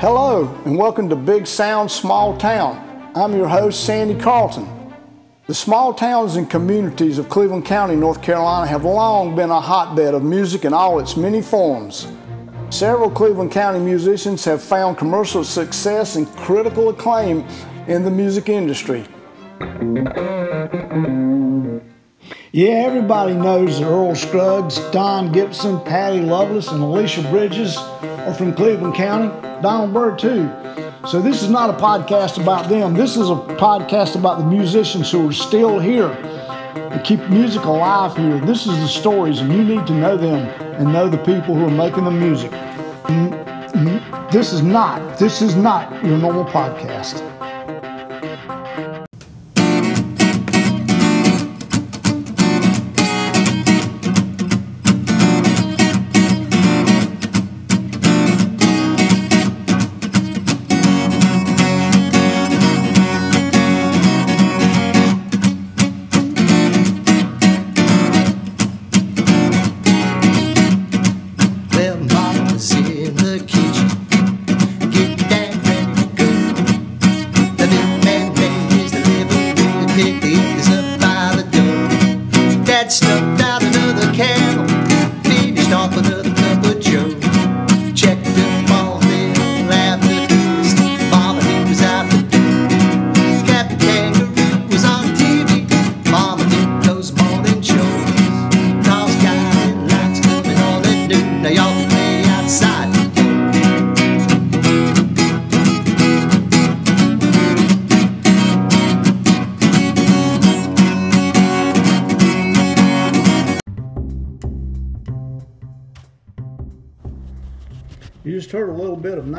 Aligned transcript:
Hello, 0.00 0.58
and 0.64 0.78
welcome 0.78 1.10
to 1.10 1.16
Big 1.16 1.46
Sound 1.46 1.90
Small 1.90 2.34
Town. 2.38 3.12
I'm 3.14 3.34
your 3.36 3.46
host, 3.46 3.84
Sandy 3.84 4.14
Carlton. 4.14 4.66
The 5.46 5.54
small 5.54 5.92
towns 5.92 6.36
and 6.36 6.48
communities 6.48 7.18
of 7.18 7.28
Cleveland 7.28 7.66
County, 7.66 7.94
North 7.94 8.22
Carolina 8.22 8.66
have 8.66 8.84
long 8.84 9.36
been 9.36 9.50
a 9.50 9.60
hotbed 9.60 10.14
of 10.14 10.22
music 10.22 10.64
in 10.64 10.72
all 10.72 10.98
its 10.98 11.14
many 11.14 11.42
forms. 11.42 12.06
Several 12.70 13.10
Cleveland 13.10 13.52
County 13.52 13.80
musicians 13.80 14.46
have 14.46 14.62
found 14.62 14.96
commercial 14.96 15.44
success 15.44 16.16
and 16.16 16.26
critical 16.36 16.88
acclaim 16.88 17.46
in 17.86 18.02
the 18.02 18.10
music 18.10 18.48
industry. 18.48 19.04
Yeah, 22.56 22.84
everybody 22.86 23.34
knows 23.34 23.80
that 23.80 23.86
Earl 23.86 24.14
Scruggs, 24.14 24.78
Don 24.92 25.32
Gibson, 25.32 25.80
Patty 25.80 26.20
Loveless, 26.20 26.68
and 26.68 26.80
Alicia 26.84 27.22
Bridges 27.22 27.76
are 27.76 28.32
from 28.32 28.54
Cleveland 28.54 28.94
County. 28.94 29.26
Donald 29.60 29.92
Byrd, 29.92 30.20
too. 30.20 30.48
So, 31.08 31.20
this 31.20 31.42
is 31.42 31.50
not 31.50 31.68
a 31.68 31.72
podcast 31.72 32.40
about 32.40 32.68
them. 32.68 32.94
This 32.94 33.16
is 33.16 33.28
a 33.28 33.34
podcast 33.34 34.14
about 34.14 34.38
the 34.38 34.44
musicians 34.44 35.10
who 35.10 35.30
are 35.30 35.32
still 35.32 35.80
here 35.80 36.06
and 36.06 37.04
keep 37.04 37.18
music 37.28 37.64
alive 37.64 38.16
here. 38.16 38.38
This 38.38 38.68
is 38.68 38.78
the 38.78 38.86
stories, 38.86 39.40
and 39.40 39.52
you 39.52 39.64
need 39.64 39.84
to 39.88 39.92
know 39.92 40.16
them 40.16 40.46
and 40.74 40.92
know 40.92 41.08
the 41.08 41.18
people 41.18 41.56
who 41.56 41.66
are 41.66 41.70
making 41.72 42.04
the 42.04 42.12
music. 42.12 42.52
Mm-hmm. 42.52 44.30
This 44.30 44.52
is 44.52 44.62
not, 44.62 45.18
this 45.18 45.42
is 45.42 45.56
not 45.56 45.90
your 46.04 46.18
normal 46.18 46.44
podcast. 46.44 47.33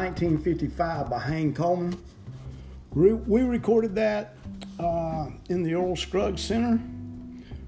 1955 0.05 1.09
by 1.09 1.17
Hank 1.17 1.55
Coleman. 1.55 1.99
We 2.93 3.41
recorded 3.41 3.95
that 3.95 4.35
uh, 4.79 5.29
in 5.49 5.63
the 5.63 5.73
Earl 5.73 5.95
Scruggs 5.95 6.43
Center, 6.43 6.79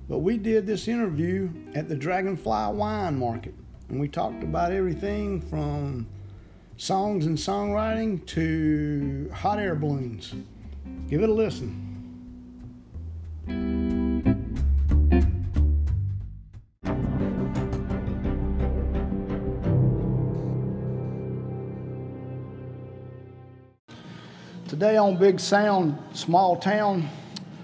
but 0.07 0.19
we 0.19 0.37
did 0.37 0.67
this 0.67 0.87
interview 0.87 1.49
at 1.73 1.89
the 1.89 1.95
Dragonfly 1.95 2.73
Wine 2.73 3.17
Market, 3.17 3.55
and 3.89 3.99
we 3.99 4.07
talked 4.07 4.43
about 4.43 4.71
everything 4.71 5.41
from 5.41 6.05
songs 6.77 7.25
and 7.25 7.35
songwriting 7.35 8.23
to 8.27 9.31
hot 9.33 9.57
air 9.57 9.73
balloons. 9.73 10.35
Give 11.09 11.23
it 11.23 11.29
a 11.29 11.33
listen. 11.33 11.86
Today 24.77 24.97
on 24.97 25.17
Big 25.17 25.39
Sound, 25.39 25.97
Small 26.13 26.55
Town, 26.55 27.09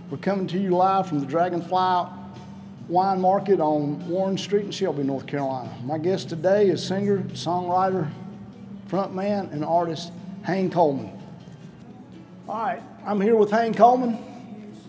we're 0.09 0.17
coming 0.17 0.47
to 0.47 0.57
you 0.57 0.71
live 0.71 1.07
from 1.07 1.19
the 1.19 1.27
Dragonfly 1.27 2.07
Wine 2.87 3.21
Market 3.21 3.59
on 3.59 4.09
Warren 4.09 4.35
Street 4.35 4.65
in 4.65 4.71
Shelby, 4.71 5.03
North 5.03 5.27
Carolina. 5.27 5.71
My 5.83 5.99
guest 5.99 6.29
today 6.29 6.69
is 6.69 6.83
singer, 6.83 7.19
songwriter, 7.19 8.09
frontman, 8.87 9.53
and 9.53 9.63
artist 9.63 10.11
Hank 10.41 10.73
Coleman. 10.73 11.11
All 12.49 12.55
right, 12.55 12.81
I'm 13.05 13.21
here 13.21 13.35
with 13.35 13.51
Hank 13.51 13.77
Coleman. 13.77 14.17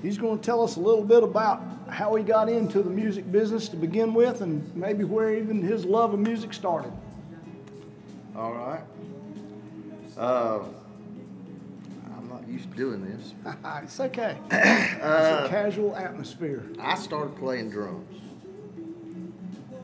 He's 0.01 0.17
going 0.17 0.39
to 0.39 0.43
tell 0.43 0.65
us 0.65 0.77
a 0.77 0.81
little 0.81 1.05
bit 1.05 1.23
about 1.23 1.63
how 1.91 2.15
he 2.15 2.25
got 2.25 2.49
into 2.49 2.83
the 2.83 2.89
music 2.89 3.31
business 3.31 3.69
to 3.69 3.77
begin 3.77 4.15
with 4.15 4.41
and 4.41 4.75
maybe 4.75 5.05
where 5.05 5.35
even 5.35 5.61
his 5.61 5.85
love 5.85 6.15
of 6.15 6.21
music 6.21 6.55
started. 6.55 6.93
All 8.35 8.55
right. 8.55 8.81
Uh, 10.17 10.61
used 12.55 12.71
to 12.71 12.77
doing 12.77 13.05
this. 13.05 13.35
it's 13.83 14.01
okay. 14.01 14.39
it's 14.51 15.03
a 15.03 15.47
casual 15.51 15.95
atmosphere. 15.97 16.65
I 16.79 16.95
started 16.95 17.37
playing 17.37 17.71
drums. 17.71 18.21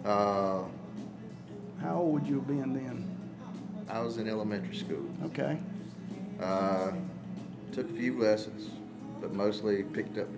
Uh, 0.04 0.62
How 1.82 1.96
old 1.96 2.14
would 2.14 2.26
you 2.26 2.36
have 2.36 2.46
been 2.46 2.72
then? 2.72 3.16
I 3.88 4.00
was 4.00 4.18
in 4.18 4.28
elementary 4.28 4.76
school. 4.76 5.04
Okay. 5.24 5.58
Uh, 6.40 6.92
took 7.72 7.90
a 7.90 7.92
few 7.92 8.18
lessons, 8.20 8.70
but 9.20 9.34
mostly 9.34 9.82
picked 9.82 10.16
up 10.16 10.28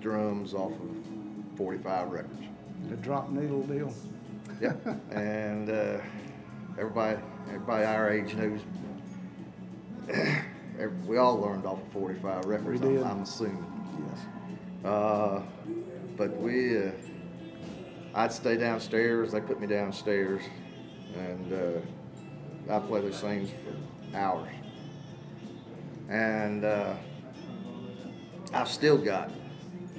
drums 0.00 0.52
off 0.52 0.72
of 0.72 1.56
45 1.56 2.10
records. 2.10 2.42
The 2.90 2.96
drop 2.96 3.30
needle 3.30 3.62
deal. 3.62 3.92
Yeah. 4.60 4.74
and 5.10 5.70
uh, 5.70 5.98
everybody, 6.78 7.18
everybody 7.48 7.84
our 7.86 8.10
age 8.10 8.34
knows. 8.34 8.60
we 11.06 11.16
all 11.18 11.38
learned 11.40 11.66
off 11.66 11.80
of 11.80 11.92
45 11.92 12.44
records. 12.46 12.80
We 12.80 12.88
did. 12.88 13.02
I'm, 13.02 13.10
I'm 13.10 13.22
assuming. 13.22 13.64
Yes. 14.08 14.20
Uh, 14.84 15.42
but 16.16 16.36
we, 16.36 16.78
uh, 16.82 16.90
I'd 18.14 18.32
stay 18.32 18.56
downstairs. 18.56 19.32
They 19.32 19.40
put 19.40 19.60
me 19.60 19.66
downstairs, 19.66 20.42
and 21.16 21.52
uh, 21.52 22.72
I'd 22.74 22.86
play 22.86 23.00
those 23.00 23.20
things 23.20 23.50
for 23.50 24.16
hours. 24.16 24.48
And 26.08 26.64
uh, 26.64 26.94
I've 28.52 28.68
still 28.68 28.98
got 28.98 29.30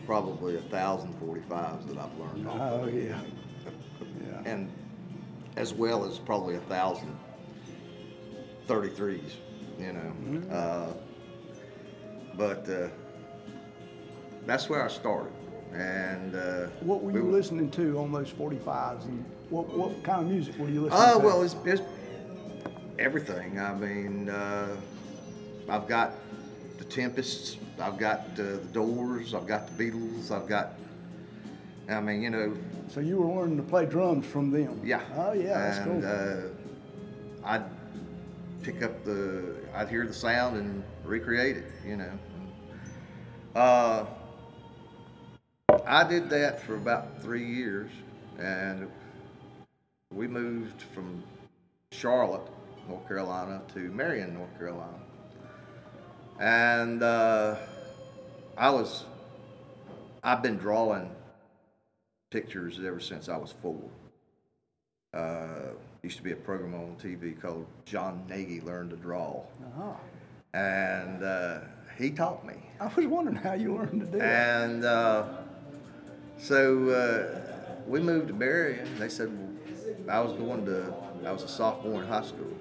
probably 0.05 0.55
a 0.55 0.61
thousand 0.61 1.13
45s 1.19 1.87
that 1.87 1.97
I've 1.97 2.17
learned 2.19 2.47
off, 2.47 2.59
Oh 2.61 2.85
yeah. 2.87 3.19
Yeah. 4.21 4.41
and 4.51 4.71
as 5.57 5.73
well 5.73 6.05
as 6.05 6.19
probably 6.19 6.55
a 6.55 6.59
thousand 6.61 7.17
33s, 8.67 9.21
you 9.79 9.93
know. 9.93 10.53
Uh, 10.55 10.93
but 12.35 12.67
uh, 12.69 12.87
that's 14.45 14.69
where 14.69 14.83
I 14.83 14.87
started. 14.89 15.31
And 15.73 16.35
uh, 16.35 16.67
What 16.81 17.01
were 17.03 17.11
we 17.11 17.19
you 17.19 17.25
were- 17.25 17.31
listening 17.31 17.69
to 17.71 17.97
on 17.99 18.11
those 18.11 18.31
45s, 18.31 19.05
and 19.05 19.25
what 19.49 19.67
what 19.77 20.03
kind 20.03 20.21
of 20.21 20.27
music 20.31 20.57
were 20.57 20.69
you 20.69 20.81
listening 20.83 21.01
to? 21.01 21.13
Oh 21.13 21.19
to? 21.19 21.25
well, 21.25 21.41
it's, 21.43 21.55
it's 21.65 21.81
everything. 22.99 23.59
I 23.59 23.73
mean, 23.75 24.29
uh, 24.29 24.75
I've 25.69 25.87
got 25.87 26.13
the 26.77 26.85
Tempests, 26.85 27.57
I've 27.79 27.97
got 27.97 28.19
uh, 28.33 28.35
the 28.57 28.69
Doors, 28.73 29.33
I've 29.33 29.47
got 29.47 29.67
the 29.67 29.83
Beatles, 29.91 30.31
I've 30.31 30.47
got. 30.47 30.73
I 31.89 31.99
mean, 31.99 32.21
you 32.23 32.29
know, 32.31 32.55
so 32.87 32.99
you 32.99 33.17
were 33.17 33.27
learning 33.41 33.57
to 33.57 33.63
play 33.63 33.85
drums 33.85 34.25
from 34.25 34.49
them. 34.51 34.79
yeah. 34.83 35.01
Oh 35.15 35.33
yeah, 35.33 35.57
that's 35.59 35.77
and, 35.79 36.01
cool. 36.01 36.11
uh, 36.11 37.47
I'd 37.47 37.63
pick 38.63 38.81
up 38.81 39.03
the, 39.03 39.55
I'd 39.75 39.89
hear 39.89 40.07
the 40.07 40.13
sound 40.13 40.57
and 40.57 40.83
recreate 41.03 41.57
it. 41.57 41.71
You 41.85 41.97
know. 41.97 42.11
Uh, 43.55 44.05
I 45.85 46.07
did 46.07 46.29
that 46.29 46.61
for 46.61 46.75
about 46.75 47.21
three 47.21 47.45
years, 47.45 47.91
and 48.39 48.89
we 50.11 50.27
moved 50.27 50.81
from 50.93 51.23
Charlotte, 51.91 52.47
North 52.87 53.07
Carolina, 53.07 53.61
to 53.73 53.79
Marion, 53.79 54.33
North 54.33 54.57
Carolina. 54.57 54.99
And 56.39 57.03
uh, 57.03 57.55
I 58.57 58.69
was, 58.69 59.05
I've 60.23 60.41
been 60.41 60.57
drawing 60.57 61.09
pictures 62.31 62.79
ever 62.85 62.99
since 62.99 63.29
I 63.29 63.37
was 63.37 63.53
four. 63.61 63.81
Uh, 65.13 65.73
used 66.05 66.17
to 66.17 66.23
be 66.23 66.33
a 66.33 66.35
program 66.35 66.75
on 66.75 66.95
TV 67.01 67.39
called 67.41 67.65
Jon 67.83 68.23
Gnagy 68.29 68.63
Learned 68.63 68.91
to 68.91 68.95
Draw. 68.95 69.41
Uh-huh. 69.41 69.93
And 70.53 71.23
uh, 71.23 71.61
he 71.97 72.11
taught 72.11 72.45
me. 72.45 72.53
I 72.79 72.85
was 72.85 73.07
wondering 73.07 73.37
how 73.37 73.53
you 73.53 73.75
learned 73.75 74.01
to 74.01 74.05
do 74.05 74.19
that. 74.19 74.61
And 74.61 74.85
uh, 74.85 75.25
so 76.37 76.89
uh, 76.89 77.81
we 77.87 78.01
moved 78.01 78.27
to 78.27 78.35
Marion. 78.35 78.87
They 78.99 79.09
said 79.09 79.31
well, 80.05 80.15
I 80.15 80.19
was 80.19 80.33
going 80.33 80.63
to, 80.67 80.93
I 81.25 81.31
was 81.31 81.41
a 81.41 81.47
sophomore 81.47 82.03
in 82.03 82.07
high 82.07 82.23
school. 82.23 82.55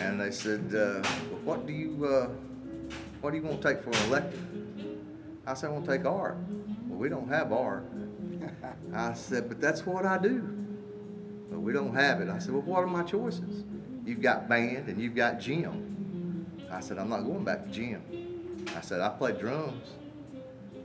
And 0.00 0.20
they 0.20 0.32
said, 0.32 0.66
uh, 0.74 1.08
well, 1.30 1.40
what 1.44 1.66
do 1.66 1.72
you, 1.72 2.04
uh, 2.04 2.28
what 3.20 3.30
do 3.30 3.36
you 3.36 3.44
want 3.44 3.62
to 3.62 3.68
take 3.72 3.84
for 3.84 3.90
an 3.90 4.08
elective? 4.08 4.44
I 5.46 5.54
said, 5.54 5.70
I 5.70 5.72
want 5.74 5.84
to 5.84 5.96
take 5.96 6.04
art. 6.04 6.36
Well, 6.88 6.98
we 6.98 7.08
don't 7.08 7.28
have 7.28 7.52
art. 7.52 7.88
I 8.92 9.14
said, 9.14 9.48
but 9.48 9.60
that's 9.60 9.86
what 9.86 10.04
I 10.04 10.18
do. 10.18 10.55
We 11.66 11.72
don't 11.72 11.94
have 11.96 12.20
it. 12.20 12.28
I 12.28 12.38
said, 12.38 12.52
well, 12.52 12.62
what 12.62 12.84
are 12.84 12.86
my 12.86 13.02
choices? 13.02 13.64
You've 14.04 14.22
got 14.22 14.48
band 14.48 14.88
and 14.88 15.02
you've 15.02 15.16
got 15.16 15.40
gym. 15.40 16.46
I 16.70 16.78
said, 16.78 16.96
I'm 16.96 17.08
not 17.08 17.22
going 17.22 17.42
back 17.42 17.64
to 17.64 17.70
gym. 17.72 18.64
I 18.76 18.80
said, 18.82 19.00
I 19.00 19.08
play 19.08 19.32
drums. 19.32 19.88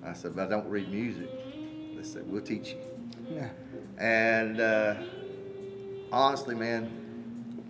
I 0.04 0.14
said, 0.14 0.36
but 0.36 0.48
I 0.48 0.50
don't 0.50 0.68
read 0.68 0.90
music. 0.90 1.30
They 1.96 2.02
said, 2.02 2.24
we'll 2.26 2.42
teach 2.42 2.70
you. 2.70 2.78
Yeah. 3.30 3.50
And 4.00 4.60
uh, 4.60 4.96
honestly, 6.12 6.56
man, 6.56 6.86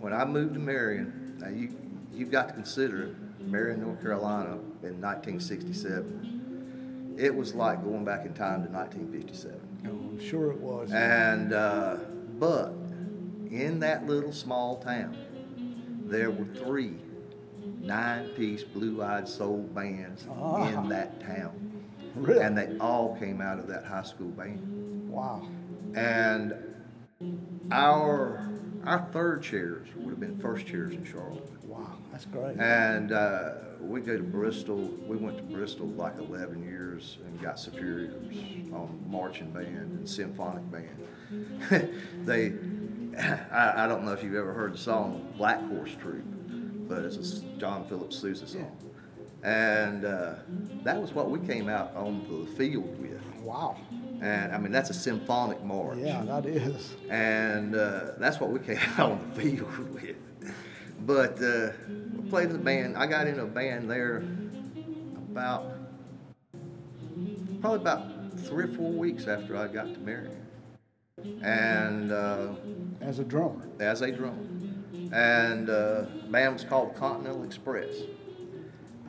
when 0.00 0.14
I 0.14 0.24
moved 0.24 0.54
to 0.54 0.60
Marion, 0.60 1.36
now 1.38 1.50
you 1.50 1.76
you've 2.14 2.30
got 2.30 2.48
to 2.48 2.54
consider 2.54 3.08
it, 3.08 3.14
Marion, 3.40 3.82
North 3.82 4.00
Carolina, 4.00 4.52
in 4.82 5.02
1967. 5.02 7.16
It 7.18 7.34
was 7.34 7.54
like 7.54 7.84
going 7.84 8.06
back 8.06 8.24
in 8.24 8.32
time 8.32 8.64
to 8.64 8.70
1957. 8.70 9.60
Oh, 9.84 9.90
I'm 9.90 10.18
sure 10.18 10.50
it 10.50 10.60
was. 10.60 10.90
And 10.92 11.52
uh, 11.52 11.98
but 12.38 12.72
in 13.52 13.78
that 13.80 14.06
little 14.06 14.32
small 14.32 14.76
town, 14.78 15.16
there 16.06 16.30
were 16.30 16.46
three 16.64 16.94
nine-piece 17.80 18.62
blue-eyed 18.64 19.28
soul 19.28 19.58
bands 19.74 20.26
Ah. 20.30 20.68
in 20.68 20.88
that 20.88 21.20
town, 21.20 21.84
really? 22.14 22.40
and 22.42 22.56
they 22.56 22.76
all 22.78 23.16
came 23.18 23.40
out 23.40 23.58
of 23.58 23.66
that 23.66 23.84
high 23.84 24.02
school 24.02 24.28
band 24.30 25.08
wow. 25.10 25.46
and 25.94 26.54
our 27.70 28.48
our 28.84 29.06
third 29.12 29.42
chairs 29.42 29.88
would 29.96 30.10
have 30.10 30.20
been 30.20 30.38
first 30.38 30.66
chairs 30.66 30.92
in 30.92 31.04
Charlotte. 31.04 31.48
Wow. 31.64 31.86
That's 32.10 32.24
great. 32.24 32.58
And 32.58 33.12
uh, 33.12 33.52
we 33.80 34.00
go 34.00 34.16
to 34.16 34.22
Bristol. 34.24 34.90
We 35.06 35.16
went 35.16 35.36
to 35.36 35.42
Bristol 35.44 35.86
like 35.86 36.18
11 36.18 36.64
years 36.64 37.18
and 37.24 37.40
got 37.40 37.60
superiors 37.60 38.12
on 38.72 39.00
marching 39.08 39.50
band 39.52 39.68
and 39.68 40.08
symphonic 40.08 40.64
band. 40.72 41.88
they, 42.24 42.54
I, 43.50 43.84
I 43.84 43.88
don't 43.88 44.04
know 44.04 44.12
if 44.12 44.22
you've 44.22 44.34
ever 44.34 44.52
heard 44.52 44.74
the 44.74 44.78
song 44.78 45.32
Black 45.36 45.60
Horse 45.68 45.94
Troop, 46.00 46.24
but 46.88 47.04
it's 47.04 47.16
a 47.16 47.40
John 47.58 47.84
Philip 47.86 48.12
Sousa 48.12 48.46
song. 48.46 48.76
And 49.42 50.04
uh, 50.04 50.34
that 50.84 51.00
was 51.00 51.12
what 51.12 51.30
we 51.30 51.40
came 51.40 51.68
out 51.68 51.94
on 51.96 52.24
the 52.28 52.46
field 52.56 52.98
with. 53.00 53.20
wow. 53.42 53.76
And 54.20 54.52
I 54.52 54.58
mean, 54.58 54.70
that's 54.70 54.90
a 54.90 54.94
symphonic 54.94 55.62
march. 55.64 55.98
Yeah, 55.98 56.22
that 56.24 56.46
is. 56.46 56.94
and 57.10 57.74
uh, 57.74 58.12
that's 58.18 58.38
what 58.38 58.50
we 58.50 58.60
came 58.60 58.78
out 58.98 59.10
on 59.12 59.32
the 59.34 59.40
field 59.40 59.92
with. 59.94 60.16
But 61.04 61.42
uh, 61.42 61.72
we 62.16 62.28
played 62.30 62.46
in 62.46 62.52
the 62.52 62.58
band. 62.60 62.96
I 62.96 63.06
got 63.06 63.26
in 63.26 63.40
a 63.40 63.46
band 63.46 63.90
there 63.90 64.22
about 65.32 65.64
probably 67.60 67.80
about 67.80 68.38
three 68.40 68.64
or 68.64 68.68
four 68.68 68.92
weeks 68.92 69.26
after 69.26 69.56
I 69.56 69.66
got 69.66 69.92
to 69.92 70.00
Marion, 70.00 70.41
and 71.42 72.12
uh, 72.12 72.48
As 73.00 73.18
a 73.18 73.24
drummer. 73.24 73.62
as 73.80 74.02
a 74.02 74.10
drummer. 74.10 74.46
And 75.12 75.68
uh, 75.68 76.04
band 76.30 76.54
was 76.54 76.64
called 76.64 76.94
Continental 76.94 77.44
Express, 77.44 77.94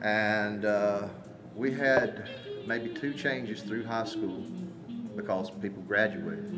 and 0.02 0.64
uh, 0.66 1.08
we 1.56 1.72
had 1.72 2.28
maybe 2.66 2.90
two 2.90 3.14
changes 3.14 3.62
through 3.62 3.84
high 3.84 4.04
school 4.04 4.44
because 5.16 5.50
people 5.50 5.82
graduated 5.82 6.52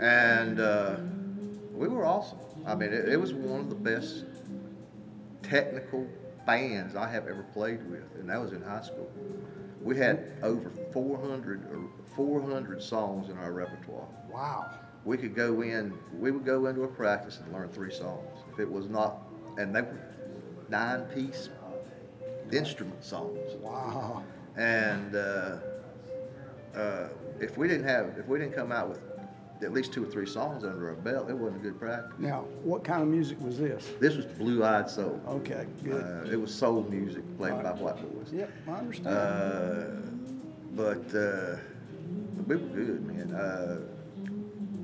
and 0.00 0.60
uh, 0.60 0.96
we 1.72 1.88
were 1.88 2.04
awesome. 2.04 2.38
I 2.66 2.74
mean, 2.74 2.92
it, 2.92 3.08
it 3.08 3.16
was 3.20 3.32
one 3.32 3.60
of 3.60 3.68
the 3.68 3.74
best 3.74 4.24
technical 5.42 6.06
bands 6.46 6.96
I 6.96 7.08
have 7.08 7.26
ever 7.26 7.44
played 7.52 7.88
with, 7.90 8.04
and 8.18 8.28
that 8.28 8.40
was 8.40 8.52
in 8.52 8.62
high 8.62 8.82
school. 8.82 9.10
We 9.84 9.96
had 9.98 10.32
over 10.42 10.70
400 10.92 11.70
or 11.70 11.82
400 12.16 12.82
songs 12.82 13.28
in 13.28 13.36
our 13.36 13.52
repertoire. 13.52 14.08
Wow. 14.30 14.70
We 15.04 15.18
could 15.18 15.34
go 15.34 15.60
in, 15.60 15.92
we 16.18 16.30
would 16.30 16.46
go 16.46 16.66
into 16.66 16.84
a 16.84 16.88
practice 16.88 17.38
and 17.44 17.52
learn 17.52 17.68
three 17.68 17.92
songs. 17.92 18.26
If 18.50 18.58
it 18.58 18.70
was 18.70 18.88
not, 18.88 19.18
and 19.58 19.74
they 19.76 19.82
were 19.82 20.00
nine-piece 20.70 21.50
instrument 22.50 23.04
songs 23.04 23.38
Wow. 23.60 24.22
and 24.56 25.14
uh, 25.16 25.56
uh, 26.74 27.08
if 27.40 27.58
we 27.58 27.66
didn't 27.68 27.86
have 27.86 28.16
if 28.18 28.26
we 28.28 28.38
didn't 28.38 28.54
come 28.54 28.70
out 28.70 28.88
with 28.88 29.00
at 29.62 29.72
least 29.72 29.92
two 29.92 30.02
or 30.04 30.06
three 30.06 30.26
songs 30.26 30.64
under 30.64 30.88
our 30.88 30.94
belt, 30.94 31.30
it 31.30 31.36
wasn't 31.36 31.60
a 31.60 31.64
good 31.64 31.78
practice. 31.78 32.12
Now, 32.18 32.44
what 32.62 32.84
kind 32.84 33.02
of 33.02 33.08
music 33.08 33.40
was 33.40 33.58
this? 33.58 33.90
This 34.00 34.16
was 34.16 34.26
blue-eyed 34.26 34.90
soul. 34.90 35.20
Okay, 35.28 35.66
good. 35.82 36.02
Uh, 36.04 36.30
it 36.30 36.36
was 36.40 36.52
soul 36.54 36.82
music 36.90 37.22
played 37.38 37.54
by 37.62 37.70
Right. 37.70 37.78
white 37.78 38.14
boys. 38.14 38.32
yep, 38.32 38.50
I 38.68 38.72
understand. 38.72 39.16
Uh, 39.16 39.84
but 40.72 41.14
uh, 41.16 41.56
we 42.46 42.56
were 42.56 42.68
good, 42.68 43.06
man. 43.06 43.32
Uh, 43.34 43.80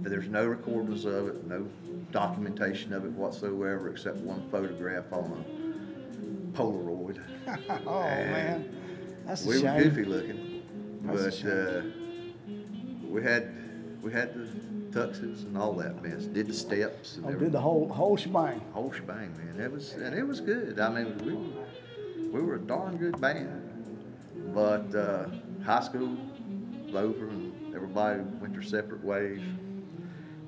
there's 0.02 0.28
no 0.28 0.46
recordings 0.46 1.04
of 1.04 1.28
it, 1.28 1.46
no 1.46 1.66
documentation 2.12 2.92
of 2.92 3.04
it 3.04 3.12
whatsoever, 3.12 3.90
except 3.90 4.16
one 4.18 4.48
photograph 4.50 5.12
on 5.12 5.44
a 5.44 6.56
Polaroid. 6.56 7.20
oh, 7.86 8.02
man. 8.02 8.76
That's 9.26 9.44
a 9.44 9.48
we 9.48 9.60
shame. 9.60 9.74
were 9.74 9.82
goofy 9.82 10.04
looking, 10.04 10.62
That's 11.02 11.42
a 11.42 11.44
but 11.44 12.54
uh, 12.54 13.08
we 13.10 13.22
had 13.22 13.52
we 14.02 14.12
had 14.12 14.34
the 14.34 14.46
tuxes 14.98 15.44
and 15.44 15.56
all 15.56 15.72
that 15.74 16.02
mess. 16.02 16.24
Did 16.24 16.48
the 16.48 16.52
steps 16.54 17.16
and 17.16 17.24
Oh, 17.24 17.28
everything. 17.28 17.46
did 17.48 17.52
the 17.52 17.60
whole 17.60 17.88
whole 17.88 18.16
shebang. 18.16 18.60
whole 18.72 18.92
shebang, 18.92 19.36
man. 19.36 19.60
It 19.60 19.70
was 19.72 19.92
and 19.92 20.14
it 20.14 20.26
was 20.26 20.40
good. 20.40 20.78
I 20.80 20.88
mean, 20.90 21.16
we 21.24 22.28
we 22.30 22.40
were 22.42 22.56
a 22.56 22.60
darn 22.60 22.96
good 22.96 23.20
band. 23.20 23.66
But 24.54 24.94
uh, 24.94 25.26
high 25.64 25.80
school 25.82 26.16
was 26.86 26.94
over 26.94 27.28
and 27.28 27.74
everybody 27.74 28.20
went 28.40 28.52
their 28.52 28.62
separate 28.62 29.04
ways. 29.04 29.40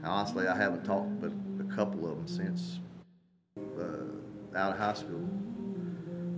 Honestly, 0.02 0.48
I 0.48 0.56
haven't 0.56 0.84
talked 0.84 1.20
but 1.20 1.30
a 1.60 1.74
couple 1.76 2.10
of 2.10 2.16
them 2.16 2.26
since 2.26 2.80
uh, 3.78 4.56
out 4.58 4.72
of 4.72 4.78
high 4.78 4.94
school. 4.94 5.28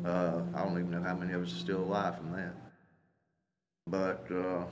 Uh, 0.04 0.42
I 0.54 0.62
don't 0.64 0.72
even 0.78 0.90
know 0.90 1.02
how 1.02 1.14
many 1.14 1.32
of 1.32 1.42
us 1.42 1.52
are 1.52 1.58
still 1.58 1.78
alive 1.80 2.16
from 2.18 2.32
that. 2.32 2.54
But 3.86 4.26
uh, 4.30 4.64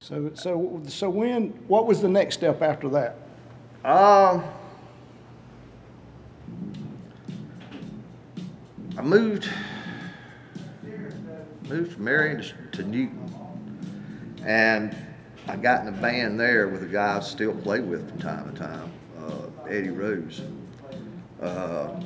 So, 0.00 0.30
so, 0.34 0.80
so 0.86 1.10
when? 1.10 1.48
What 1.66 1.86
was 1.86 2.00
the 2.00 2.08
next 2.08 2.36
step 2.36 2.62
after 2.62 2.88
that? 2.90 3.16
Um, 3.84 4.44
I 8.96 9.02
moved 9.02 9.50
moved 11.68 11.92
from 11.92 12.04
Marion 12.04 12.40
to, 12.40 12.54
to 12.78 12.82
Newton, 12.84 14.38
and 14.46 14.96
I 15.48 15.56
got 15.56 15.82
in 15.82 15.88
a 15.88 16.00
band 16.00 16.38
there 16.38 16.68
with 16.68 16.84
a 16.84 16.86
guy 16.86 17.16
I 17.16 17.20
still 17.20 17.54
play 17.54 17.80
with 17.80 18.08
from 18.08 18.18
time 18.20 18.52
to 18.52 18.58
time, 18.58 18.92
uh, 19.18 19.68
Eddie 19.68 19.90
Rose. 19.90 20.42
Uh, 21.42 22.00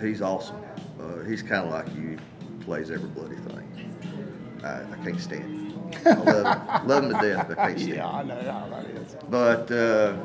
he's 0.00 0.22
awesome. 0.22 0.56
Uh, 0.98 1.24
he's 1.24 1.42
kind 1.42 1.66
of 1.66 1.72
like 1.72 1.92
you, 1.96 2.18
plays 2.60 2.90
every 2.90 3.10
bloody 3.10 3.36
thing. 3.36 4.60
I, 4.62 4.84
I 4.90 5.04
can't 5.04 5.20
stand 5.20 5.42
him. 5.42 5.59
I 6.04 6.10
love 6.14 6.26
him, 6.26 6.88
love 6.88 7.04
him 7.04 7.10
to 7.12 7.28
death, 7.28 7.48
but 7.48 7.56
can't 7.56 7.78
stand. 7.78 7.94
Yeah, 7.96 8.08
I 8.08 8.22
know 8.22 8.52
how 8.52 8.68
that 8.68 8.86
is. 8.86 9.16
But 9.28 9.70
uh, 9.70 10.16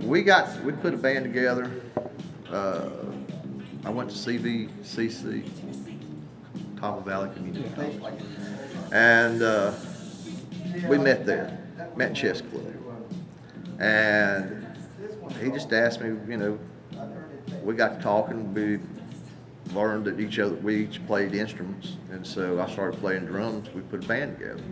we 0.00 0.22
got 0.22 0.62
we 0.64 0.72
put 0.72 0.94
a 0.94 0.96
band 0.96 1.24
together. 1.24 1.70
Uh, 2.50 2.88
I 3.84 3.90
went 3.90 4.10
to 4.10 4.16
CVCC, 4.16 5.48
Catawba 6.76 7.00
Valley 7.02 7.30
Community 7.34 7.68
College, 7.74 8.22
and 8.92 9.42
uh, 9.42 9.72
we 10.88 10.98
met 10.98 11.26
there, 11.26 11.58
met 11.96 12.14
Chess 12.14 12.40
Club, 12.40 12.66
and 13.80 14.66
he 15.40 15.50
just 15.50 15.72
asked 15.72 16.00
me, 16.00 16.16
you 16.28 16.36
know, 16.36 16.58
we 17.64 17.74
got 17.74 17.96
to 17.96 18.02
talking. 18.02 18.52
We 18.54 18.78
learned 19.74 20.04
that 20.06 20.20
each 20.20 20.38
other 20.38 20.54
we 20.56 20.84
each 20.84 21.04
played 21.06 21.34
instruments, 21.34 21.96
and 22.10 22.26
so 22.26 22.60
I 22.60 22.70
started 22.70 23.00
playing 23.00 23.26
drums. 23.26 23.68
We 23.74 23.80
put 23.82 24.04
a 24.04 24.08
band 24.08 24.38
together 24.38 24.62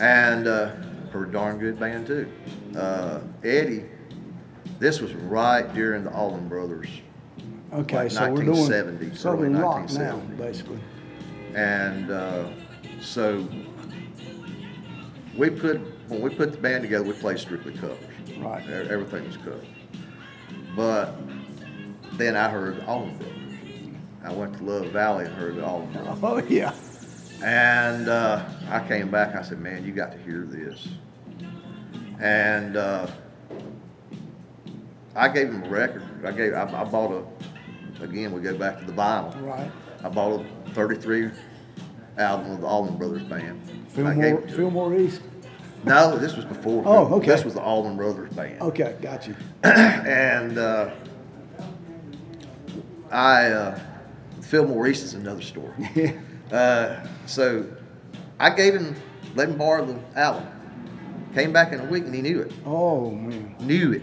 and 0.00 0.46
uh, 0.46 0.72
for 1.12 1.24
a 1.24 1.30
darn 1.32 1.58
good 1.58 1.78
band 1.78 2.06
too. 2.06 2.30
Uh, 2.76 3.20
Eddie, 3.44 3.84
this 4.78 5.00
was 5.00 5.12
right 5.14 5.72
during 5.74 6.04
the 6.04 6.10
Allman 6.12 6.48
Brothers, 6.48 6.88
Okay, 7.72 7.96
Like 8.04 8.10
so 8.10 8.20
we're 8.30 8.44
1970, 8.44 9.04
doing 9.04 9.14
Southern 9.16 9.54
early 9.56 9.62
rock 9.62 9.90
now, 9.92 10.16
1970. 10.16 10.36
basically. 10.36 10.80
and 11.54 12.10
uh, 12.10 12.48
so 13.00 13.46
we 15.36 15.50
put 15.50 15.78
when 16.08 16.20
we 16.20 16.30
put 16.34 16.50
the 16.52 16.58
band 16.58 16.82
together, 16.82 17.04
we 17.04 17.12
played 17.12 17.38
strictly 17.38 17.72
covers. 17.74 17.98
Right. 18.38 18.68
Everything 18.68 19.24
was 19.26 19.36
covered. 19.36 19.66
But 20.74 21.14
then 22.14 22.34
I 22.36 22.48
heard 22.48 22.82
Allman 22.86 23.16
Brothers. 23.18 23.36
I 24.24 24.32
went 24.32 24.56
to 24.58 24.64
Love 24.64 24.86
Valley 24.86 25.24
and 25.24 25.34
heard 25.34 25.56
the 25.56 25.64
Allman 25.64 25.92
Brothers. 25.92 26.18
Oh 26.22 26.38
yeah. 26.48 26.74
And 27.42 28.08
uh, 28.08 28.44
I 28.68 28.86
came 28.86 29.10
back. 29.10 29.34
I 29.34 29.42
said, 29.42 29.60
"Man, 29.60 29.84
you 29.84 29.92
got 29.92 30.12
to 30.12 30.18
hear 30.18 30.44
this." 30.44 30.88
And 32.20 32.76
uh, 32.76 33.06
I 35.16 35.28
gave 35.28 35.48
him 35.48 35.62
a 35.62 35.68
record. 35.68 36.04
I 36.24 36.32
gave. 36.32 36.52
I, 36.52 36.64
I 36.64 36.84
bought 36.84 37.12
a. 37.12 38.04
Again, 38.04 38.32
we 38.32 38.40
go 38.40 38.56
back 38.56 38.78
to 38.78 38.84
the 38.84 38.92
vinyl. 38.92 39.42
Right. 39.42 39.70
I 40.02 40.08
bought 40.08 40.40
a 40.40 40.70
33 40.70 41.30
album 42.16 42.52
of 42.52 42.60
the 42.60 42.66
Allman 42.66 42.96
Brothers 42.96 43.22
Band. 43.24 43.60
I 43.68 43.74
gave 43.74 43.92
Fillmore, 43.92 44.14
to 44.14 44.46
him. 44.46 44.48
Fillmore 44.48 44.96
East. 44.96 45.20
No, 45.84 46.18
this 46.18 46.36
was 46.36 46.44
before. 46.44 46.82
Oh, 46.86 47.14
okay. 47.14 47.26
This 47.26 47.44
was 47.44 47.54
the 47.54 47.62
Allman 47.62 47.96
Brothers 47.96 48.32
Band. 48.32 48.60
Okay, 48.60 48.96
got 49.00 49.26
you. 49.26 49.34
and 49.62 50.58
uh, 50.58 50.90
I 53.10 53.46
uh, 53.46 53.80
Fillmore 54.50 54.88
East 54.88 55.04
is 55.04 55.14
another 55.14 55.42
story. 55.42 55.72
uh, 56.52 57.06
so 57.26 57.64
I 58.40 58.50
gave 58.50 58.74
him, 58.74 58.96
let 59.36 59.48
him 59.48 59.56
borrow 59.56 59.86
the 59.86 59.96
album. 60.18 60.44
Came 61.34 61.52
back 61.52 61.72
in 61.72 61.78
a 61.78 61.84
week 61.84 62.04
and 62.04 62.12
he 62.12 62.20
knew 62.20 62.40
it. 62.40 62.52
Oh 62.66 63.12
man. 63.12 63.54
Knew 63.60 63.92
it. 63.92 64.02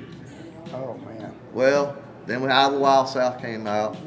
Oh 0.74 0.98
man. 1.00 1.36
Well, 1.54 1.98
then 2.28 2.40
when 2.40 2.50
Idlewild 2.50 3.10
South 3.10 3.42
came 3.42 3.68
out, 3.68 3.98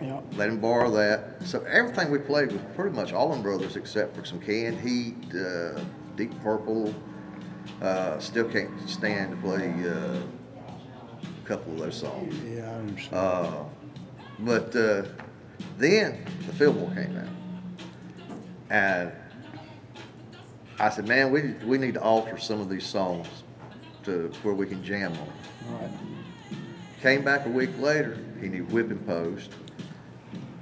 Yeah. 0.00 0.20
let 0.36 0.48
him 0.48 0.60
borrow 0.60 0.90
that. 0.92 1.42
So 1.46 1.60
everything 1.64 2.10
we 2.10 2.20
played 2.20 2.52
was 2.52 2.62
pretty 2.74 2.96
much 2.96 3.12
Allman 3.12 3.42
Brothers 3.42 3.76
except 3.76 4.16
for 4.16 4.24
some 4.24 4.40
Canned 4.40 4.80
Heat, 4.80 5.16
uh, 5.34 5.78
Deep 6.16 6.32
Purple. 6.42 6.94
Uh, 7.82 8.18
still 8.18 8.48
can't 8.48 8.70
stand 8.88 9.32
to 9.32 9.36
play 9.46 9.74
uh, 9.86 10.20
a 11.22 11.46
couple 11.46 11.74
of 11.74 11.80
those 11.80 11.96
songs. 12.00 12.34
Yeah, 12.46 12.62
I 12.62 12.74
understand. 12.76 13.14
Uh, 13.14 13.64
but 14.38 14.74
uh, 14.74 15.02
then 15.78 16.24
the 16.46 16.52
Fillmore 16.52 16.90
came 16.94 17.16
out, 17.16 17.28
and 18.70 19.12
I 20.78 20.90
said, 20.90 21.06
"Man, 21.06 21.30
we 21.30 21.54
we 21.66 21.78
need 21.78 21.94
to 21.94 22.02
alter 22.02 22.38
some 22.38 22.60
of 22.60 22.68
these 22.68 22.84
songs 22.86 23.26
to 24.04 24.30
where 24.42 24.54
we 24.54 24.66
can 24.66 24.82
jam 24.84 25.12
on." 25.12 25.18
'em." 25.18 25.28
All 25.68 25.80
right. 25.80 25.90
Came 27.02 27.22
back 27.24 27.46
a 27.46 27.50
week 27.50 27.70
later. 27.78 28.18
He 28.40 28.48
knew 28.48 28.64
Whipping 28.64 28.98
Post, 29.00 29.50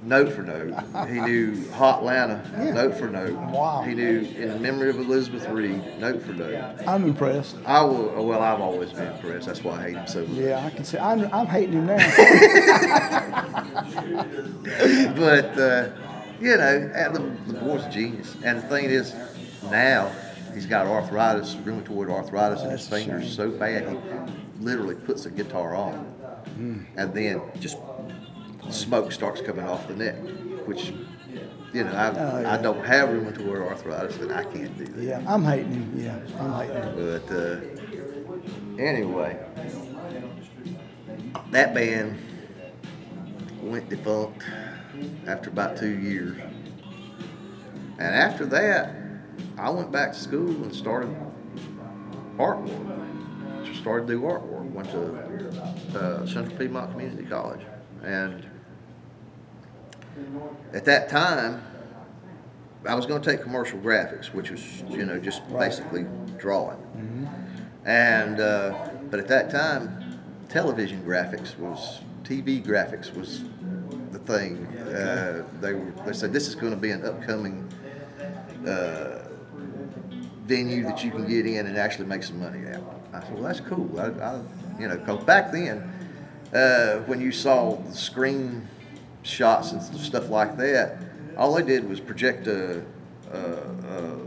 note 0.04 0.32
for 0.32 0.42
note. 0.42 0.74
He 1.08 1.20
knew 1.20 1.68
Hot 1.72 2.02
'Lanta, 2.02 2.72
note 2.74 2.94
for 2.96 3.08
note. 3.08 3.32
Wow. 3.50 3.82
He 3.82 3.94
knew 3.94 4.20
In 4.36 4.48
the 4.50 4.58
Memory 4.58 4.90
of 4.90 4.98
Elizabeth 4.98 5.48
Reed, 5.48 5.82
note 5.98 6.22
for 6.22 6.32
note. 6.32 6.76
I'm 6.86 7.04
impressed. 7.04 7.56
I 7.66 7.82
will. 7.82 8.24
Well, 8.26 8.40
I've 8.42 8.60
always 8.60 8.90
been 8.92 9.08
impressed. 9.12 9.46
That's 9.46 9.64
why 9.64 9.76
I 9.78 9.82
hate 9.82 9.96
him 9.96 10.06
so 10.06 10.20
much. 10.26 10.30
Yeah, 10.30 10.64
I 10.64 10.70
can 10.70 10.84
see. 10.84 10.98
I'm, 10.98 11.32
I'm 11.32 11.46
hating 11.46 11.72
him 11.72 11.86
now. 11.86 11.96
but 15.16 15.58
uh, 15.58 15.88
you 16.40 16.56
know, 16.56 16.78
the, 17.12 17.36
the 17.46 17.54
boy's 17.60 17.84
a 17.84 17.90
genius. 17.90 18.36
And 18.44 18.58
the 18.58 18.62
thing 18.68 18.86
is, 18.86 19.14
now 19.70 20.10
he's 20.52 20.66
got 20.66 20.86
arthritis, 20.86 21.54
rheumatoid 21.56 22.10
arthritis 22.10 22.62
in 22.62 22.70
his 22.70 22.86
fingers 22.88 23.34
so 23.34 23.50
bad 23.50 23.88
he 23.88 23.96
literally 24.60 24.94
puts 24.94 25.24
the 25.24 25.30
guitar 25.30 25.74
on, 25.74 25.94
Hmm. 26.56 26.82
and 26.96 27.12
then 27.14 27.40
just 27.58 27.78
smoke 28.70 29.12
starts 29.12 29.40
coming 29.40 29.66
off 29.66 29.86
the 29.88 29.94
neck, 29.96 30.16
which. 30.66 30.92
You 31.72 31.82
know, 31.82 31.90
I, 31.90 32.08
Oh, 32.10 32.40
yeah. 32.40 32.54
I 32.54 32.62
don't 32.62 32.84
have 32.86 33.08
rheumatoid 33.08 33.68
arthritis, 33.68 34.16
and 34.18 34.30
I 34.30 34.44
can't 34.44 34.78
do 34.78 34.84
that. 34.84 35.02
yeah, 35.02 35.20
I'm 35.26 35.42
hating 35.44 35.72
him. 35.72 35.92
Yeah, 35.96 36.18
I'm 36.38 36.52
hating 36.68 36.82
him. 36.84 37.20
But 37.26 37.34
uh, 37.34 38.80
anyway, 38.80 39.36
that 41.50 41.74
band 41.74 42.16
went 43.60 43.88
defunct 43.88 44.44
after 45.26 45.50
about 45.50 45.76
two 45.76 45.98
years. 45.98 46.36
And 47.98 48.14
after 48.14 48.46
that, 48.46 48.94
I 49.58 49.68
went 49.70 49.90
back 49.90 50.12
to 50.12 50.18
school 50.18 50.48
and 50.48 50.72
started 50.72 51.12
artwork. 52.38 53.00
Started 53.80 54.06
to 54.06 54.12
do 54.14 54.20
artwork. 54.22 54.70
Went 54.70 54.90
to 54.92 55.98
uh, 55.98 56.24
Central 56.26 56.56
Piedmont 56.56 56.92
Community 56.92 57.24
College. 57.24 57.62
And 58.04 58.46
at 60.72 60.84
that 60.84 61.08
time, 61.08 61.62
I 62.86 62.94
was 62.94 63.06
going 63.06 63.22
to 63.22 63.30
take 63.30 63.42
commercial 63.42 63.78
graphics, 63.78 64.26
which 64.34 64.50
was, 64.50 64.82
you 64.90 65.04
know, 65.06 65.18
just 65.18 65.42
Right. 65.48 65.68
basically 65.68 66.06
drawing. 66.38 66.78
And 67.86 68.40
uh, 68.40 68.74
but 69.10 69.20
at 69.20 69.28
that 69.28 69.50
time, 69.50 70.18
television 70.48 71.02
graphics 71.04 71.58
was 71.58 72.00
TV 72.24 72.62
graphics 72.64 73.14
was 73.14 73.44
the 74.12 74.18
thing. 74.20 74.66
Uh, 74.66 75.44
they 75.60 75.74
were 75.74 75.92
they 76.06 76.12
said 76.12 76.32
this 76.32 76.48
is 76.48 76.54
going 76.54 76.72
to 76.72 76.78
be 76.78 76.90
an 76.90 77.04
upcoming 77.04 77.68
uh, 78.66 79.18
venue 80.46 80.84
that 80.84 81.04
you 81.04 81.10
can 81.10 81.26
get 81.28 81.46
in 81.46 81.66
and 81.66 81.76
actually 81.76 82.06
make 82.06 82.22
some 82.22 82.40
money 82.40 82.64
at. 82.66 82.80
I 83.12 83.20
said, 83.20 83.34
well, 83.34 83.44
that's 83.44 83.60
cool. 83.60 84.00
I, 84.00 84.06
I 84.06 84.40
you 84.78 84.88
know, 84.88 84.96
because 84.96 85.22
back 85.24 85.52
then, 85.52 85.82
uh, 86.52 86.98
when 87.06 87.20
you 87.20 87.32
saw 87.32 87.76
the 87.76 87.92
screen 87.94 88.66
shots 89.24 89.72
and 89.72 89.82
stuff 89.82 90.28
like 90.28 90.56
that, 90.56 90.98
all 91.36 91.54
they 91.54 91.62
did 91.62 91.88
was 91.88 92.00
project 92.00 92.46
a, 92.46 92.84
a, 93.32 93.38
a, 93.38 94.20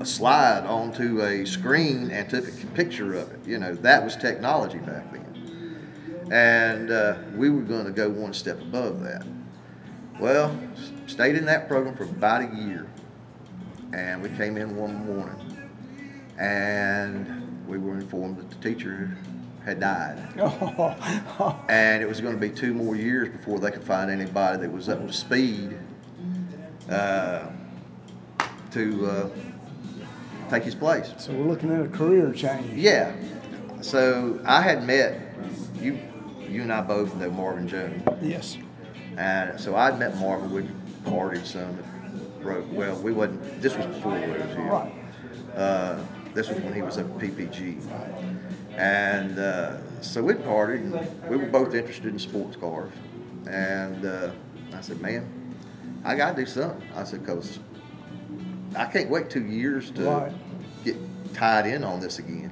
a 0.00 0.06
slide 0.06 0.64
onto 0.64 1.22
a 1.22 1.44
screen 1.44 2.10
and 2.10 2.28
took 2.28 2.46
a 2.46 2.66
picture 2.68 3.14
of 3.14 3.32
it. 3.32 3.46
You 3.46 3.58
know, 3.58 3.74
that 3.74 4.04
was 4.04 4.16
technology 4.16 4.78
back 4.78 5.10
then. 5.12 5.20
And 6.30 6.90
uh, 6.90 7.16
we 7.34 7.50
were 7.50 7.62
going 7.62 7.84
to 7.84 7.90
go 7.90 8.08
one 8.08 8.32
step 8.32 8.60
above 8.60 9.02
that. 9.02 9.26
Well, 10.20 10.56
stayed 11.06 11.36
in 11.36 11.44
that 11.46 11.68
program 11.68 11.96
for 11.96 12.04
about 12.04 12.42
a 12.42 12.56
year. 12.56 12.86
And 13.92 14.22
we 14.22 14.28
came 14.30 14.56
in 14.56 14.76
one 14.76 15.06
morning 15.06 15.54
and 16.38 17.66
we 17.66 17.78
were 17.78 17.94
informed 17.94 18.38
that 18.38 18.50
the 18.50 18.56
teacher 18.56 19.16
had 19.64 19.80
died. 19.80 20.18
And 21.68 22.02
it 22.02 22.06
was 22.06 22.20
going 22.20 22.34
to 22.34 22.40
be 22.40 22.50
two 22.50 22.74
more 22.74 22.94
years 22.96 23.28
before 23.30 23.58
they 23.58 23.70
could 23.70 23.84
find 23.84 24.10
anybody 24.10 24.58
that 24.60 24.70
was 24.72 24.88
up 24.88 25.04
to 25.06 25.12
speed 25.12 25.76
uh, 26.90 27.46
to 28.72 29.06
uh, 29.06 29.28
take 30.50 30.62
his 30.64 30.74
place. 30.74 31.12
so 31.18 31.32
we're 31.32 31.46
looking 31.46 31.72
at 31.72 31.80
a 31.84 31.88
career 31.88 32.32
change. 32.32 32.72
Yeah. 32.74 33.14
So 33.80 34.40
I 34.44 34.60
had 34.60 34.86
met 34.86 35.20
you. 35.80 35.98
You 36.48 36.62
and 36.62 36.72
I 36.72 36.82
both 36.82 37.14
know 37.16 37.30
Marvin 37.30 37.66
Jones, 37.66 38.02
Yes. 38.22 38.58
and 39.16 39.58
so 39.58 39.74
I'd 39.74 39.98
met 39.98 40.16
Marvin. 40.18 40.52
We 40.52 40.62
partied 41.10 41.44
some. 41.46 41.76
Wrote, 42.40 42.66
well, 42.68 42.94
we 43.00 43.10
wasn't. 43.12 43.60
This 43.62 43.74
was 43.76 43.86
before 43.86 44.12
we 44.12 44.20
was 44.30 44.42
here. 44.54 44.62
Right. 44.70 44.92
Uh, 45.56 45.98
this 46.34 46.48
was 46.48 46.60
when 46.60 46.72
he 46.74 46.82
was 46.82 46.98
at 46.98 47.06
PPG. 47.18 47.80
And 48.76 49.38
uh, 49.38 49.76
so 50.02 50.22
we 50.22 50.34
partied, 50.34 50.80
and 50.80 51.30
we 51.30 51.36
were 51.36 51.46
both 51.46 51.74
interested 51.74 52.06
in 52.06 52.18
sports 52.18 52.56
cars. 52.56 52.92
And 53.48 54.04
uh, 54.04 54.30
I 54.72 54.80
said, 54.80 55.00
man, 55.00 55.30
I 56.04 56.14
got 56.16 56.34
to 56.36 56.44
do 56.44 56.46
something. 56.50 56.82
I 56.94 57.04
said, 57.04 57.20
because 57.24 57.58
I 58.76 58.86
can't 58.86 59.08
wait 59.10 59.30
two 59.30 59.44
years 59.44 59.90
to 59.92 60.02
Right. 60.04 60.32
get 60.84 60.96
tied 61.34 61.66
in 61.66 61.84
on 61.84 62.00
this 62.00 62.18
again. 62.18 62.50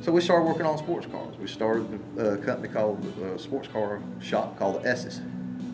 So 0.00 0.12
we 0.12 0.20
started 0.20 0.46
working 0.46 0.66
on 0.66 0.78
sports 0.78 1.06
cars. 1.06 1.36
We 1.38 1.46
started 1.48 2.00
a 2.18 2.36
company 2.38 2.68
called 2.72 3.04
a 3.22 3.38
sports 3.38 3.68
car 3.68 4.00
shop 4.20 4.58
called 4.58 4.82
the 4.82 4.88
Esses, 4.88 5.20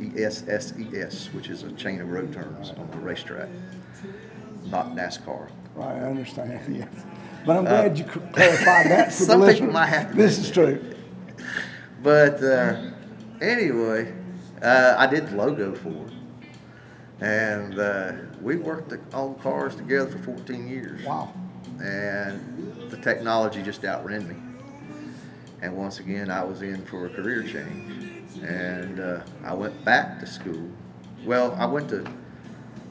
E 0.01 0.23
S 0.23 0.45
S 0.49 0.73
E 0.79 0.87
S, 0.99 1.27
which 1.33 1.49
is 1.51 1.63
a 1.63 1.71
chain 1.73 2.01
of 2.01 2.09
road 2.11 2.33
turns 2.33 2.71
on 2.71 2.89
the 2.91 2.97
racetrack, 2.99 3.49
not 4.67 4.95
NASCAR. 4.95 5.51
Right, 5.75 5.97
I 5.97 6.01
understand. 6.01 6.61
Yeah. 6.77 6.87
But 7.45 7.57
I'm 7.59 7.65
glad 7.65 7.99
you 7.99 8.05
clarified 8.05 8.87
that 8.91 9.13
for 9.13 9.25
Uh, 9.25 9.27
some 9.27 9.41
the 9.41 9.53
people 9.53 9.69
might 9.69 9.87
have 9.87 10.11
to 10.11 10.17
This 10.17 10.39
is 10.39 10.51
true. 10.51 10.83
But 12.03 12.43
uh, 12.43 12.91
anyway, 13.41 14.15
uh, 14.63 14.95
I 14.97 15.07
did 15.07 15.29
the 15.29 15.37
logo 15.37 15.75
for 15.75 15.89
it. 15.89 16.13
And 17.21 17.79
uh, 17.79 18.13
we 18.41 18.57
worked 18.57 18.91
the, 18.91 19.01
on 19.17 19.35
cars 19.37 19.77
together 19.77 20.11
for 20.11 20.19
14 20.19 20.69
years. 20.69 21.05
Wow. 21.05 21.33
And 21.83 22.91
the 22.91 22.97
technology 22.97 23.63
just 23.63 23.85
outran 23.85 24.29
me. 24.29 24.37
And 25.63 25.77
once 25.77 26.01
again, 26.01 26.31
I 26.31 26.45
was 26.45 26.63
in 26.63 26.85
for 26.85 27.07
a 27.07 27.11
career 27.11 27.43
change. 27.43 28.37
And 28.43 29.01
uh, 29.01 29.21
I 29.45 29.55
went 29.55 29.85
back 29.85 30.21
to 30.21 30.27
school. 30.27 30.69
Well, 31.25 31.55
I 31.59 31.67
went 31.67 31.89
to 31.91 32.05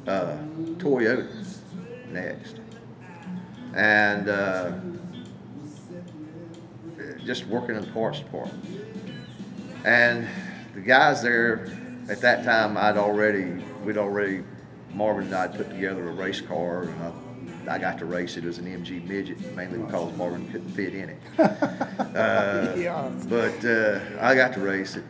uh, 0.07 0.37
Toyota 0.77 1.27
next. 2.11 2.62
And 3.73 4.29
uh, 4.29 4.71
just 7.25 7.45
working 7.47 7.75
in 7.75 7.81
the 7.81 7.91
parts 7.91 8.19
department. 8.19 8.63
And 9.85 10.27
the 10.75 10.81
guys 10.81 11.21
there, 11.21 11.67
at 12.09 12.21
that 12.21 12.43
time, 12.43 12.77
I'd 12.77 12.97
already, 12.97 13.45
we'd 13.83 13.97
already, 13.97 14.43
Marvin 14.93 15.25
and 15.25 15.35
I 15.35 15.47
put 15.47 15.69
together 15.69 16.07
a 16.07 16.11
race 16.13 16.41
car, 16.41 16.83
and 16.83 17.03
I, 17.69 17.75
I 17.75 17.79
got 17.79 17.97
to 17.99 18.05
race 18.05 18.37
it 18.37 18.43
as 18.45 18.57
an 18.59 18.65
MG 18.65 19.05
midget, 19.07 19.55
mainly 19.55 19.79
because 19.79 20.15
Marvin 20.17 20.49
couldn't 20.51 20.71
fit 20.71 20.93
in 20.93 21.09
it. 21.09 21.19
Uh, 22.13 22.73
Yeah. 22.77 23.09
But 23.27 23.65
uh, 23.65 23.99
I 24.19 24.35
got 24.35 24.53
to 24.53 24.59
race 24.59 24.95
it. 24.97 25.03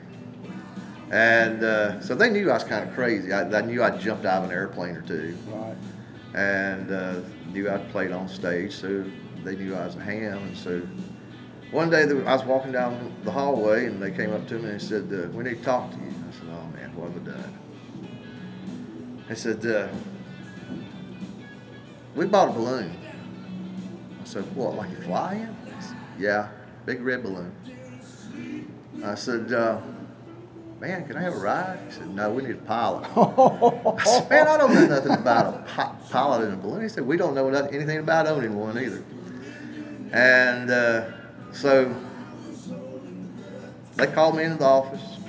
And 1.12 1.62
uh, 1.64 2.00
so 2.00 2.16
they 2.16 2.30
knew 2.30 2.50
I 2.50 2.54
was 2.54 2.64
kind 2.64 2.88
of 2.88 2.96
crazy. 2.96 3.34
I, 3.34 3.42
I 3.42 3.62
knew 3.62 3.84
I'd 3.84 4.00
jumped 4.00 4.26
out 4.26 4.38
of 4.44 4.50
an 4.50 4.56
airplane 4.56 4.96
or 4.96 5.02
two. 5.02 5.38
Right. 5.50 5.76
and 6.34 6.92
uh, 6.92 7.16
knew 7.54 7.70
I'd 7.70 7.90
played 7.92 8.12
on 8.12 8.28
stage, 8.28 8.74
so 8.74 9.06
they 9.44 9.56
knew 9.56 9.76
I 9.76 9.86
was 9.86 9.96
a 9.96 10.02
ham. 10.02 10.40
And 10.40 10.58
so 10.58 10.82
one 11.72 11.90
day 11.90 12.02
I 12.04 12.34
was 12.34 12.44
walking 12.44 12.72
down 12.72 13.14
the 13.24 13.32
hallway, 13.32 13.86
and 13.86 14.02
they 14.02 14.12
came 14.12 14.34
up 14.34 14.48
to 14.48 14.56
me 14.56 14.72
and 14.72 14.82
said, 14.82 15.04
uh, 15.14 15.30
"We 15.30 15.44
need 15.44 15.60
to 15.60 15.64
talk 15.64 15.92
to 15.92 15.98
you." 15.98 16.12
I 16.28 16.32
said, 16.34 16.50
"Oh 16.50 16.68
man, 16.76 16.96
what 16.96 17.12
have 17.12 17.22
I 17.22 17.42
done?" 17.42 17.58
They 19.30 19.36
said, 19.36 19.66
uh, 19.66 19.88
"We 22.16 22.26
bought 22.26 22.50
a 22.50 22.52
balloon." 22.52 22.92
I 24.22 24.26
said, 24.26 24.44
"What, 24.56 24.76
like 24.76 24.90
you 24.90 24.98
fly 24.98 25.36
in?" 25.36 25.56
Said, 25.82 25.98
yeah, 26.18 26.50
big 26.86 27.02
red 27.02 27.24
balloon. 27.24 27.52
I 29.04 29.16
said. 29.16 29.52
Uh, 29.54 29.80
Man, 30.84 31.08
can 31.08 31.16
I 31.16 31.22
have 31.22 31.34
a 31.34 31.38
ride? 31.38 31.80
He 31.88 31.94
said, 31.94 32.10
No, 32.14 32.30
we 32.30 32.44
need 32.44 32.56
a 32.56 32.56
pilot. 32.56 33.06
I 33.16 34.04
said, 34.04 34.30
man, 34.30 34.48
I 34.50 34.58
don't 34.58 34.74
know 34.74 34.86
nothing 34.86 35.14
about 35.14 35.66
a 35.78 35.96
pilot 36.10 36.46
in 36.46 36.54
a 36.56 36.58
balloon. 36.58 36.82
He 36.84 36.90
said, 36.90 37.08
we 37.08 37.16
don't 37.16 37.34
know 37.34 37.50
nothing, 37.50 37.74
anything 37.74 38.00
about 38.00 38.28
owning 38.28 38.54
one 38.54 38.78
either. 38.78 39.02
And 40.12 40.70
uh, 40.70 41.06
so 41.54 41.96
they 43.96 44.08
called 44.08 44.36
me 44.36 44.44
into 44.44 44.58
the 44.58 44.66
office. 44.66 45.20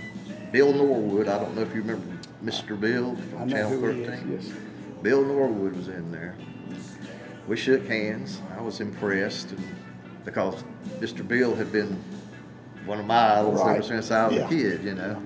Bill 0.50 0.72
Norwood, 0.72 1.28
I 1.28 1.38
don't 1.38 1.54
know 1.54 1.62
if 1.62 1.72
you 1.72 1.82
remember 1.82 2.04
Mr. 2.42 2.78
Bill 2.78 3.14
from 3.30 3.48
Channel 3.48 3.70
who 3.78 3.90
he 3.92 4.04
13. 4.06 4.32
is. 4.32 4.48
Yes. 4.48 4.56
Bill 5.02 5.24
Norwood 5.24 5.76
was 5.76 5.86
in 5.86 6.10
there. 6.10 6.34
We 7.46 7.56
shook 7.56 7.86
hands. 7.86 8.40
I 8.58 8.60
was 8.60 8.80
impressed 8.80 9.54
because 10.24 10.64
Mr. 10.98 11.26
Bill 11.26 11.54
had 11.54 11.70
been 11.70 12.02
one 12.86 12.98
of 12.98 13.06
my 13.06 13.38
idols 13.38 13.60
Right. 13.60 13.76
ever 13.76 13.82
since 13.84 14.10
I 14.10 14.26
was 14.26 14.36
Yeah. 14.36 14.46
a 14.46 14.48
kid, 14.48 14.82
you 14.82 14.94
know. 14.96 15.22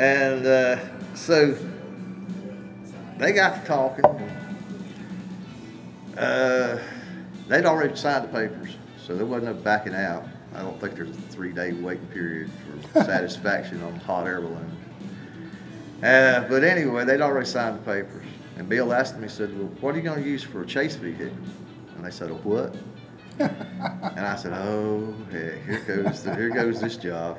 And 0.00 0.46
uh, 0.46 0.78
so 1.14 1.54
they 3.18 3.32
got 3.32 3.60
to 3.60 3.66
talking. 3.66 4.06
Uh, 6.16 6.78
they'd 7.48 7.66
already 7.66 7.94
signed 7.94 8.24
the 8.24 8.28
papers, 8.28 8.78
so 8.96 9.14
there 9.14 9.26
wasn't 9.26 9.54
no 9.54 9.62
backing 9.62 9.94
out. 9.94 10.24
I 10.54 10.62
don't 10.62 10.80
think 10.80 10.94
there's 10.94 11.10
a 11.10 11.12
three-day 11.12 11.72
waiting 11.74 12.06
period 12.06 12.50
for 12.92 13.04
satisfaction 13.04 13.82
on 13.82 13.96
hot 13.96 14.26
air 14.26 14.40
balloons. 14.40 14.72
Uh, 16.02 16.46
but 16.48 16.64
anyway, 16.64 17.04
they'd 17.04 17.20
already 17.20 17.46
signed 17.46 17.80
the 17.80 17.82
papers. 17.82 18.24
And 18.56 18.70
Bill 18.70 18.94
asked 18.94 19.16
me, 19.16 19.24
he 19.24 19.28
said, 19.28 19.54
well, 19.58 19.68
what 19.82 19.94
are 19.94 19.98
you 19.98 20.04
going 20.04 20.22
to 20.22 20.26
use 20.26 20.42
for 20.42 20.62
a 20.62 20.66
chase 20.66 20.96
vehicle? 20.96 21.26
And 21.96 22.06
they 22.06 22.10
said, 22.10 22.30
a 22.30 22.34
what? 22.36 22.74
and 23.38 24.20
I 24.26 24.36
said, 24.36 24.54
oh, 24.54 25.14
heck, 25.30 25.62
here 25.66 25.84
goes, 25.86 26.22
the, 26.22 26.34
here 26.34 26.48
goes 26.48 26.80
this 26.80 26.96
job. 26.96 27.38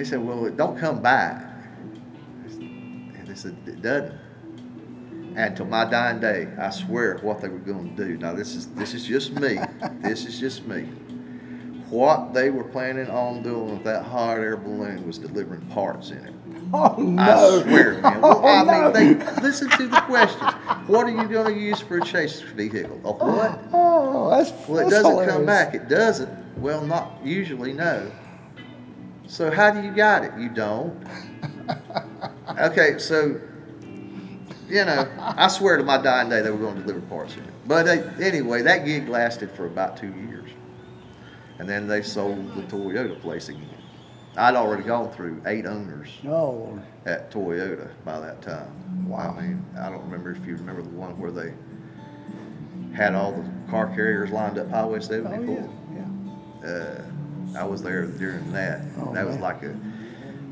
He 0.00 0.06
said, 0.06 0.24
well, 0.26 0.46
it 0.46 0.56
don't 0.56 0.78
come 0.78 1.02
back. 1.02 1.44
And 2.46 3.26
they 3.26 3.34
said, 3.34 3.54
it 3.66 3.82
doesn't. 3.82 4.18
And 5.36 5.54
till 5.54 5.66
my 5.66 5.84
dying 5.84 6.20
day, 6.20 6.48
I 6.58 6.70
swear 6.70 7.18
what 7.18 7.42
they 7.42 7.48
were 7.48 7.58
going 7.58 7.94
to 7.94 8.04
do. 8.06 8.16
Now 8.16 8.32
this 8.32 8.54
is 8.54 8.66
this 8.68 8.94
is 8.94 9.04
just 9.06 9.32
me. 9.38 9.60
this 10.00 10.24
is 10.24 10.40
just 10.40 10.66
me. 10.66 10.84
What 11.90 12.32
they 12.34 12.48
were 12.50 12.64
planning 12.64 13.08
on 13.10 13.42
doing 13.42 13.72
with 13.72 13.84
that 13.84 14.04
hot 14.04 14.38
air 14.38 14.56
balloon 14.56 15.06
was 15.06 15.18
delivering 15.18 15.60
parts 15.66 16.10
in 16.10 16.18
it. 16.24 16.34
Oh 16.72 16.94
no! 16.98 17.22
I 17.22 17.62
swear, 17.62 18.00
man. 18.00 18.20
Well, 18.22 18.40
Oh, 18.44 18.46
I 18.48 18.64
no. 18.64 18.92
mean, 18.92 19.18
they 19.18 19.42
listen 19.42 19.68
to 19.70 19.86
the 19.86 20.00
questions. 20.02 20.50
What 20.88 21.06
are 21.06 21.10
you 21.10 21.28
going 21.28 21.54
to 21.54 21.60
use 21.60 21.80
for 21.80 21.98
a 21.98 22.04
chase 22.04 22.40
vehicle? 22.40 23.00
A 23.04 23.12
what? 23.12 23.60
Oh, 23.72 24.30
that's 24.30 24.50
Well, 24.68 24.86
it 24.86 24.90
doesn't 24.90 25.10
hilarious. 25.10 25.34
come 25.34 25.46
back. 25.46 25.74
It 25.74 25.88
doesn't. 25.88 26.58
Well, 26.58 26.84
not 26.86 27.18
usually, 27.24 27.72
no. 27.72 28.10
So 29.30 29.48
how 29.48 29.70
do 29.70 29.80
you 29.80 29.92
got 29.92 30.24
it? 30.24 30.32
You 30.38 30.48
don't. 30.48 31.02
Okay, 32.58 32.98
so 32.98 33.40
you 34.68 34.84
know, 34.84 35.08
I 35.18 35.46
swear 35.48 35.76
to 35.78 35.84
my 35.84 35.96
dying 36.02 36.28
day 36.28 36.42
they 36.42 36.50
were 36.50 36.58
going 36.58 36.74
to 36.74 36.80
deliver 36.82 37.00
parts 37.02 37.34
in 37.36 37.44
it. 37.44 37.54
But 37.64 37.86
uh, 37.88 37.92
anyway, 38.20 38.60
that 38.62 38.84
gig 38.84 39.08
lasted 39.08 39.50
for 39.52 39.66
about 39.66 39.96
two 39.96 40.08
years, 40.12 40.50
and 41.58 41.66
then 41.68 41.86
they 41.86 42.02
sold 42.02 42.54
the 42.56 42.62
Toyota 42.62 43.18
place 43.20 43.48
again. 43.48 43.68
I'd 44.36 44.56
already 44.56 44.82
gone 44.82 45.10
through 45.12 45.40
eight 45.46 45.64
owners 45.64 46.08
Oh 46.26 46.78
at 47.06 47.30
Toyota 47.30 47.88
by 48.04 48.18
that 48.20 48.42
time. 48.42 49.08
Wow. 49.08 49.36
I 49.38 49.42
mean, 49.42 49.64
I 49.80 49.88
don't 49.88 50.02
remember 50.02 50.32
if 50.32 50.44
you 50.44 50.56
remember 50.56 50.82
the 50.82 50.88
one 50.90 51.18
where 51.18 51.30
they 51.30 51.54
had 52.94 53.14
all 53.14 53.32
the 53.32 53.48
car 53.70 53.86
carriers 53.94 54.30
lined 54.32 54.58
up 54.58 54.68
Highway 54.70 54.98
Oh 54.98 55.00
74. 55.00 55.54
yeah. 55.94 56.04
Yeah. 56.64 56.68
Uh, 56.68 57.02
I 57.56 57.64
was 57.64 57.82
there 57.82 58.06
during 58.06 58.52
that. 58.52 58.82
Oh, 58.98 59.12
that 59.14 59.26
was 59.26 59.36
man. 59.36 59.42
like 59.42 59.62
a, 59.62 59.76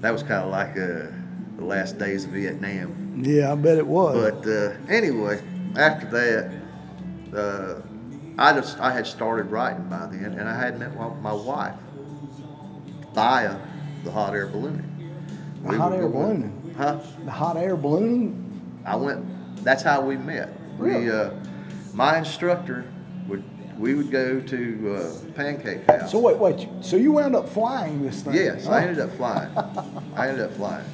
that 0.01 0.13
was 0.13 0.23
kind 0.23 0.45
of 0.45 0.51
like 0.51 0.77
a, 0.77 1.15
the 1.57 1.65
last 1.65 1.99
days 1.99 2.25
of 2.25 2.31
Vietnam. 2.31 3.23
Yeah, 3.25 3.53
I 3.53 3.55
bet 3.55 3.79
it 3.79 3.87
was. 3.87 4.33
But 4.33 4.49
uh, 4.49 4.75
anyway, 4.89 5.41
after 5.77 6.07
that, 6.07 7.37
uh, 7.37 7.81
I 8.39 8.53
just 8.53 8.79
I 8.79 8.93
had 8.93 9.07
started 9.07 9.51
writing 9.51 9.89
by 9.89 10.07
then, 10.07 10.39
and 10.39 10.49
I 10.49 10.57
had 10.59 10.79
met 10.79 10.97
my, 10.97 11.09
my 11.09 11.33
wife 11.33 11.75
via 13.13 13.59
the 14.05 14.11
hot 14.11 14.35
air 14.35 14.47
ballooning. 14.47 14.85
The 15.65 15.77
hot 15.77 15.93
air 15.93 16.09
ballooning? 16.09 16.75
Huh? 16.77 17.01
the 17.25 17.31
hot 17.31 17.57
air 17.57 17.77
ballooning. 17.77 18.81
I 18.85 18.95
went. 18.97 19.65
That's 19.65 19.83
how 19.83 20.01
we 20.01 20.17
met. 20.17 20.51
Really? 20.79 21.07
We, 21.07 21.11
uh, 21.11 21.31
my 21.93 22.19
instructor. 22.19 22.85
We 23.79 23.95
would 23.95 24.11
go 24.11 24.41
to 24.41 24.95
uh, 24.97 25.33
Pancake 25.35 25.85
House. 25.85 26.11
So 26.11 26.19
wait, 26.19 26.37
wait. 26.37 26.69
So 26.81 26.97
you 26.97 27.13
wound 27.13 27.37
up 27.37 27.49
flying 27.49 28.03
this 28.03 28.23
thing? 28.23 28.35
Yes, 28.35 28.67
huh? 28.67 28.73
I 28.73 28.83
ended 28.83 28.99
up 28.99 29.13
flying. 29.17 29.57
I 30.17 30.29
ended 30.29 30.45
up 30.47 30.53
flying. 30.55 30.85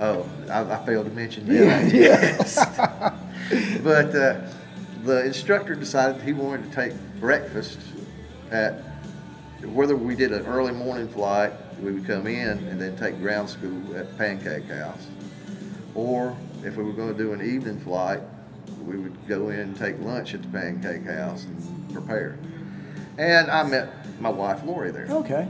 Oh, 0.00 0.28
I, 0.50 0.62
I 0.62 0.86
failed 0.86 1.04
to 1.06 1.12
mention 1.12 1.46
Yeah, 1.52 1.82
that. 1.82 1.92
yes. 1.94 2.54
but 3.82 4.14
uh, 4.16 4.40
the 5.04 5.24
instructor 5.26 5.74
decided 5.74 6.20
he 6.22 6.32
wanted 6.32 6.70
to 6.70 6.74
take 6.74 6.92
breakfast 7.20 7.78
at 8.50 8.80
whether 9.66 9.94
we 9.96 10.14
did 10.14 10.32
an 10.32 10.44
early 10.46 10.72
morning 10.72 11.08
flight, 11.08 11.52
we 11.82 11.92
would 11.92 12.06
come 12.06 12.26
in 12.26 12.48
and 12.68 12.80
then 12.80 12.96
take 12.96 13.18
ground 13.20 13.48
school 13.48 13.96
at 13.96 14.16
Pancake 14.18 14.64
House, 14.66 15.06
or 15.94 16.36
if 16.62 16.76
we 16.76 16.82
were 16.82 16.92
going 16.92 17.14
to 17.14 17.18
do 17.22 17.32
an 17.32 17.42
evening 17.42 17.78
flight, 17.80 18.20
we 18.86 18.96
would 18.96 19.26
go 19.26 19.48
in 19.48 19.60
and 19.60 19.76
take 19.76 19.98
lunch 20.00 20.34
at 20.34 20.42
the 20.42 20.48
Pancake 20.48 21.04
House 21.04 21.44
and 21.44 21.92
prepare. 21.92 22.38
And 23.18 23.50
I 23.50 23.62
met 23.62 24.20
my 24.20 24.28
wife 24.28 24.62
Lori 24.64 24.90
there. 24.90 25.06
Okay. 25.08 25.48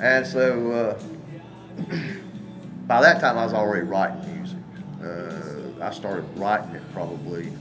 And 0.00 0.26
so 0.26 0.72
uh, 0.72 1.02
by 2.86 3.00
that 3.00 3.20
time, 3.20 3.38
I 3.38 3.44
was 3.44 3.54
already 3.54 3.86
writing 3.86 4.34
music. 4.34 4.58
Uh, 5.02 5.84
I 5.84 5.90
started 5.92 6.24
writing 6.36 6.74
it 6.74 6.82
probably. 6.92 7.52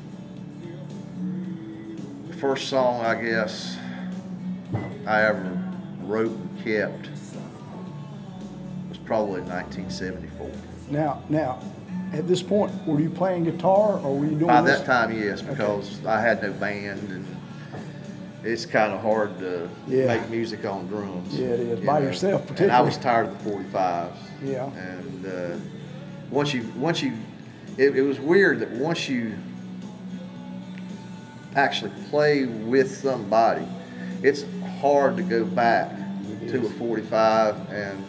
The 2.27 2.33
first 2.35 2.69
song, 2.69 3.05
I 3.05 3.21
guess, 3.21 3.77
I 5.05 5.23
ever 5.23 5.61
wrote 6.03 6.31
and 6.31 6.63
kept 6.63 7.09
was 8.89 8.97
probably 9.05 9.41
1974. 9.41 10.49
Now, 10.89 11.21
now, 11.29 11.61
at 12.13 12.27
this 12.27 12.41
point, 12.41 12.71
were 12.87 12.99
you 12.99 13.09
playing 13.09 13.43
guitar 13.43 13.99
or 13.99 14.17
were 14.17 14.25
you 14.25 14.31
doing 14.31 14.47
By 14.47 14.61
this? 14.61 14.79
that 14.79 14.85
time, 14.85 15.11
yes, 15.11 15.41
because 15.41 16.03
I 16.05 16.19
had 16.19 16.41
no 16.41 16.51
band 16.53 17.09
and 17.11 17.25
it's 18.43 18.65
kind 18.65 18.93
of 18.93 19.01
hard 19.01 19.37
to 19.39 19.69
Yeah. 19.87 20.07
make 20.07 20.29
music 20.29 20.65
on 20.65 20.87
drums. 20.87 21.33
Yeah, 21.37 21.47
it 21.47 21.59
is. 21.59 21.79
you 21.81 21.85
By 21.85 21.99
yourself, 21.99 22.49
And 22.59 22.71
I 22.71 22.81
was 22.81 22.97
tired 22.97 23.27
of 23.27 23.43
the 23.43 23.49
45s. 23.51 24.13
Yeah. 24.43 24.65
And 24.71 25.25
uh, 25.25 25.57
once 26.31 26.53
you, 26.53 26.63
once 26.77 27.01
you, 27.03 27.13
it, 27.77 27.95
it 27.97 28.01
was 28.01 28.19
weird 28.19 28.59
that 28.61 28.71
once 28.71 29.07
you 29.09 29.33
actually 31.55 31.91
play 32.09 32.45
with 32.45 32.95
somebody, 32.95 33.65
it's 34.23 34.45
hard 34.81 35.17
to 35.17 35.23
go 35.23 35.43
back 35.45 35.91
to 36.47 36.65
a 36.65 36.69
45 36.71 37.55
and 37.71 38.03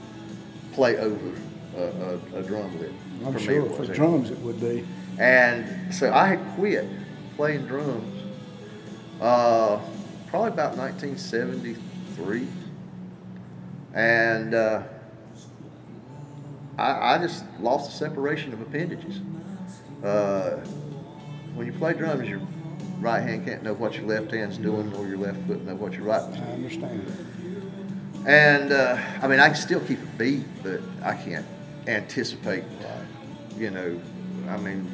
play 0.72 0.96
over 0.96 1.32
a, 1.76 1.82
a, 1.82 2.38
a 2.38 2.42
drum 2.42 2.78
lick. 2.80 2.90
I'm 3.24 3.32
For 3.32 3.38
sure 3.38 3.70
for 3.70 3.86
drums 3.86 4.30
it 4.30 4.38
would 4.38 4.60
be. 4.60 4.86
And 5.18 5.92
so 5.94 6.12
I 6.12 6.28
had 6.28 6.40
quit 6.56 6.86
playing 7.36 7.66
drums 7.66 8.20
uh, 9.20 9.78
probably 10.28 10.48
about 10.48 10.76
1973. 10.76 12.46
And 13.92 14.54
uh, 14.54 14.82
I, 16.78 17.14
I 17.14 17.18
just 17.18 17.44
lost 17.60 17.90
the 17.90 17.96
separation 17.96 18.52
of 18.52 18.60
appendages. 18.60 19.20
Uh, 20.02 20.58
when 21.54 21.66
you 21.66 21.72
play 21.72 21.92
drums, 21.92 22.28
your 22.28 22.40
right 23.00 23.20
hand 23.20 23.44
can't 23.44 23.62
know 23.62 23.74
what 23.74 23.94
your 23.94 24.06
left 24.06 24.30
hand's 24.30 24.56
doing, 24.56 24.92
or 24.94 25.06
your 25.06 25.18
left 25.18 25.38
foot 25.46 25.62
know 25.64 25.74
what 25.74 25.92
your 25.92 26.04
right 26.04 26.22
I 26.22 26.52
understand. 26.52 27.12
And 28.26 28.72
uh, 28.72 28.98
I 29.20 29.28
mean, 29.28 29.40
I 29.40 29.48
can 29.48 29.56
still 29.56 29.80
keep 29.80 30.00
a 30.00 30.06
beat, 30.16 30.44
but 30.62 30.80
I 31.02 31.14
can't 31.14 31.44
anticipate. 31.86 32.64
You 33.56 33.70
know, 33.70 34.00
I 34.48 34.56
mean, 34.56 34.90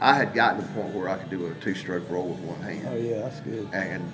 I 0.00 0.14
had 0.14 0.34
gotten 0.34 0.60
to 0.60 0.66
the 0.66 0.72
point 0.74 0.94
where 0.94 1.08
I 1.08 1.16
could 1.16 1.30
do 1.30 1.46
a 1.46 1.54
two-stroke 1.54 2.08
roll 2.10 2.28
with 2.28 2.38
one 2.40 2.60
hand 2.60 2.86
Oh 2.88 2.96
yeah, 2.96 3.20
that's 3.20 3.40
good. 3.40 3.68
and 3.72 4.10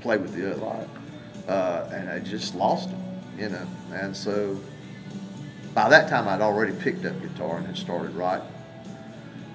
play 0.00 0.16
with 0.16 0.34
the 0.34 0.52
other. 0.52 0.60
Right. 0.64 0.88
Uh, 1.48 1.90
and 1.92 2.08
I 2.10 2.18
just 2.18 2.54
lost 2.54 2.90
it, 2.90 2.96
you 3.42 3.48
know. 3.48 3.66
And 3.92 4.16
so 4.16 4.58
by 5.74 5.88
that 5.88 6.08
time, 6.08 6.28
I'd 6.28 6.40
already 6.40 6.72
picked 6.72 7.04
up 7.04 7.20
guitar 7.20 7.58
and 7.58 7.66
had 7.66 7.76
started 7.76 8.14
writing. 8.14 8.46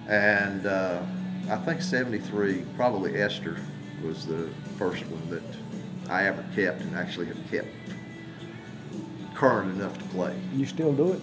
And 0.07 0.65
uh, 0.65 1.01
I 1.49 1.55
think 1.57 1.81
73, 1.81 2.63
probably 2.75 3.15
Esther 3.21 3.57
was 4.03 4.25
the 4.25 4.49
first 4.77 5.05
one 5.07 5.29
that 5.29 5.43
I 6.11 6.25
ever 6.27 6.43
kept 6.55 6.81
and 6.81 6.95
actually 6.95 7.27
have 7.27 7.37
kept 7.51 7.67
current 9.33 9.71
enough 9.75 9.97
to 9.97 10.03
play. 10.05 10.35
You 10.53 10.65
still 10.65 10.93
do 10.93 11.13
it? 11.13 11.21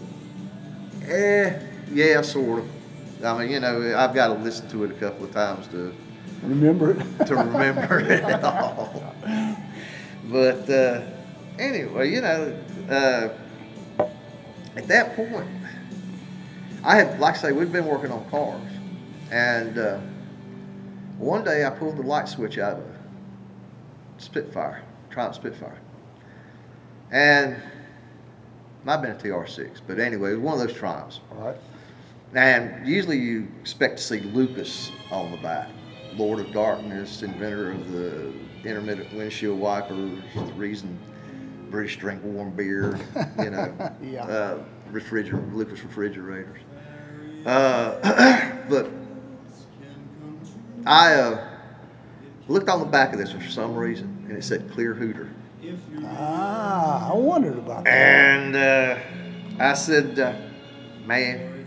Eh, 1.09 1.59
yeah, 1.93 2.23
sort 2.23 2.61
of. 2.61 3.25
I 3.25 3.39
mean, 3.39 3.51
you 3.51 3.61
know, 3.61 3.95
I've 3.97 4.15
got 4.15 4.29
to 4.29 4.35
listen 4.35 4.69
to 4.71 4.85
it 4.85 4.91
a 4.93 4.95
couple 4.95 5.25
of 5.27 5.33
times 5.33 5.67
to 5.69 5.95
Remember 6.43 6.93
it? 6.93 7.27
to 7.27 7.37
remember 7.37 8.01
it 8.01 8.43
all. 8.45 9.03
But 10.25 10.71
uh, 10.71 11.03
anyway, 11.59 12.11
you 12.11 12.21
know, 12.23 12.57
uh, 12.89 13.29
at 14.77 14.87
that 14.89 15.17
point, 15.17 15.49
I 16.83 16.97
had, 16.97 17.21
like 17.21 17.35
I 17.35 17.39
say, 17.39 17.53
we'd 17.53 17.73
been 17.73 17.85
working 17.85 18.11
on 18.11 18.25
cars, 18.31 18.63
and 19.31 19.77
uh, 19.77 19.99
one 21.19 21.45
day 21.45 21.67
I 21.67 21.71
pulled 21.71 21.97
the 21.99 22.03
light 22.03 22.29
switch 22.29 22.57
out 22.57 22.75
of 22.79 22.85
a 22.85 24.23
Spitfire, 24.23 24.83
Triumph 25.11 25.35
Spitfire, 25.35 25.79
and 27.11 27.57
might 28.85 28.93
have 28.93 29.03
been 29.03 29.33
a 29.33 29.35
TR6, 29.37 29.81
but 29.87 29.99
anyway, 29.99 30.31
it 30.33 30.35
was 30.37 30.41
one 30.43 30.61
of 30.61 30.67
those 30.67 30.77
Triumphs. 30.77 31.21
All 31.33 31.47
right. 31.47 31.57
And 32.35 32.87
usually 32.87 33.19
you 33.19 33.49
expect 33.61 33.99
to 33.99 34.03
see 34.05 34.21
Lucas 34.21 34.91
on 35.11 35.31
the 35.33 35.37
back. 35.39 35.69
Lord 36.17 36.39
of 36.41 36.53
Darkness, 36.53 37.23
inventor 37.23 37.73
of 37.73 37.93
the 37.93 38.33
intermittent 38.65 39.13
windshield 39.15 39.59
wipers, 39.59 40.21
the 40.35 40.41
reason 40.55 40.99
British 41.71 41.99
drink 41.99 42.23
warm 42.25 42.51
beer, 42.51 42.99
you 43.39 43.51
know, 43.51 43.93
Yeah. 44.03 44.25
uh, 44.25 44.59
refriger- 44.93 45.53
Lucas 45.55 45.83
refrigerators. 45.83 46.59
Uh, 47.47 48.59
but 48.69 48.91
I 50.87 51.15
uh, 51.15 51.49
looked 52.49 52.69
on 52.69 52.81
the 52.81 52.87
back 52.87 53.13
of 53.13 53.19
this 53.19 53.33
for 53.33 53.43
some 53.43 53.75
reason, 53.77 54.25
and 54.29 54.37
it 54.37 54.43
said 54.45 54.71
Clear 54.73 54.95
Hooter. 54.95 55.31
Ah, 56.05 57.11
I 57.11 57.15
wondered 57.15 57.59
about 57.59 57.85
that. 57.85 57.91
And 57.91 58.57
uh, 58.57 58.99
I 59.59 59.75
said, 59.75 60.19
uh, 60.19 60.35
man, 61.05 61.67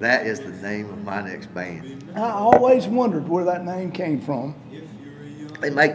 that 0.00 0.26
is 0.26 0.40
the 0.40 0.50
name 0.50 0.90
of 0.90 1.04
my 1.04 1.22
next 1.22 1.52
band. 1.54 2.12
I 2.16 2.30
always 2.30 2.86
wondered 2.86 3.28
where 3.28 3.44
that 3.44 3.64
name 3.64 3.92
came 3.92 4.20
from. 4.20 4.54
They 5.60 5.70
make 5.70 5.92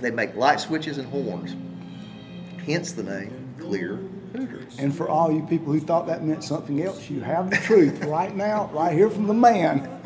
they 0.00 0.10
make 0.10 0.34
light 0.34 0.58
switches 0.58 0.98
and 0.98 1.06
horns, 1.08 1.54
hence 2.66 2.92
the 2.92 3.04
name 3.04 3.54
Clear 3.60 4.00
Hooters. 4.32 4.78
And 4.78 4.94
for 4.94 5.08
all 5.08 5.30
you 5.30 5.42
people 5.46 5.72
who 5.72 5.78
thought 5.78 6.06
that 6.08 6.24
meant 6.24 6.42
something 6.42 6.82
else, 6.82 7.08
you 7.08 7.20
have 7.20 7.50
the 7.50 7.56
truth 7.56 8.04
right 8.04 8.34
now, 8.34 8.68
right 8.72 8.92
here 8.92 9.10
from 9.10 9.26
the 9.26 9.34
man. 9.34 9.88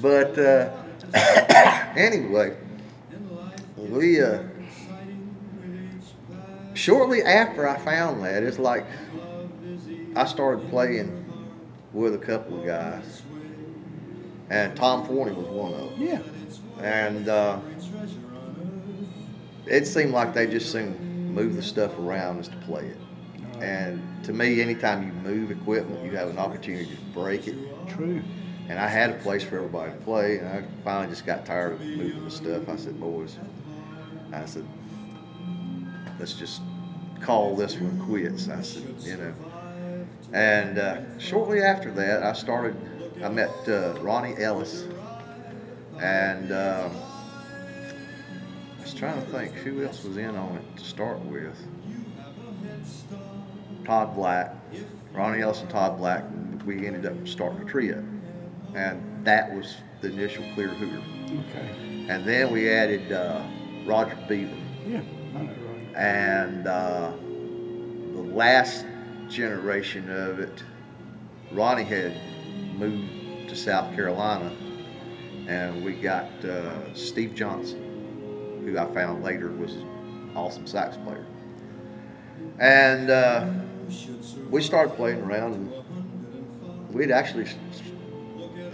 But 0.00 0.38
uh, 0.38 0.70
anyway, 1.96 2.56
we 3.88 4.22
uh, 4.22 4.42
shortly 6.74 7.22
after 7.22 7.68
I 7.68 7.78
found 7.78 8.22
that, 8.24 8.42
it's 8.42 8.58
like 8.58 8.86
I 10.14 10.24
started 10.26 10.68
playing 10.70 11.24
with 11.92 12.14
a 12.14 12.18
couple 12.18 12.60
of 12.60 12.66
guys, 12.66 13.22
and 14.50 14.76
Tom 14.76 15.06
Forney 15.06 15.32
was 15.32 15.46
one 15.46 15.72
of 15.74 15.90
them. 15.90 16.00
Yeah. 16.00 16.20
and 16.82 17.28
uh, 17.28 17.58
it 19.66 19.86
seemed 19.86 20.12
like 20.12 20.34
they 20.34 20.46
just 20.46 20.72
seemed 20.72 20.96
to 20.96 21.02
move 21.02 21.56
the 21.56 21.62
stuff 21.62 21.98
around 21.98 22.38
just 22.38 22.52
to 22.52 22.58
play 22.58 22.86
it. 22.86 22.96
And 23.60 24.24
to 24.24 24.32
me, 24.32 24.60
anytime 24.60 25.04
you 25.04 25.12
move 25.12 25.50
equipment, 25.50 26.04
you 26.04 26.16
have 26.16 26.28
an 26.28 26.38
opportunity 26.38 26.86
to 26.86 27.00
break 27.12 27.48
it. 27.48 27.56
True. 27.88 28.22
And 28.68 28.78
I 28.78 28.86
had 28.86 29.10
a 29.10 29.14
place 29.14 29.42
for 29.42 29.56
everybody 29.56 29.92
to 29.92 29.98
play, 29.98 30.38
and 30.38 30.48
I 30.48 30.62
finally 30.84 31.08
just 31.08 31.26
got 31.26 31.44
tired 31.44 31.72
of 31.72 31.80
moving 31.80 32.24
the 32.24 32.30
stuff. 32.30 32.68
I 32.68 32.76
said, 32.76 33.00
boys, 33.00 33.36
I 34.32 34.44
said, 34.46 34.66
let's 36.18 36.34
just 36.34 36.62
call 37.20 37.56
this 37.56 37.76
one 37.76 38.00
quits. 38.00 38.48
I 38.48 38.62
said, 38.62 38.94
you 39.00 39.16
know. 39.16 39.34
And 40.32 40.78
uh, 40.78 41.18
shortly 41.18 41.62
after 41.62 41.90
that, 41.92 42.22
I 42.22 42.32
started, 42.32 42.76
I 43.22 43.28
met 43.28 43.50
uh, 43.68 43.94
Ronnie 44.00 44.36
Ellis. 44.38 44.84
And 46.00 46.52
um, 46.52 46.92
I 48.78 48.82
was 48.82 48.94
trying 48.94 49.20
to 49.20 49.30
think 49.30 49.52
who 49.54 49.84
else 49.84 50.04
was 50.04 50.16
in 50.16 50.36
on 50.36 50.56
it 50.56 50.76
to 50.78 50.84
start 50.84 51.18
with. 51.20 51.56
Todd 53.84 54.14
Black, 54.14 54.54
Ronnie 55.14 55.40
Ellis 55.40 55.60
and 55.60 55.70
Todd 55.70 55.98
Black. 55.98 56.22
We 56.66 56.86
ended 56.86 57.06
up 57.06 57.26
starting 57.26 57.62
a 57.62 57.64
trio. 57.64 58.04
And 58.74 59.24
that 59.24 59.52
was 59.54 59.76
the 60.02 60.12
initial 60.12 60.44
Clear 60.54 60.68
Hooter. 60.68 61.02
Okay. 61.50 62.06
And 62.08 62.24
then 62.24 62.52
we 62.52 62.70
added 62.70 63.10
uh, 63.10 63.42
Roger 63.88 64.18
Beaver. 64.28 64.54
Yeah, 64.86 65.00
I 65.34 65.42
know, 65.42 65.50
right. 65.50 65.96
And 65.96 66.66
uh, 66.66 67.10
the 68.12 68.34
last 68.34 68.84
generation 69.30 70.10
of 70.10 70.40
it, 70.40 70.62
Ronnie 71.52 71.84
had 71.84 72.14
moved 72.76 73.48
to 73.48 73.56
South 73.56 73.94
Carolina, 73.94 74.54
and 75.46 75.82
we 75.82 75.94
got 75.94 76.26
uh, 76.44 76.94
Steve 76.94 77.34
Johnson, 77.34 78.62
who 78.62 78.78
I 78.78 78.84
found 78.92 79.24
later 79.24 79.50
was 79.50 79.72
an 79.72 80.32
awesome 80.36 80.66
sax 80.66 80.98
player. 80.98 81.24
And 82.58 83.08
uh, 83.08 83.48
we 84.50 84.60
started 84.60 84.96
playing 84.96 85.22
around, 85.22 85.54
and 85.54 86.94
we'd 86.94 87.10
actually 87.10 87.46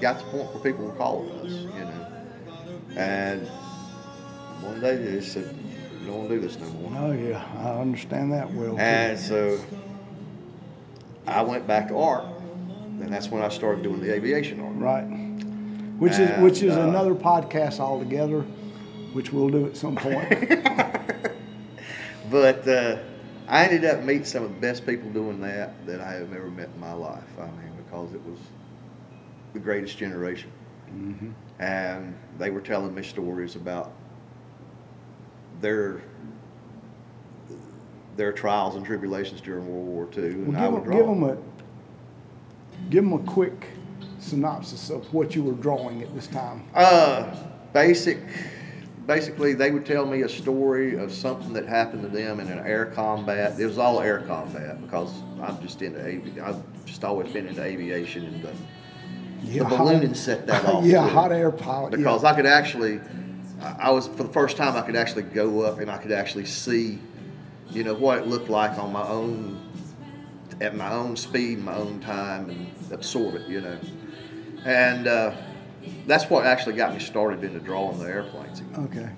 got 0.00 0.18
to 0.18 0.24
the 0.24 0.31
point 0.33 0.53
where 0.53 0.72
people 0.72 0.87
were 0.87 0.96
calling 0.96 1.31
us, 1.38 1.53
you 1.53 1.85
know. 1.85 2.07
And 2.96 3.48
one 4.64 4.81
day 4.81 4.96
they 4.96 5.12
just 5.12 5.33
said, 5.33 5.55
"We 6.00 6.07
don't 6.07 6.18
want 6.18 6.29
to 6.31 6.35
do 6.37 6.40
this 6.40 6.59
no 6.59 6.68
more." 6.70 6.92
Oh 6.96 7.12
yeah, 7.12 7.44
I 7.59 7.81
understand 7.81 8.33
that 8.33 8.53
well. 8.53 8.74
too. 8.74 8.81
And 8.81 9.18
so 9.18 9.61
I 11.27 11.42
went 11.42 11.66
back 11.66 11.88
to 11.88 11.98
art, 11.98 12.24
and 13.00 13.12
that's 13.12 13.29
when 13.29 13.42
I 13.42 13.48
started 13.48 13.83
doing 13.83 14.00
the 14.00 14.12
aviation 14.12 14.61
art. 14.61 14.74
Right. 14.77 15.05
Which 15.98 16.18
is 16.18 16.40
which 16.40 16.62
is 16.62 16.77
uh, 16.77 16.81
another 16.81 17.14
podcast 17.14 17.79
altogether, 17.79 18.40
which 19.12 19.33
we'll 19.33 19.50
do 19.50 19.66
at 19.66 19.77
some 19.77 19.96
point. 19.96 20.29
But 22.31 22.66
uh, 22.66 22.98
I 23.46 23.64
ended 23.64 23.85
up 23.85 24.03
meeting 24.03 24.24
some 24.24 24.42
of 24.42 24.55
the 24.55 24.61
best 24.61 24.87
people 24.87 25.11
doing 25.11 25.40
that 25.42 25.87
that 25.87 26.00
I 26.00 26.14
have 26.14 26.33
ever 26.33 26.50
met 26.50 26.68
in 26.74 26.81
my 26.81 26.92
life. 26.92 27.22
I 27.38 27.46
mean, 27.46 27.70
because 27.77 28.12
it 28.12 28.20
was 28.24 28.38
the 29.53 29.61
greatest 29.61 29.98
generation. 29.98 30.50
And 31.59 32.16
they 32.38 32.50
were 32.50 32.61
telling 32.61 32.94
me 32.94 33.03
stories 33.03 33.55
about 33.57 33.92
their 35.61 36.01
their 38.17 38.33
trials 38.33 38.77
and 38.77 38.87
tribulations 38.87 39.40
during 39.40 39.67
World 39.67 39.87
War 39.87 40.09
II. 40.17 40.25
And 40.33 40.49
well, 40.55 40.57
I 40.57 40.64
give 40.67 40.73
would 40.73 40.83
them, 40.85 40.90
draw 40.90 40.97
give 40.97 41.07
them 41.07 41.23
a 41.25 41.37
give 42.90 43.05
'em 43.05 43.12
a 43.14 43.19
quick 43.31 43.67
synopsis 44.19 44.90
of 44.90 45.12
what 45.12 45.35
you 45.35 45.43
were 45.43 45.53
drawing 45.55 46.03
at 46.03 46.14
this 46.14 46.27
time. 46.29 46.62
Uh, 46.75 47.35
basic, 47.73 48.19
basically, 49.07 49.53
they 49.55 49.71
would 49.71 49.85
tell 49.85 50.07
me 50.07 50.23
a 50.23 50.29
story 50.29 50.97
of 50.97 51.12
something 51.12 51.53
that 51.55 51.67
happened 51.67 52.03
to 52.03 52.09
them 52.09 52.40
in 52.40 52.49
an 52.49 52.61
air 52.61 52.87
combat. 52.87 53.59
It 53.59 53.67
was 53.67 53.79
all 53.79 54.01
air 54.01 54.21
combat 54.27 54.81
because 54.83 55.11
I'm 55.43 55.61
just 55.61 55.83
into 55.83 56.01
avi- 56.01 56.40
I've 56.40 56.62
just 56.87 57.05
always 57.05 57.33
been 57.33 57.47
into 57.47 57.62
aviation 57.62 58.25
and 58.27 58.43
the, 58.43 58.53
Yeah, 59.43 59.59
the 59.61 59.69
hot- 59.71 59.79
ballooning 59.79 60.14
set 60.14 60.47
that 60.47 60.64
off. 60.69 60.85
yeah, 60.85 61.03
too. 61.03 61.09
hot 61.14 61.33
air 61.33 61.51
pilot. 61.51 61.93
yeah. 61.93 61.97
Because 61.99 62.23
I 62.25 62.35
could 62.35 62.47
actually, 62.47 63.01
I 63.64 63.90
was 63.90 64.07
for 64.07 64.22
the 64.22 64.33
first 64.33 64.57
time 64.57 64.77
I 64.77 64.83
could 64.83 64.96
actually 64.96 65.22
go 65.22 65.62
up 65.62 65.79
and 65.79 65.90
I 65.90 65.98
could 65.98 66.12
actually 66.12 66.46
see, 66.46 66.98
you 67.70 67.85
know, 67.85 67.94
what 67.94 68.18
it 68.18 68.27
looked 68.27 68.48
like 68.48 68.79
on 68.79 68.92
my 68.92 69.07
own, 69.07 69.61
at 70.61 70.74
my 70.74 70.90
own 70.92 71.16
speed, 71.16 71.59
my 71.59 71.74
own 71.74 72.00
time, 72.00 72.50
and 72.50 72.92
absorb 72.92 73.35
it, 73.37 73.48
you 73.48 73.61
know. 73.61 73.79
And 74.64 75.07
uh, 75.07 75.35
that's 76.07 76.31
what 76.31 76.46
actually 76.46 76.77
got 76.77 76.92
me 76.92 77.00
started 77.00 77.44
into 77.44 77.61
drawing 77.61 77.98
the 77.98 78.07
airplanes 78.07 78.61
again. 78.61 78.88
Okay. 78.90 79.11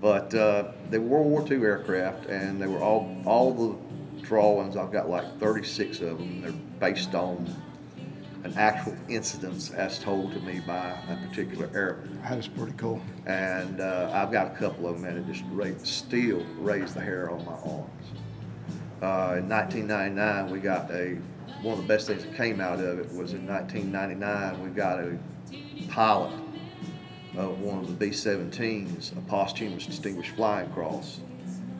But 0.00 0.34
uh, 0.34 0.72
they 0.90 0.98
were 0.98 1.22
World 1.22 1.26
War 1.26 1.52
II 1.52 1.64
aircraft, 1.64 2.26
and 2.26 2.60
they 2.60 2.66
were 2.66 2.80
all 2.80 3.16
all 3.24 3.54
the 3.54 4.22
drawings. 4.22 4.76
I've 4.76 4.92
got 4.92 5.08
like 5.08 5.38
36 5.38 6.00
of 6.00 6.18
them. 6.18 6.42
They're 6.42 6.52
based 6.52 7.14
on 7.14 7.54
an 8.44 8.52
actual 8.56 8.94
incident 9.08 9.72
as 9.74 9.98
told 9.98 10.32
to 10.32 10.40
me 10.40 10.60
by 10.60 10.96
a 11.08 11.16
particular 11.26 11.70
airman. 11.74 12.20
That 12.22 12.38
is 12.38 12.46
pretty 12.46 12.74
cool. 12.76 13.00
And 13.26 13.80
uh, 13.80 14.10
I've 14.12 14.30
got 14.30 14.48
a 14.48 14.54
couple 14.56 14.86
of 14.86 15.00
them, 15.00 15.16
it 15.16 15.26
just 15.26 15.44
ra- 15.50 15.70
still 15.82 16.44
raise 16.58 16.94
the 16.94 17.00
hair 17.00 17.30
on 17.30 17.44
my 17.44 17.52
arms. 17.52 18.04
Uh, 19.02 19.38
in 19.38 19.48
1999, 19.48 20.50
we 20.50 20.60
got 20.60 20.90
a 20.90 21.18
one 21.62 21.78
of 21.78 21.80
the 21.80 21.88
best 21.88 22.06
things 22.06 22.22
that 22.22 22.36
came 22.36 22.60
out 22.60 22.78
of 22.78 22.98
it 22.98 23.06
was 23.14 23.32
in 23.32 23.46
1999 23.46 24.62
we 24.62 24.68
got 24.68 25.00
a 25.00 25.18
pilot 25.88 26.32
of 27.36 27.58
one 27.60 27.78
of 27.78 27.86
the 27.88 27.94
B-17s, 27.94 29.16
a 29.16 29.20
posthumous 29.22 29.86
Distinguished 29.86 30.36
Flying 30.36 30.70
Cross, 30.70 31.20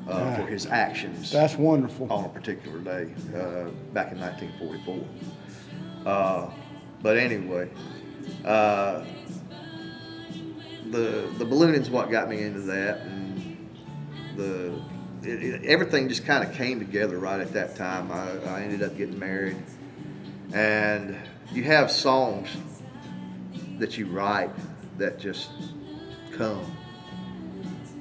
uh, 0.09 0.35
for 0.35 0.47
his 0.47 0.67
actions 0.67 1.31
That's 1.31 1.57
wonderful. 1.57 2.11
on 2.13 2.25
a 2.25 2.29
particular 2.29 2.79
day 2.79 3.13
uh, 3.37 3.71
back 3.93 4.13
in 4.13 4.21
1944. 4.21 5.05
Uh, 6.05 6.51
but 7.03 7.17
anyway, 7.17 7.69
uh, 8.45 9.05
the 10.91 11.29
the 11.39 11.45
ballooning's 11.45 11.91
what 11.91 12.11
got 12.11 12.29
me 12.29 12.43
into 12.43 12.61
that, 12.61 13.01
and 13.03 13.69
the 14.37 14.81
it, 15.23 15.43
it, 15.43 15.65
everything 15.65 16.09
just 16.09 16.25
kind 16.27 16.47
of 16.49 16.55
came 16.55 16.79
together 16.79 17.19
right 17.19 17.41
at 17.41 17.53
that 17.53 17.77
time. 17.77 18.11
I, 18.13 18.31
I 18.51 18.63
ended 18.63 18.83
up 18.83 18.97
getting 18.97 19.19
married, 19.19 19.57
and 20.53 21.17
you 21.53 21.65
have 21.65 21.91
songs 21.91 22.49
that 23.79 23.97
you 23.99 24.07
write 24.07 24.51
that 24.99 25.19
just 25.19 25.51
come. 26.33 26.65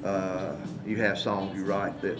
Uh, 0.04 0.56
you 0.86 0.98
have 0.98 1.18
songs 1.18 1.56
you 1.56 1.64
write 1.64 2.02
that 2.02 2.20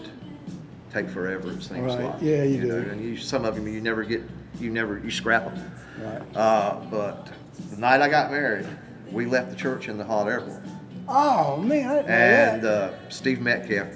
take 0.92 1.10
forever. 1.10 1.52
It 1.52 1.62
seems 1.62 1.94
Right. 1.96 2.06
like. 2.06 2.22
Yeah, 2.22 2.44
you 2.44 2.62
do. 2.62 2.68
Know, 2.68 2.92
and 2.92 3.04
you, 3.04 3.18
some 3.18 3.44
of 3.46 3.56
them 3.56 3.68
you 3.68 3.82
never 3.82 4.04
get, 4.04 4.22
you 4.60 4.70
never 4.70 5.00
you 5.00 5.12
scrap 5.12 5.46
them. 5.46 5.72
Right. 6.02 6.36
Uh, 6.36 6.80
but 6.90 7.32
the 7.70 7.78
night 7.78 8.02
I 8.02 8.10
got 8.10 8.32
married, 8.32 8.68
we 9.12 9.26
left 9.26 9.50
the 9.50 9.56
church 9.56 9.88
in 9.90 9.98
the 9.98 10.04
hot 10.04 10.28
air 10.28 10.42
balloon, 10.42 10.80
Oh 11.08 11.58
man, 11.58 11.88
I 11.90 11.96
didn't 11.98 12.08
know 12.08 12.14
and 12.16 12.62
that. 12.64 12.94
uh, 12.94 13.10
Steve 13.10 13.42
Metcalf 13.42 13.88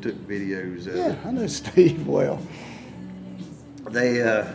took 0.00 0.14
videos 0.26 0.86
of 0.86 0.96
yeah, 0.96 1.12
it. 1.12 1.18
I 1.26 1.30
know 1.30 1.46
Steve 1.46 2.06
well. 2.06 2.40
They 3.90 4.22
uh, 4.22 4.46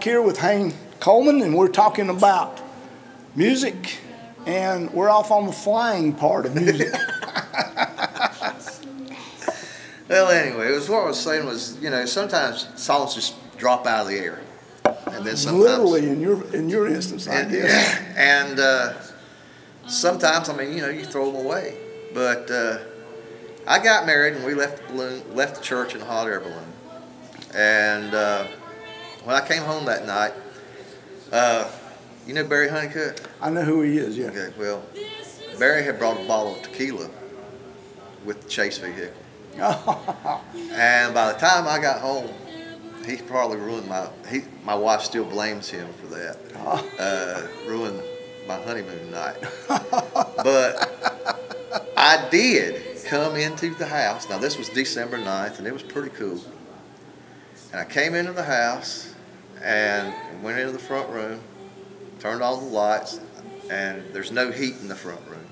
back 0.00 0.04
here 0.06 0.22
with 0.22 0.38
Hank 0.38 0.74
Coleman, 0.98 1.42
and 1.42 1.54
we're 1.54 1.68
talking 1.68 2.08
about 2.08 2.58
music, 3.36 3.98
and 4.46 4.90
we're 4.94 5.10
off 5.10 5.30
on 5.30 5.44
the 5.44 5.52
flying 5.52 6.14
part 6.14 6.46
of 6.46 6.54
music. 6.54 6.90
well, 10.08 10.30
anyway, 10.30 10.68
it 10.68 10.74
was 10.74 10.88
what 10.88 11.02
I 11.02 11.06
was 11.06 11.20
saying 11.20 11.44
was, 11.44 11.78
you 11.82 11.90
know, 11.90 12.06
sometimes 12.06 12.66
songs 12.76 13.14
just 13.14 13.34
drop 13.58 13.86
out 13.86 14.06
of 14.06 14.08
the 14.08 14.16
air, 14.16 14.40
and 14.86 15.26
then 15.26 15.36
sometimes 15.36 15.64
Literally, 15.64 16.08
in 16.08 16.18
your 16.18 16.46
in 16.54 16.70
your 16.70 16.88
instance, 16.88 17.28
I 17.28 17.40
and, 17.40 17.52
guess. 17.52 18.00
and 18.16 18.58
uh, 18.58 18.94
sometimes, 19.86 20.48
I 20.48 20.56
mean, 20.56 20.72
you 20.72 20.80
know, 20.80 20.88
you 20.88 21.04
throw 21.04 21.30
them 21.30 21.44
away. 21.44 21.76
But 22.14 22.50
uh, 22.50 22.78
I 23.66 23.78
got 23.84 24.06
married, 24.06 24.32
and 24.32 24.46
we 24.46 24.54
left 24.54 24.78
the 24.78 24.94
balloon, 24.94 25.34
left 25.34 25.56
the 25.56 25.62
church 25.62 25.94
in 25.94 26.00
a 26.00 26.06
hot 26.06 26.26
air 26.26 26.40
balloon. 26.40 26.72
And 27.52 28.14
uh, 28.14 28.46
when 29.24 29.36
I 29.36 29.46
came 29.46 29.62
home 29.62 29.84
that 29.86 30.06
night, 30.06 30.32
uh, 31.32 31.70
you 32.26 32.34
know 32.34 32.44
Barry 32.44 32.68
Honeycutt? 32.68 33.26
I 33.40 33.50
know 33.50 33.62
who 33.62 33.82
he 33.82 33.98
is. 33.98 34.16
Yeah. 34.16 34.26
Okay, 34.26 34.52
well, 34.58 34.82
Barry 35.58 35.82
had 35.82 35.98
brought 35.98 36.20
a 36.20 36.24
bottle 36.26 36.56
of 36.56 36.62
tequila 36.62 37.08
with 38.24 38.42
the 38.42 38.48
chase 38.48 38.78
vehicle. 38.78 39.12
And 40.72 41.12
by 41.12 41.32
the 41.32 41.38
time 41.38 41.66
I 41.66 41.80
got 41.80 42.00
home, 42.00 42.30
he 43.04 43.16
probably 43.16 43.58
ruined 43.58 43.88
my. 43.88 44.08
He, 44.30 44.42
my 44.64 44.74
wife 44.74 45.02
still 45.02 45.24
blames 45.24 45.68
him 45.68 45.88
for 45.94 46.06
that. 46.14 46.38
Uh, 47.00 47.46
ruined 47.66 48.00
my 48.46 48.60
honeymoon 48.62 49.10
night. 49.10 49.36
but 49.68 50.86
I 51.96 52.28
did 52.30 53.04
come 53.06 53.36
into 53.36 53.74
the 53.74 53.86
house. 53.86 54.28
Now 54.28 54.38
this 54.38 54.58
was 54.58 54.68
December 54.68 55.18
9th, 55.18 55.58
and 55.58 55.66
it 55.66 55.72
was 55.72 55.82
pretty 55.82 56.10
cool. 56.10 56.40
And 57.72 57.80
I 57.80 57.84
came 57.84 58.14
into 58.14 58.32
the 58.32 58.44
house 58.44 59.09
and 59.62 60.12
went 60.42 60.58
into 60.58 60.72
the 60.72 60.78
front 60.78 61.08
room, 61.10 61.40
turned 62.18 62.42
on 62.42 62.64
the 62.64 62.70
lights, 62.70 63.20
and 63.70 64.02
there's 64.12 64.32
no 64.32 64.50
heat 64.50 64.76
in 64.80 64.88
the 64.88 64.96
front 64.96 65.20
room, 65.28 65.46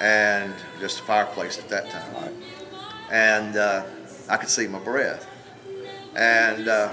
and 0.00 0.54
just 0.80 1.00
a 1.00 1.02
fireplace 1.02 1.58
at 1.58 1.68
that 1.68 1.90
time 1.90 2.34
and 3.10 3.56
uh, 3.56 3.84
I 4.28 4.36
could 4.36 4.48
see 4.48 4.66
my 4.66 4.78
breath. 4.78 5.26
And 6.14 6.68
uh, 6.68 6.92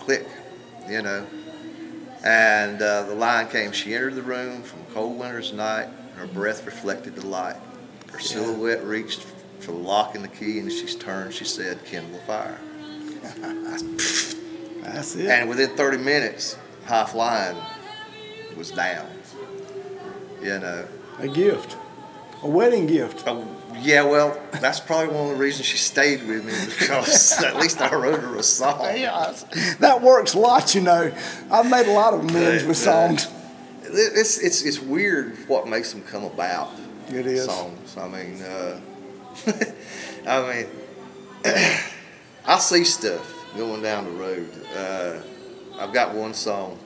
click, 0.00 0.26
you 0.88 1.02
know. 1.02 1.26
And 2.24 2.80
uh, 2.82 3.02
the 3.04 3.14
line 3.14 3.48
came. 3.48 3.72
She 3.72 3.94
entered 3.94 4.14
the 4.14 4.22
room 4.22 4.62
from 4.62 4.80
a 4.80 4.94
cold 4.94 5.18
winter's 5.18 5.52
night, 5.52 5.84
and 5.84 6.18
her 6.18 6.26
breath 6.26 6.66
reflected 6.66 7.14
the 7.14 7.26
light. 7.26 7.56
Her 8.10 8.18
silhouette 8.18 8.82
reached 8.84 9.26
for 9.60 9.72
the 9.72 9.78
lock 9.78 10.14
and 10.14 10.24
the 10.24 10.28
key, 10.28 10.58
and 10.58 10.68
as 10.68 10.78
she 10.78 10.86
turned, 10.98 11.34
she 11.34 11.44
said, 11.44 11.84
"Kindle 11.84 12.18
a 12.18 12.22
fire." 12.22 12.60
That's 14.92 15.16
it. 15.16 15.28
And 15.28 15.48
within 15.48 15.70
30 15.76 15.98
minutes, 15.98 16.56
high 16.86 17.04
flying 17.04 17.56
was 18.56 18.70
down. 18.70 19.06
You 20.40 20.58
know. 20.58 20.86
a 21.18 21.28
gift, 21.28 21.76
a 22.42 22.48
wedding 22.48 22.86
gift. 22.86 23.24
Oh, 23.26 23.46
yeah, 23.80 24.04
well, 24.04 24.40
that's 24.52 24.80
probably 24.80 25.14
one 25.14 25.30
of 25.30 25.36
the 25.36 25.42
reasons 25.42 25.66
she 25.66 25.76
stayed 25.76 26.26
with 26.26 26.44
me 26.44 26.52
because 26.78 27.42
at 27.42 27.56
least 27.56 27.80
I 27.80 27.94
wrote 27.94 28.20
her 28.20 28.36
a 28.36 28.42
song. 28.42 28.96
Yeah, 28.96 29.34
that 29.80 30.02
works 30.02 30.34
a 30.34 30.38
lot, 30.38 30.74
you 30.74 30.82
know. 30.82 31.12
I've 31.50 31.68
made 31.68 31.86
a 31.86 31.92
lot 31.92 32.14
of 32.14 32.20
amends 32.20 32.64
with 32.64 32.78
uh, 32.86 33.08
songs. 33.08 33.28
It's, 33.82 34.38
it's, 34.38 34.62
it's 34.62 34.80
weird 34.80 35.36
what 35.48 35.66
makes 35.66 35.92
them 35.92 36.02
come 36.02 36.24
about. 36.24 36.70
It 37.08 37.26
is. 37.26 37.46
Songs. 37.46 37.96
I 37.96 38.08
mean, 38.08 38.42
uh, 38.42 38.80
I 40.26 40.54
mean, 40.54 40.66
I 42.46 42.58
see 42.58 42.84
stuff 42.84 43.35
going 43.56 43.82
down 43.82 44.04
the 44.04 44.10
road. 44.10 44.50
Uh, 44.76 45.20
I've 45.78 45.92
got 45.92 46.14
one 46.14 46.34
song. 46.34 46.78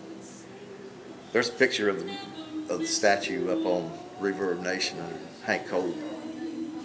There's 1.33 1.48
a 1.48 1.52
picture 1.52 1.88
of 1.88 2.04
the, 2.04 2.12
of 2.74 2.80
the 2.80 2.87
statue 2.87 3.50
up 3.50 3.64
on 3.66 3.90
Reverb 4.20 4.62
Nation 4.62 4.98
under 4.98 5.16
Hank 5.44 5.66
Cole. 5.68 5.94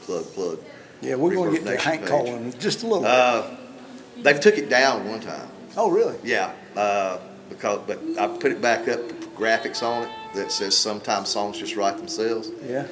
Plug, 0.01 0.25
plug. 0.33 0.59
Yeah, 1.01 1.15
we're 1.15 1.33
going 1.33 1.55
to 1.55 1.61
get 1.61 1.77
to 1.77 1.83
Hank 1.83 2.01
page. 2.01 2.09
Cole 2.09 2.27
in 2.27 2.51
just 2.59 2.83
a 2.83 2.87
little 2.87 3.01
bit. 3.01 3.11
Uh, 3.11 3.55
they've 4.21 4.39
took 4.39 4.57
it 4.57 4.69
down 4.69 5.07
one 5.07 5.19
time. 5.19 5.49
oh, 5.77 5.89
really? 5.89 6.17
Yeah, 6.23 6.53
uh, 6.75 7.19
because 7.49 7.81
but 7.87 7.99
I 8.19 8.27
put 8.27 8.51
it 8.51 8.61
back 8.61 8.87
up, 8.87 8.99
graphics 9.35 9.83
on 9.83 10.03
it 10.03 10.09
that 10.35 10.51
says 10.51 10.77
sometimes 10.77 11.29
songs 11.29 11.57
just 11.57 11.75
write 11.75 11.97
themselves. 11.97 12.49
Yeah. 12.65 12.87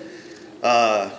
Uh, 0.61 1.09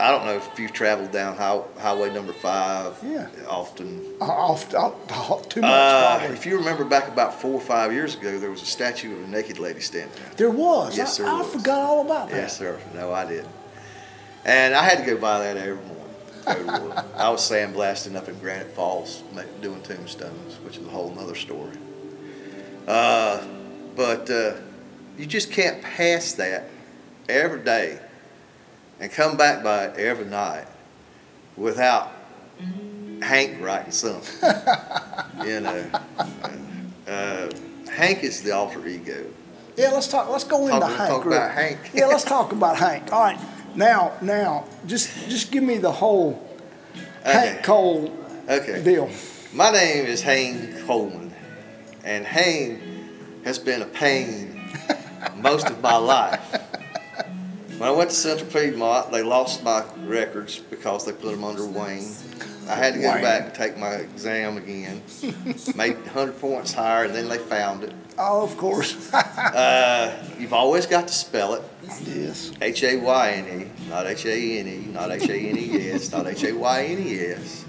I 0.00 0.10
don't 0.10 0.24
know 0.24 0.36
if 0.36 0.58
you've 0.58 0.72
traveled 0.72 1.12
down 1.12 1.36
how, 1.36 1.66
Highway 1.78 2.12
Number 2.12 2.32
Five. 2.32 2.98
Yeah. 3.04 3.28
Often. 3.48 4.04
Off, 4.20 4.74
off, 4.74 4.94
off, 5.30 5.48
too 5.48 5.60
much, 5.60 5.70
Uh, 5.70 6.18
probably. 6.18 6.36
if 6.36 6.46
you 6.46 6.56
remember 6.58 6.84
back 6.84 7.08
about 7.08 7.40
four 7.40 7.52
or 7.54 7.60
five 7.60 7.92
years 7.92 8.14
ago, 8.14 8.38
there 8.38 8.50
was 8.50 8.62
a 8.62 8.66
statue 8.66 9.12
of 9.16 9.24
a 9.24 9.30
naked 9.30 9.58
lady 9.58 9.80
standing. 9.80 10.10
there. 10.16 10.34
There 10.36 10.50
was. 10.50 10.96
Yes, 10.96 11.20
I, 11.20 11.24
there 11.24 11.32
I 11.32 11.38
was. 11.38 11.52
forgot 11.52 11.78
all 11.78 12.00
about 12.04 12.30
that. 12.30 12.36
Yes, 12.36 12.56
sir. 12.58 12.78
No, 12.94 13.12
I 13.12 13.26
didn't. 13.26 13.48
And 14.44 14.74
I 14.74 14.82
had 14.82 14.98
to 14.98 15.04
go 15.04 15.16
by 15.18 15.40
that 15.40 15.56
every 15.58 15.74
morning. 15.74 15.96
go 16.46 16.54
to 16.78 16.82
work. 16.88 17.04
I 17.16 17.28
was 17.28 17.42
sandblasting 17.48 18.16
up 18.16 18.28
in 18.28 18.38
Granite 18.38 18.68
Falls, 18.72 19.22
doing 19.60 19.82
tombstones, 19.82 20.54
which 20.64 20.78
is 20.78 20.86
a 20.86 20.90
whole 20.90 21.10
nother 21.14 21.34
story. 21.34 21.76
Uh, 22.88 23.44
but 23.94 24.26
But 24.26 24.30
uh, 24.30 24.54
you 25.18 25.26
just 25.26 25.52
can't 25.52 25.82
pass 25.82 26.32
that 26.32 26.64
every 27.28 27.60
day 27.60 27.98
and 29.00 29.10
come 29.10 29.36
back 29.36 29.62
by 29.64 29.86
it 29.86 29.96
every 29.98 30.26
night 30.26 30.66
without 31.56 32.12
Hank 33.22 33.60
writing 33.60 33.92
something. 33.92 34.50
you 35.46 35.60
know, 35.60 35.86
uh, 37.08 37.50
Hank 37.90 38.22
is 38.24 38.42
the 38.42 38.52
alter 38.52 38.86
ego. 38.86 39.24
Yeah, 39.76 39.90
let's 39.92 40.08
talk. 40.08 40.28
Let's 40.28 40.44
go 40.44 40.66
into 40.66 40.80
Talk- 40.80 40.90
Hank. 40.96 41.08
talk 41.10 41.24
about 41.26 41.50
Hank. 41.52 41.78
yeah, 41.94 42.06
let's 42.06 42.24
talk 42.24 42.52
about 42.52 42.76
Hank. 42.76 43.12
All 43.12 43.22
right, 43.22 43.38
now, 43.74 44.12
now, 44.20 44.64
just 44.86 45.10
just 45.28 45.50
give 45.50 45.62
me 45.62 45.78
the 45.78 45.92
whole 45.92 46.32
Hank 47.24 47.54
Okay. 47.56 47.62
Cole 47.62 48.12
Okay. 48.48 48.82
deal. 48.82 49.08
My 49.52 49.70
name 49.70 50.06
is 50.06 50.22
Hank 50.22 50.86
Coleman, 50.86 51.32
and 52.04 52.24
Hank 52.24 52.80
has 53.44 53.58
been 53.58 53.82
a 53.82 53.86
pain 53.86 54.60
most 55.36 55.68
of 55.70 55.80
my 55.82 55.96
life. 55.96 56.40
When 57.80 57.88
I 57.88 57.92
went 57.92 58.10
to 58.10 58.16
Central 58.16 58.50
Piedmont, 58.50 59.10
they 59.10 59.22
lost 59.22 59.64
my 59.64 59.82
records 60.04 60.58
because 60.58 61.06
they 61.06 61.12
put 61.12 61.30
them 61.30 61.42
under 61.42 61.64
Wayne. 61.64 62.12
I 62.68 62.74
had 62.74 62.92
to 62.92 63.00
go 63.00 63.10
Wayne. 63.10 63.22
back 63.22 63.44
and 63.46 63.54
take 63.54 63.78
my 63.78 63.92
exam 63.94 64.58
again. 64.58 65.00
Made 65.74 65.96
100 65.96 66.38
points 66.38 66.74
higher, 66.74 67.04
and 67.04 67.14
then 67.14 67.30
they 67.30 67.38
found 67.38 67.84
it. 67.84 67.94
Oh, 68.18 68.42
of 68.42 68.54
course. 68.58 69.10
Uh, 69.40 70.14
you've 70.38 70.52
always 70.52 70.86
got 70.86 71.08
to 71.08 71.14
spell 71.14 71.54
it 71.54 71.62
yes. 72.04 72.52
H 72.60 72.84
A 72.84 72.96
Y 72.98 73.30
N 73.30 73.62
E, 73.62 73.88
not 73.88 74.06
H 74.06 74.26
A 74.26 74.58
N 74.60 74.68
E, 74.68 74.86
not 74.92 75.10
H 75.10 75.28
A 75.28 75.34
N 75.34 75.56
E 75.56 75.90
S, 75.90 76.12
not 76.12 76.26
H 76.26 76.44
A 76.44 76.52
Y 76.52 76.84
N 76.84 76.98
E 77.02 77.18
S. 77.20 77.64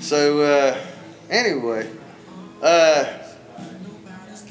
So, 0.00 0.40
uh, 0.40 0.80
anyway, 1.30 1.88
uh, 2.62 3.04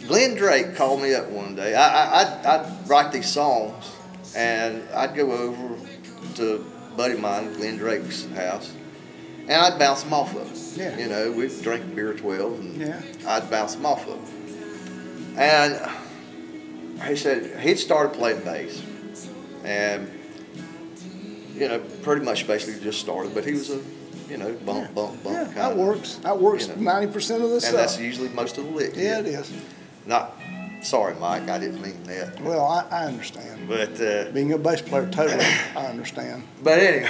Glenn 0.08 0.36
Drake 0.36 0.76
called 0.76 1.02
me 1.02 1.13
up 1.15 1.28
one 1.30 1.56
day. 1.56 1.76
I, 1.76 1.84
I, 1.84 2.21
I'd, 2.21 2.45
I'd 2.45 2.89
write 2.89 3.12
these 3.12 3.28
songs, 3.30 3.92
and 4.36 4.84
I'd 4.93 5.15
go 5.15 5.32
over 5.32 5.76
to 6.36 6.56
a 6.56 6.96
buddy 6.96 7.13
of 7.15 7.19
mine, 7.22 7.54
Glenn 7.54 7.78
Drake's 7.78 8.26
house, 8.32 8.72
and 9.41 9.52
I'd 9.52 9.78
bounce 9.80 10.04
them 10.04 10.13
off 10.13 10.36
of 10.36 10.48
him. 10.48 10.58
Yeah. 10.82 10.98
You 10.98 11.08
know, 11.08 11.32
we'd 11.32 11.62
drink 11.62 11.96
beer 11.96 12.13
12, 12.13 12.60
and 12.60 12.82
Yeah. 12.82 13.02
I'd 13.28 13.50
bounce 13.50 13.76
them 13.76 13.86
off 13.86 14.08
of 14.08 14.17
him. 14.17 15.38
And 15.38 15.80
he 17.08 17.15
said 17.15 17.60
he'd 17.60 17.78
started 17.80 18.13
playing 18.17 18.41
bass, 18.43 18.82
and 19.63 20.10
you 21.56 21.67
know, 21.67 21.80
pretty 22.02 22.24
much 22.26 22.48
basically 22.48 22.82
just 22.84 23.00
started. 23.00 23.34
But 23.36 23.46
he 23.46 23.54
was 23.54 23.69
a, 23.69 23.80
you 24.30 24.38
know, 24.38 24.54
bump, 24.65 24.93
bump, 24.96 25.24
bump 25.24 25.36
Yeah, 25.36 25.43
kind 25.46 25.56
that 25.58 25.72
of, 25.74 25.78
works. 25.78 26.15
That 26.24 26.39
works 26.39 26.67
you 26.67 26.76
know. 26.76 26.82
ninety 26.82 27.12
percent 27.13 27.43
of 27.43 27.50
the 27.52 27.62
stuff. 27.62 27.72
and 27.74 27.80
that's 27.80 28.00
usually 28.00 28.30
most 28.30 28.58
of 28.58 28.65
the 28.65 28.72
licks. 28.72 28.98
Yeah, 28.98 29.19
it 29.19 29.26
is. 29.28 29.52
Not 30.06 30.36
sorry, 30.84 31.15
Mike, 31.15 31.50
I 31.50 31.58
didn't 31.60 31.82
mean 31.82 32.04
that. 32.04 32.39
Well, 32.41 32.65
I, 32.65 32.86
I 32.91 33.06
understand. 33.06 33.67
But 33.67 34.00
uh, 34.02 34.32
Being 34.32 34.52
a 34.54 34.58
bass 34.58 34.82
player, 34.82 35.10
totally, 35.10 35.43
I 35.76 35.86
understand. 35.88 36.43
but 36.62 36.80
anyway, 36.80 37.10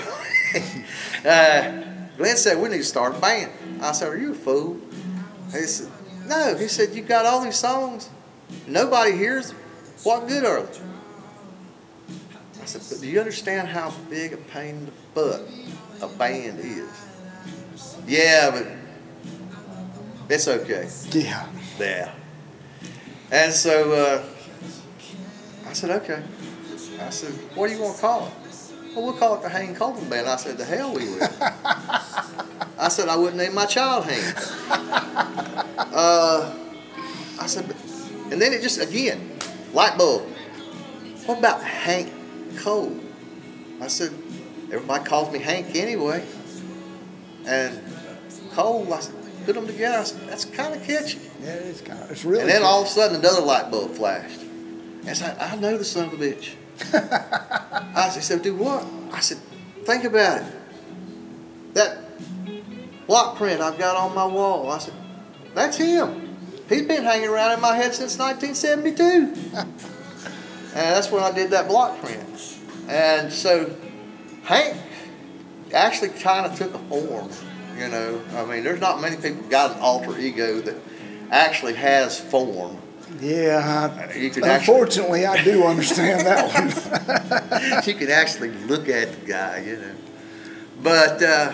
uh, 1.26 1.84
Glenn 2.18 2.38
said 2.38 2.60
we 2.62 2.70
need 2.70 2.78
to 2.78 2.84
start 2.84 3.16
a 3.16 3.20
band. 3.20 3.52
I 3.82 3.92
said, 3.92 4.10
"Are 4.10 4.18
you 4.18 4.32
a 4.32 4.36
fool?" 4.36 4.78
He 5.52 5.62
said, 5.62 5.90
"No." 6.28 6.56
He 6.58 6.68
said, 6.68 6.94
"You 6.96 7.02
got 7.02 7.26
all 7.26 7.42
these 7.44 7.56
songs, 7.58 8.10
nobody 8.68 9.14
hears 9.18 9.50
them. 9.50 9.58
What 10.04 10.28
good 10.28 10.46
are 10.46 10.62
they?" 10.64 10.80
I 12.62 12.66
said, 12.66 12.82
"But 12.90 13.02
do 13.02 13.08
you 13.08 13.20
understand 13.20 13.68
how 13.68 13.94
big 14.10 14.34
a 14.34 14.38
pain 14.38 14.76
in 14.76 14.86
the 14.86 14.92
butt 15.14 15.42
a 16.02 16.08
band 16.08 16.60
is?" 16.60 16.88
Yeah, 18.08 18.52
but 18.52 18.68
it's 20.30 20.48
okay. 20.48 20.88
Yeah. 21.12 21.48
Yeah. 21.80 22.14
And 23.34 23.52
so 23.52 23.92
uh, 23.94 24.24
I 25.68 25.74
said, 25.74 25.90
okay. 25.90 26.22
I 27.02 27.10
said, 27.10 27.32
what 27.56 27.68
do 27.68 27.74
you 27.74 27.82
want 27.82 27.96
to 27.96 28.02
call 28.02 28.28
it? 28.28 28.34
Well, 28.96 29.06
we'll 29.06 29.14
call 29.14 29.38
it 29.38 29.42
the 29.42 29.50
Hank 29.50 29.76
Coleman 29.76 30.08
Band. 30.08 30.30
I 30.30 30.36
said, 30.36 30.56
the 30.56 30.64
hell 30.66 30.94
we 30.94 31.06
will. 31.06 31.28
I 32.78 32.90
said, 32.90 33.10
I 33.10 33.16
wouldn't 33.16 33.38
name 33.38 33.56
my 33.56 33.66
child 33.66 34.06
Hank. 34.06 34.36
Uh, 35.80 36.56
I 37.42 37.48
said, 37.48 37.76
and 38.32 38.40
then 38.40 38.54
it 38.54 38.62
just, 38.62 38.80
again, 38.80 39.32
light 39.74 39.98
bulb. 39.98 40.28
What 41.26 41.40
about 41.40 41.64
Hank 41.64 42.14
Cole? 42.60 42.96
I 43.82 43.88
said, 43.88 44.14
everybody 44.72 45.06
calls 45.06 45.34
me 45.34 45.40
Hank 45.40 45.76
anyway. 45.76 46.24
And 47.48 47.82
Cole, 48.52 48.94
I 48.94 49.00
said, 49.00 49.16
put 49.46 49.56
them 49.56 49.68
together. 49.68 49.98
I 49.98 50.04
said, 50.04 50.28
that's 50.28 50.46
kind 50.46 50.74
of 50.74 50.84
catchy. 50.84 51.20
Yeah, 51.42 51.54
it's 51.54 51.82
kind 51.82 52.02
of, 52.02 52.12
it's 52.12 52.26
really. 52.26 52.42
And 52.42 52.50
then 52.50 52.62
cool. 52.62 52.70
all 52.70 52.82
of 52.82 52.88
a 52.88 52.90
sudden 52.90 53.18
another 53.18 53.42
light 53.42 53.72
bulb 53.72 53.92
flashed. 53.92 54.42
And 54.42 55.10
I 55.10 55.14
said, 55.14 55.38
I 55.40 55.56
know 55.56 55.78
the 55.78 55.86
son 55.86 56.08
of 56.08 56.14
a 56.14 56.18
bitch. 56.18 56.56
I 57.96 58.10
said, 58.10 58.24
so 58.24 58.40
do 58.40 58.56
what? 58.56 58.86
I 59.12 59.20
said, 59.20 59.38
think 59.84 60.04
about 60.04 60.42
it. 60.42 60.54
That 61.74 61.98
block 63.08 63.38
print 63.38 63.62
I've 63.62 63.78
got 63.78 63.96
on 63.96 64.16
my 64.16 64.26
wall. 64.26 64.72
I 64.72 64.80
said, 64.80 64.94
that's 65.54 65.78
him. 65.78 66.38
He's 66.70 66.84
been 66.84 67.04
hanging 67.04 67.30
around 67.30 67.52
in 67.54 67.62
my 67.62 67.76
head 67.76 67.94
since 67.94 68.18
1972. 68.18 69.58
and 69.58 70.74
that's 70.74 71.12
when 71.12 71.22
I 71.22 71.32
did 71.32 71.52
that 71.52 71.68
block 71.68 72.00
print. 72.00 72.60
And 72.88 73.32
so 73.32 73.76
Hank 74.44 74.78
actually 75.74 76.10
kind 76.10 76.46
of 76.46 76.56
took 76.56 76.74
a 76.74 76.80
form, 76.80 77.30
you 77.84 77.90
know. 77.90 78.22
I 78.36 78.46
mean, 78.46 78.64
there's 78.64 78.80
not 78.80 79.02
many 79.02 79.16
people 79.18 79.44
got 79.50 79.76
an 79.76 79.80
alter 79.82 80.18
ego 80.20 80.60
that 80.62 80.76
actually 81.32 81.74
has 81.74 82.20
form. 82.20 82.78
Yeah. 83.20 83.92
I- 84.10 84.14
You 84.18 84.30
could 84.30 84.44
actually- 84.44 84.74
unfortunately, 84.74 85.26
I 85.26 85.44
do 85.44 85.64
understand 85.66 86.22
that 86.26 86.54
one. 87.82 87.84
you 87.88 87.94
could 87.96 88.10
actually 88.10 88.52
look 88.52 88.90
at 88.90 89.12
the 89.20 89.26
guy, 89.26 89.64
you 89.66 89.76
know. 89.78 89.92
But, 90.82 91.22
uh, 91.24 91.54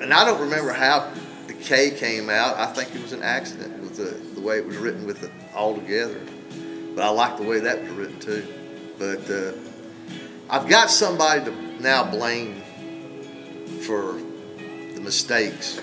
and 0.00 0.12
I 0.12 0.24
don't 0.24 0.40
remember 0.40 0.72
how 0.72 1.10
the 1.46 1.54
K 1.54 1.90
came 1.90 2.28
out. 2.30 2.56
I 2.58 2.66
think 2.72 2.94
it 2.94 3.02
was 3.02 3.12
an 3.12 3.22
accident 3.22 3.80
with 3.80 3.96
the, 3.96 4.16
the 4.34 4.40
way 4.46 4.58
it 4.58 4.66
was 4.66 4.76
written 4.76 5.06
with 5.06 5.22
it 5.22 5.30
all 5.54 5.74
together. 5.74 6.20
But 6.94 7.04
I 7.04 7.08
like 7.10 7.36
the 7.36 7.42
way 7.44 7.60
that 7.60 7.82
was 7.82 7.90
written 7.92 8.18
too. 8.20 8.46
But 8.98 9.30
uh, 9.30 9.52
I've 10.50 10.68
got 10.68 10.90
somebody 10.90 11.44
to 11.44 11.50
now 11.82 12.04
blame 12.10 12.62
for 13.82 14.18
mistakes, 15.06 15.80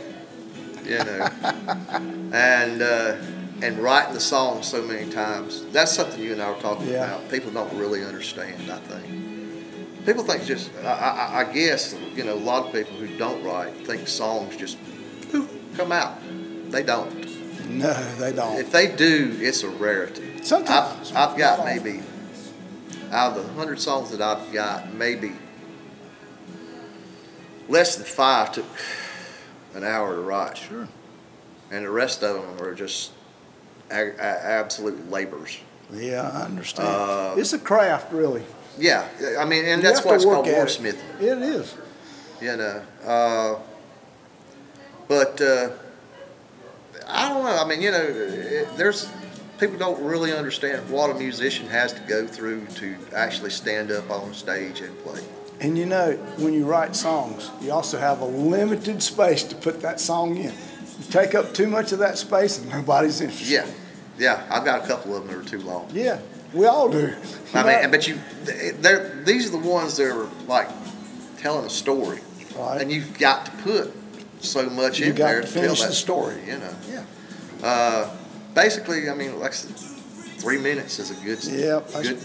you 0.83 0.97
know, 0.99 1.27
and 2.33 2.81
uh, 2.81 3.15
and 3.63 3.79
writing 3.79 4.13
the 4.13 4.19
song 4.19 4.61
so 4.61 4.83
many 4.83 5.09
times. 5.09 5.65
That's 5.71 5.91
something 5.93 6.21
you 6.21 6.33
and 6.33 6.41
I 6.41 6.51
were 6.51 6.61
talking 6.61 6.87
Yeah. 6.87 7.05
about. 7.15 7.31
People 7.31 7.49
don't 7.51 7.73
really 7.75 8.03
understand. 8.03 8.69
I 8.71 8.77
think 8.77 10.05
people 10.05 10.23
think 10.23 10.43
just. 10.45 10.69
I, 10.83 10.91
I, 10.91 11.39
I 11.49 11.53
guess 11.53 11.95
you 12.13 12.23
know 12.25 12.33
a 12.33 12.43
lot 12.51 12.67
of 12.67 12.73
people 12.73 12.95
who 12.97 13.07
don't 13.17 13.43
write 13.43 13.73
think 13.87 14.07
songs 14.07 14.55
just 14.57 14.77
poof, 15.31 15.49
come 15.75 15.91
out. 15.91 16.17
They 16.69 16.83
don't. 16.83 17.11
no, 17.69 17.93
they 18.15 18.33
don't. 18.33 18.57
If 18.59 18.71
they 18.71 18.93
do, 18.93 19.37
it's 19.39 19.63
a 19.63 19.69
rarity. 19.69 20.43
Sometimes, 20.43 21.11
I've, 21.13 21.31
I've 21.31 21.37
got 21.37 21.63
maybe 21.65 22.01
out 23.11 23.37
of 23.37 23.45
the 23.47 23.53
hundred 23.53 23.79
songs 23.79 24.09
that 24.11 24.21
I've 24.21 24.51
got, 24.51 24.93
maybe 24.93 25.31
less 27.69 27.95
than 27.95 28.05
five 28.05 28.51
took 28.51 28.65
an 29.73 29.83
hour 29.83 30.15
to 30.15 30.21
write, 30.21 30.57
Sure. 30.57 30.87
and 31.71 31.85
the 31.85 31.89
rest 31.89 32.23
of 32.23 32.35
them 32.35 32.65
are 32.65 32.73
just 32.73 33.11
absolute 33.91 35.09
labors. 35.09 35.57
Yeah, 35.91 36.29
I 36.33 36.41
understand. 36.43 36.87
Uh, 36.87 37.35
it's 37.37 37.53
a 37.53 37.59
craft, 37.59 38.11
really. 38.11 38.43
Yeah, 38.77 39.07
I 39.39 39.45
mean, 39.45 39.65
and 39.65 39.81
You 39.83 39.87
that's 39.87 40.03
why 40.03 40.15
it's 40.15 40.25
called 40.25 40.47
at 40.47 40.79
it. 40.85 40.95
It 41.19 41.37
is. 41.41 41.75
you 42.41 42.57
know. 42.57 42.81
Uh, 43.05 43.59
but 45.07 45.39
uh, 45.41 45.69
I 47.07 47.29
don't 47.29 47.43
know. 47.43 47.55
I 47.55 47.67
mean, 47.67 47.81
you 47.81 47.91
know, 47.91 48.01
it, 48.01 48.75
there's 48.77 49.07
people 49.59 49.77
don't 49.77 50.01
really 50.03 50.33
understand 50.33 50.89
what 50.89 51.11
a 51.11 51.13
musician 51.13 51.67
has 51.67 51.93
to 51.93 51.99
go 52.01 52.25
through 52.25 52.65
to 52.75 52.95
actually 53.15 53.51
stand 53.51 53.91
up 53.91 54.09
on 54.09 54.33
stage 54.33 54.81
and 54.81 54.97
play. 55.03 55.21
And 55.61 55.77
you 55.77 55.85
know, 55.85 56.13
when 56.37 56.53
you 56.53 56.65
write 56.65 56.95
songs, 56.95 57.49
you 57.61 57.71
also 57.71 57.97
have 57.97 58.21
a 58.21 58.25
limited 58.25 59.01
space 59.01 59.43
to 59.43 59.55
put 59.55 59.81
that 59.81 59.99
song 59.99 60.35
in. 60.37 60.51
You 60.51 61.05
take 61.09 61.35
up 61.35 61.53
too 61.53 61.67
much 61.67 61.91
of 61.91 61.99
that 61.99 62.17
space 62.17 62.57
and 62.59 62.69
nobody's 62.69 63.21
interested. 63.21 63.49
Yeah, 63.51 63.65
yeah. 64.17 64.45
I've 64.49 64.65
got 64.65 64.83
a 64.83 64.87
couple 64.87 65.15
of 65.15 65.25
them 65.27 65.33
that 65.41 65.45
are 65.45 65.49
too 65.49 65.61
long. 65.65 65.87
Yeah, 65.93 66.19
we 66.53 66.65
all 66.65 66.89
do. 66.89 67.13
I 67.53 67.63
mean, 67.81 67.91
but 67.91 68.07
you, 68.07 68.19
they're 68.43 69.21
these 69.25 69.47
are 69.47 69.51
the 69.51 69.67
ones 69.67 69.95
that 69.97 70.07
are 70.11 70.27
like 70.47 70.67
telling 71.37 71.65
a 71.65 71.69
story, 71.69 72.19
Right. 72.57 72.81
and 72.81 72.91
you've 72.91 73.17
got 73.17 73.45
to 73.45 73.51
put 73.63 73.93
so 74.41 74.69
much 74.69 74.99
You 74.99 75.07
in 75.07 75.15
there 75.15 75.41
to 75.41 75.47
to 75.47 75.53
tell 75.53 75.75
that 75.75 75.87
the 75.87 75.93
story. 75.93 76.35
You 76.45 76.57
know. 76.57 76.75
Yeah. 76.91 77.03
Uh, 77.63 78.09
basically, 78.53 79.09
I 79.09 79.13
mean, 79.15 79.39
like 79.39 79.53
three 79.53 80.57
minutes 80.59 80.99
is 80.99 81.11
a 81.11 81.15
good, 81.23 81.41
Yeah, 81.45 81.79
good 82.01 82.19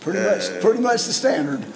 Pretty 0.00 0.18
Uh, 0.20 0.36
much, 0.36 0.60
pretty 0.62 0.80
much 0.80 1.04
the 1.04 1.12
standard. 1.12 1.64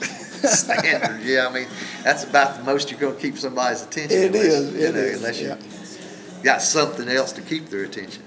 standard. 0.48 1.22
Yeah, 1.22 1.46
I 1.48 1.52
mean, 1.52 1.66
that's 2.02 2.24
about 2.24 2.56
the 2.58 2.64
most 2.64 2.90
you're 2.90 3.00
going 3.00 3.14
to 3.16 3.20
keep 3.20 3.36
somebody's 3.38 3.82
attention. 3.82 4.16
It 4.18 4.26
unless, 4.26 4.44
is, 4.44 4.74
you 4.74 4.80
it 4.86 4.94
know, 4.94 5.00
is, 5.00 5.16
Unless 5.18 5.40
you 5.40 5.48
yeah. 5.48 6.42
got 6.42 6.62
something 6.62 7.08
else 7.08 7.32
to 7.32 7.42
keep 7.42 7.68
their 7.70 7.84
attention. 7.84 8.22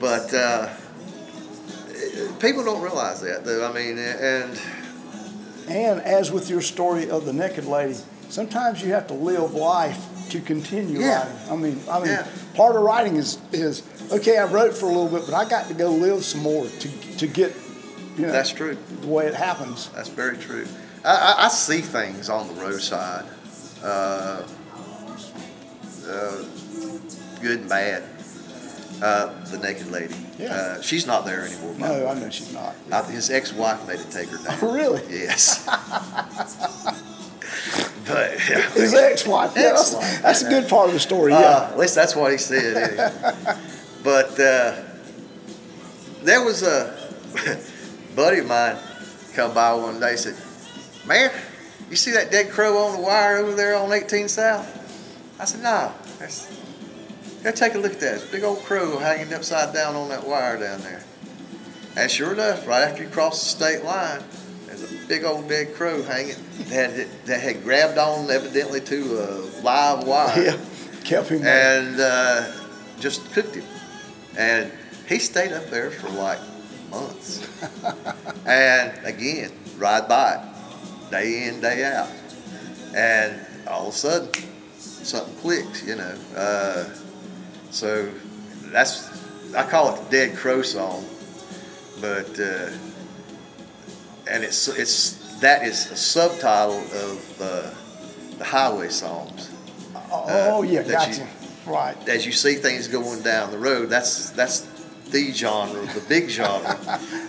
but 0.00 0.32
uh, 0.34 0.68
people 2.40 2.64
don't 2.64 2.82
realize 2.82 3.20
that. 3.22 3.44
Though. 3.44 3.68
I 3.68 3.72
mean, 3.72 3.98
and 3.98 4.58
And 5.68 6.00
as 6.02 6.30
with 6.30 6.48
your 6.50 6.60
story 6.62 7.10
of 7.10 7.24
the 7.26 7.32
naked 7.32 7.64
lady, 7.66 7.96
sometimes 8.28 8.82
you 8.82 8.92
have 8.92 9.06
to 9.08 9.14
live 9.14 9.54
life 9.54 9.98
to 10.30 10.40
continue 10.40 11.00
Yeah. 11.00 11.18
writing. 11.20 11.36
I 11.50 11.56
mean, 11.56 11.80
I 11.90 11.98
mean, 12.00 12.08
Yeah. 12.08 12.26
part 12.54 12.76
of 12.76 12.82
writing 12.82 13.16
is 13.16 13.38
is 13.52 13.82
okay. 14.12 14.38
I 14.38 14.44
wrote 14.44 14.74
for 14.76 14.86
a 14.86 14.88
little 14.88 15.08
bit, 15.08 15.22
but 15.26 15.34
I 15.34 15.48
got 15.48 15.68
to 15.68 15.74
go 15.74 15.90
live 15.90 16.24
some 16.24 16.42
more 16.42 16.66
to 16.66 16.88
to 17.18 17.26
get, 17.26 17.54
you 18.16 18.26
know, 18.26 18.32
that's 18.32 18.50
true. 18.50 18.76
the 19.00 19.06
way 19.06 19.26
it 19.26 19.34
happens. 19.34 19.88
That's 19.94 20.08
very 20.08 20.36
true. 20.36 20.66
I, 21.04 21.14
I, 21.38 21.44
I 21.44 21.48
see 21.48 21.80
things 21.80 22.28
on 22.28 22.48
the 22.48 22.54
roadside, 22.54 23.24
uh, 23.82 24.42
uh, 26.08 26.44
good 27.40 27.60
and 27.60 27.68
bad. 27.68 28.02
Uh, 29.02 29.26
the 29.50 29.58
naked 29.58 29.88
lady. 29.90 30.14
Yeah. 30.38 30.54
Uh, 30.54 30.80
she's 30.80 31.06
not 31.06 31.26
there 31.26 31.42
anymore. 31.44 31.74
No, 31.78 31.88
way. 31.90 32.06
I 32.06 32.14
know 32.14 32.30
she's 32.30 32.50
not. 32.54 32.74
Uh, 32.90 33.02
his 33.04 33.28
ex-wife 33.30 33.86
made 33.86 34.00
it 34.00 34.10
take 34.10 34.30
her 34.30 34.38
down. 34.42 34.58
Really? 34.74 35.02
Yes. 35.10 35.66
but 38.06 38.32
yeah, 38.48 38.70
His 38.70 38.94
ex-wife. 38.94 39.52
Yeah, 39.54 39.62
that's, 39.72 39.92
Ex-wife, 39.94 40.22
that's 40.22 40.42
a 40.42 40.48
good 40.48 40.66
part 40.70 40.88
of 40.88 40.94
the 40.94 41.00
story. 41.00 41.32
uh, 41.34 41.40
Yeah. 41.40 41.68
at 41.72 41.78
least 41.78 41.94
that's 41.94 42.16
what 42.16 42.32
he 42.32 42.38
said. 42.38 42.74
anyway. 42.90 43.10
but 44.02 44.40
uh, 44.40 44.76
there 46.22 46.42
was 46.42 46.62
a 46.62 46.96
buddy 48.14 48.38
of 48.38 48.46
mine 48.46 48.76
come 49.34 49.52
by 49.52 49.74
one 49.74 50.00
day 50.00 50.10
and 50.12 50.18
said, 50.18 50.36
"Man, 51.06 51.30
you 51.90 51.96
see 51.96 52.12
that 52.12 52.30
dead 52.30 52.50
crow 52.50 52.78
on 52.78 52.96
the 52.96 53.02
wire 53.02 53.38
over 53.38 53.54
there 53.54 53.76
on 53.76 53.92
18 53.92 54.28
South?" 54.28 54.66
I 55.38 55.44
said, 55.44 55.62
"No." 55.62 55.92
That's, 56.18 56.56
Go 57.46 57.52
take 57.52 57.74
a 57.76 57.78
look 57.78 57.92
at 57.92 58.00
that. 58.00 58.26
Big 58.32 58.42
old 58.42 58.58
crow 58.64 58.98
hanging 58.98 59.32
upside 59.32 59.72
down 59.72 59.94
on 59.94 60.08
that 60.08 60.26
wire 60.26 60.58
down 60.58 60.80
there. 60.80 61.04
And 61.94 62.10
sure 62.10 62.32
enough, 62.32 62.66
right 62.66 62.82
after 62.82 63.04
you 63.04 63.08
cross 63.08 63.40
the 63.40 63.48
state 63.48 63.84
line, 63.84 64.20
there's 64.66 64.82
a 64.82 65.06
big 65.06 65.22
old 65.22 65.48
dead 65.48 65.72
crow 65.74 66.02
hanging 66.02 66.34
that 66.70 66.90
had, 66.90 67.08
that 67.26 67.40
had 67.40 67.62
grabbed 67.62 67.98
on 67.98 68.28
evidently 68.30 68.80
to 68.80 68.96
a 69.20 69.62
live 69.62 70.04
wire 70.04 70.42
yeah. 70.42 70.56
Kept 71.04 71.28
him 71.28 71.46
and 71.46 72.00
uh, 72.00 72.50
just 72.98 73.32
cooked 73.32 73.54
him. 73.54 73.64
And 74.36 74.72
he 75.08 75.20
stayed 75.20 75.52
up 75.52 75.70
there 75.70 75.92
for 75.92 76.08
like 76.08 76.40
months. 76.90 77.48
and 78.44 78.92
again, 79.06 79.52
ride 79.78 80.08
by 80.08 80.34
it, 80.34 80.40
day 81.10 81.48
in, 81.48 81.60
day 81.60 81.84
out. 81.84 82.10
And 82.94 83.40
all 83.66 83.88
of 83.88 83.94
a 83.94 83.96
sudden, 83.96 84.28
something 84.78 85.34
clicks, 85.36 85.86
you 85.86 85.96
know. 85.96 86.14
Uh, 86.36 86.88
so 87.70 88.10
that's, 88.66 89.54
I 89.54 89.68
call 89.68 89.94
it 89.94 90.04
the 90.04 90.10
Dead 90.10 90.36
Crow 90.36 90.62
song. 90.62 91.04
But, 92.00 92.38
uh, 92.38 92.70
and 94.28 94.44
it's, 94.44 94.68
it's, 94.68 95.40
that 95.40 95.64
is 95.64 95.90
a 95.90 95.96
subtitle 95.96 96.78
of 96.78 97.40
uh, 97.40 97.70
the 98.38 98.44
highway 98.44 98.88
songs 98.88 99.50
oh, 100.10 100.62
yeah, 100.62 100.82
that 100.82 101.08
gotcha. 101.08 101.20
you- 101.22 101.72
right. 101.72 102.08
as 102.08 102.26
you 102.26 102.32
see 102.32 102.54
things 102.54 102.88
going 102.88 103.22
down 103.22 103.50
the 103.50 103.58
road, 103.58 103.88
that's 103.88 104.30
that's 104.30 104.60
the 105.10 105.32
genre, 105.32 105.80
the 105.94 106.00
big 106.08 106.28
genre, 106.28 106.76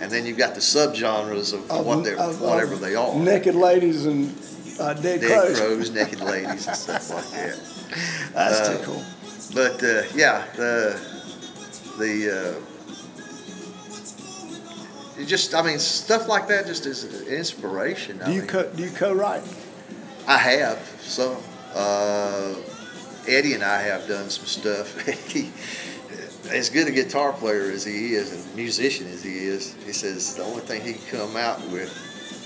and 0.02 0.10
then 0.10 0.26
you've 0.26 0.38
got 0.38 0.54
the 0.54 0.60
subgenres 0.60 1.52
of, 1.52 1.70
Of- 1.70 1.86
what 1.86 2.04
they're, 2.04 2.18
of- 2.18 2.40
whatever 2.40 2.74
of 2.74 2.80
they 2.80 2.94
are. 2.94 3.14
Naked 3.14 3.54
ladies 3.54 4.06
and 4.06 4.34
uh, 4.80 4.94
dead, 4.94 5.20
Dead 5.20 5.30
crows. 5.30 5.58
crows, 5.58 5.90
naked 5.90 6.20
ladies, 6.20 6.66
and 6.66 6.76
stuff 6.76 7.10
like 7.10 7.30
that. 7.30 7.58
That's 8.34 8.60
Uh, 8.68 8.76
too 8.78 8.84
cool. 8.84 9.02
But 9.54 9.82
uh, 9.82 10.02
yeah, 10.14 10.44
the 10.56 11.00
the 11.98 12.58
uh, 15.18 15.20
it 15.20 15.26
just 15.26 15.54
I 15.54 15.62
mean 15.62 15.78
stuff 15.78 16.28
like 16.28 16.46
that 16.48 16.66
just 16.66 16.86
is 16.86 17.04
an 17.04 17.26
inspiration. 17.28 18.20
I 18.22 18.26
Do 18.26 18.32
you 18.32 18.40
mean, 18.40 18.48
co- 18.48 18.68
do 18.70 18.82
you 18.82 18.90
co-write? 18.90 19.42
I 20.26 20.36
have 20.38 20.78
some. 21.00 21.36
Uh, 21.74 22.54
Eddie 23.26 23.54
and 23.54 23.62
I 23.64 23.82
have 23.82 24.06
done 24.08 24.30
some 24.30 24.46
stuff. 24.46 25.00
he, 25.28 25.50
as 26.50 26.70
good 26.70 26.88
a 26.88 26.90
guitar 26.90 27.32
player 27.32 27.70
as 27.70 27.84
he 27.84 28.14
is, 28.14 28.32
and 28.32 28.56
musician 28.56 29.06
as 29.08 29.22
he 29.22 29.38
is, 29.38 29.74
he 29.84 29.92
says 29.92 30.34
the 30.36 30.42
only 30.42 30.60
thing 30.62 30.82
he 30.82 30.94
can 30.94 31.18
come 31.20 31.36
out 31.36 31.60
with 31.70 31.90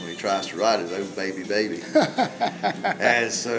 when 0.01 0.11
he 0.11 0.17
tries 0.17 0.47
to 0.49 0.57
write 0.57 0.81
is 0.81 0.93
"Oh 0.93 1.05
baby, 1.17 1.45
baby," 1.45 1.81
and 1.95 3.31
so 3.31 3.59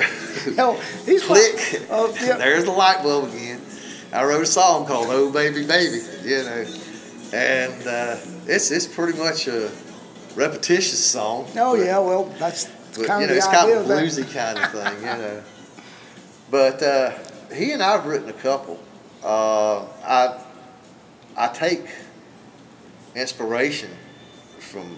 Hell, 0.55 0.73
he's 1.05 1.23
click. 1.27 1.85
Oh, 1.89 2.13
yeah. 2.21 2.37
There's 2.37 2.65
the 2.65 2.71
light 2.71 3.01
bulb 3.03 3.29
again. 3.33 3.61
I 4.11 4.23
wrote 4.25 4.43
a 4.43 4.45
song 4.45 4.85
called 4.85 5.07
"Oh 5.09 5.31
Baby, 5.31 5.65
Baby," 5.65 6.01
you 6.23 6.43
know, 6.43 6.65
and 7.33 7.87
uh, 7.87 8.17
it's 8.45 8.69
it's 8.71 8.85
pretty 8.87 9.17
much 9.17 9.47
a 9.47 9.71
repetitious 10.35 11.03
song. 11.03 11.47
Oh 11.55 11.75
but- 11.77 11.85
yeah, 11.85 11.99
well 11.99 12.25
that's 12.37 12.65
but, 12.95 13.07
kind 13.07 13.21
you 13.21 13.25
of 13.25 13.27
know, 13.27 13.27
the 13.27 13.35
it's 13.37 13.47
kind 13.47 13.71
of 13.71 13.77
of 13.85 13.89
a 13.89 13.93
bluesy 13.93 14.31
kind 14.33 14.59
of 14.59 14.71
thing, 14.71 14.97
you 14.99 15.17
know. 15.17 15.43
But 16.51 16.83
uh, 16.83 17.11
he 17.51 17.71
and 17.71 17.81
I 17.81 17.93
have 17.93 18.05
written 18.05 18.29
a 18.29 18.33
couple. 18.33 18.79
Uh, 19.23 19.85
I 20.03 20.39
I 21.35 21.47
take 21.47 21.85
inspiration 23.15 23.89
from 24.59 24.97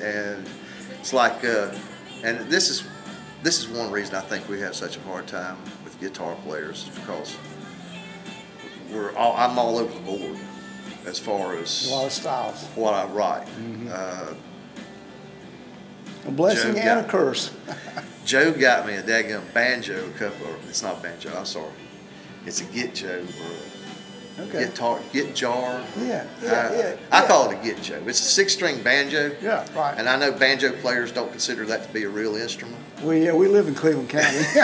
And 0.00 0.48
it's 0.98 1.12
like, 1.12 1.44
uh, 1.44 1.74
and 2.22 2.50
this 2.50 2.70
is 2.70 2.84
this 3.44 3.58
is 3.58 3.68
one 3.68 3.90
reason 3.90 4.14
I 4.14 4.22
think 4.22 4.48
we 4.48 4.58
have 4.60 4.74
such 4.74 4.96
a 4.96 5.00
hard 5.00 5.26
time 5.26 5.58
with 5.84 6.00
guitar 6.00 6.34
players 6.46 6.88
is 6.88 6.98
because 6.98 7.36
we're 8.90 9.14
all, 9.16 9.36
I'm 9.36 9.58
all 9.58 9.76
over 9.76 9.92
the 9.92 10.00
board 10.00 10.38
as 11.06 11.18
far 11.18 11.56
as 11.58 11.86
A 11.88 11.90
lot 11.94 12.06
of 12.06 12.12
styles. 12.12 12.64
what 12.74 12.94
I 12.94 13.04
write. 13.06 13.46
Uh, 13.90 14.34
A 16.26 16.30
blessing 16.30 16.72
Joe, 16.74 16.78
and 16.80 16.84
yeah. 16.86 17.00
a 17.00 17.08
curse. 17.08 17.50
Joe 18.24 18.52
got 18.52 18.86
me 18.86 18.94
a 18.94 19.02
daggum 19.02 19.42
banjo 19.52 20.06
a 20.08 20.18
couple. 20.18 20.46
It's 20.68 20.82
not 20.82 21.02
banjo. 21.02 21.30
I'm 21.36 21.44
sorry. 21.44 21.70
It's 22.46 22.60
a 22.60 22.64
git 22.64 22.94
Joe 22.94 23.20
or 23.22 23.73
Okay. 24.36 24.64
guitar, 24.64 24.98
git 25.12 25.32
jar. 25.34 25.80
Yeah, 25.96 26.24
yeah, 26.42 26.48
Uh, 26.50 26.72
yeah, 26.76 26.96
I 27.12 27.20
yeah. 27.22 27.28
call 27.28 27.50
it 27.50 27.58
a 27.60 27.62
get 27.64 27.80
joe. 27.80 28.02
It's 28.04 28.18
a 28.18 28.24
six-string 28.24 28.82
banjo. 28.82 29.30
Yeah, 29.40 29.64
right. 29.76 29.94
And 29.96 30.08
I 30.08 30.16
know 30.16 30.32
banjo 30.32 30.72
players 30.72 31.12
don't 31.12 31.30
consider 31.30 31.64
that 31.66 31.86
to 31.86 31.92
be 31.92 32.02
a 32.02 32.08
real 32.08 32.34
instrument. 32.34 32.76
We, 33.04 33.24
yeah, 33.26 33.32
we 33.32 33.46
live 33.46 33.68
in 33.68 33.76
Cleveland 33.76 34.08
County. 34.08 34.38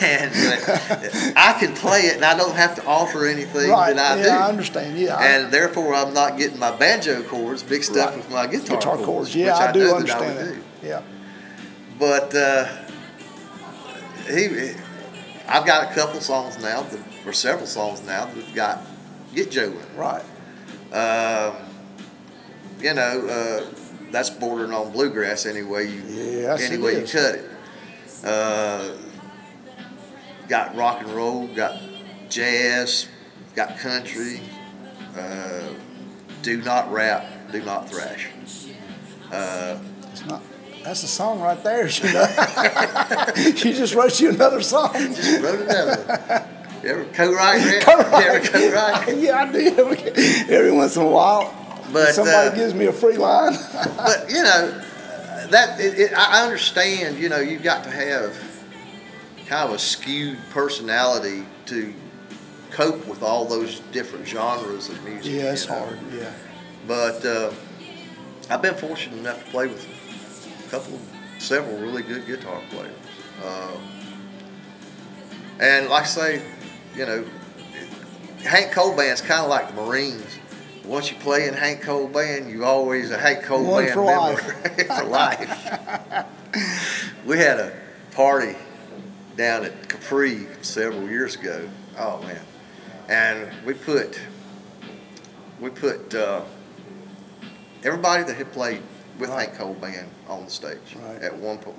and 0.00 0.32
uh, 0.34 1.32
I 1.36 1.56
can 1.60 1.74
play 1.74 2.00
it, 2.02 2.16
and 2.16 2.24
I 2.24 2.34
don't 2.38 2.54
have 2.56 2.74
to 2.76 2.86
offer 2.86 3.26
anything 3.26 3.68
right. 3.70 3.94
that 3.94 4.18
I 4.18 4.20
yeah, 4.20 4.24
do. 4.24 4.30
I 4.30 4.48
understand. 4.48 4.98
Yeah. 4.98 5.16
I- 5.16 5.26
and 5.26 5.52
therefore, 5.52 5.94
I'm 5.94 6.14
not 6.14 6.38
getting 6.38 6.58
my 6.58 6.74
banjo 6.74 7.22
chords 7.24 7.68
mixed 7.68 7.96
up 7.98 8.16
with 8.16 8.30
my 8.30 8.46
guitar, 8.46 8.76
guitar 8.78 8.94
chords, 8.96 9.04
chords. 9.06 9.28
which 9.28 9.36
Yeah, 9.36 9.56
I, 9.56 9.66
know 9.66 9.72
do 9.74 9.80
that 9.88 9.94
understand 9.94 10.36
would 10.38 10.46
that. 10.46 10.54
do. 10.82 10.86
Yeah. 10.88 11.02
But 11.98 12.34
uh, 12.34 12.66
he, 14.26 14.72
I've 15.48 15.66
got 15.66 15.90
a 15.90 15.94
couple 15.94 16.20
songs 16.20 16.58
now, 16.62 16.82
that, 16.82 17.00
or 17.26 17.32
several 17.32 17.66
songs 17.66 18.02
now 18.06 18.26
that 18.26 18.36
we've 18.36 18.54
got 18.54 18.82
Get 19.34 19.50
Joe 19.50 19.72
in. 19.72 19.96
Right. 19.96 20.24
Um, 20.92 21.56
you 22.80 22.94
know, 22.94 23.26
uh, 23.26 23.74
that's 24.12 24.30
bordering 24.30 24.72
on 24.72 24.92
bluegrass 24.92 25.44
anyway 25.44 25.88
you 25.88 26.02
it 26.06 26.60
any 26.60 26.76
way 26.80 27.00
you 27.00 27.06
cut 27.06 27.34
it. 27.34 27.50
Uh, 28.22 28.92
got 30.48 30.76
rock 30.76 31.02
and 31.02 31.10
roll, 31.10 31.48
got 31.48 31.80
jazz, 32.28 33.08
got 33.56 33.76
country. 33.78 34.40
Uh, 35.16 35.68
do 36.42 36.62
not 36.62 36.92
rap, 36.92 37.26
do 37.50 37.62
not 37.62 37.88
thrash. 37.90 38.28
Uh, 39.32 39.78
It's 40.12 40.24
not. 40.26 40.42
That's 40.84 41.02
a 41.02 41.08
song 41.08 41.40
right 41.40 41.62
there. 41.64 41.88
You 41.88 42.12
know. 42.12 43.26
she 43.56 43.72
just 43.72 43.94
wrote 43.94 44.20
you 44.20 44.30
another 44.30 44.60
song. 44.60 44.92
just 44.92 45.42
wrote 45.42 45.60
another 45.60 46.46
one. 46.84 47.12
Co-write? 47.12 47.82
Co-write. 47.82 48.44
Co-write? 48.44 49.18
yeah, 49.18 49.42
I 49.42 49.52
do 49.52 49.58
every, 49.58 49.98
every 50.54 50.72
once 50.72 50.96
in 50.96 51.02
a 51.02 51.08
while. 51.08 51.54
But, 51.92 52.14
somebody 52.14 52.48
uh, 52.48 52.54
gives 52.54 52.74
me 52.74 52.86
a 52.86 52.92
free 52.92 53.16
line. 53.16 53.52
but 53.96 54.28
you 54.28 54.42
know 54.42 54.82
that 55.50 55.80
it, 55.80 55.98
it, 55.98 56.12
I 56.16 56.44
understand. 56.44 57.18
You 57.18 57.28
know, 57.28 57.38
you've 57.38 57.62
got 57.62 57.84
to 57.84 57.90
have 57.90 58.36
kind 59.46 59.68
of 59.68 59.74
a 59.74 59.78
skewed 59.78 60.38
personality 60.50 61.44
to 61.66 61.94
cope 62.70 63.06
with 63.06 63.22
all 63.22 63.44
those 63.44 63.80
different 63.92 64.26
genres 64.26 64.88
of 64.88 65.02
music. 65.04 65.32
yeah, 65.32 65.52
it's 65.52 65.66
you 65.66 65.70
know. 65.70 65.78
hard. 65.78 65.98
Yeah. 66.12 66.32
But 66.86 67.24
uh, 67.24 67.52
I've 68.50 68.62
been 68.62 68.74
fortunate 68.74 69.18
enough 69.18 69.44
to 69.44 69.50
play 69.50 69.68
with 69.68 69.86
a 70.66 70.70
couple, 70.70 70.98
several 71.38 71.78
really 71.78 72.02
good 72.02 72.26
guitar 72.26 72.60
players. 72.70 72.92
Uh, 73.42 73.76
and 75.60 75.88
like 75.88 76.02
I 76.02 76.06
say, 76.06 76.42
you 76.96 77.06
know, 77.06 77.24
Hank 78.44 78.72
Cole 78.72 78.96
band's 78.96 79.20
kind 79.20 79.42
of 79.42 79.48
like 79.48 79.68
the 79.74 79.82
Marines. 79.82 80.38
Once 80.84 81.10
you 81.10 81.16
play 81.18 81.48
in 81.48 81.54
Hank 81.54 81.80
Cole 81.82 82.06
band, 82.08 82.50
you 82.50 82.64
always 82.64 83.10
a 83.10 83.18
Hank 83.18 83.42
Cole 83.44 83.64
One 83.64 83.84
band 83.84 83.94
for 83.94 84.04
member 84.04 84.20
life. 84.20 84.86
for 84.98 85.04
life. 85.04 86.26
we 87.24 87.38
had 87.38 87.58
a 87.58 87.72
party 88.12 88.54
down 89.36 89.64
at 89.64 89.88
Capri 89.88 90.46
several 90.62 91.08
years 91.08 91.36
ago. 91.36 91.68
Oh 91.98 92.20
man, 92.22 92.40
and 93.08 93.50
we 93.66 93.72
put 93.74 94.20
we 95.60 95.70
put 95.70 96.14
uh, 96.14 96.42
everybody 97.82 98.24
that 98.24 98.36
had 98.36 98.52
played 98.52 98.82
with 99.18 99.30
Right. 99.30 99.46
Hank 99.48 99.58
Cole 99.58 99.74
band 99.74 100.08
on 100.28 100.44
the 100.44 100.50
stage 100.50 100.96
Right. 100.96 101.22
at 101.22 101.34
one 101.36 101.58
point. 101.58 101.76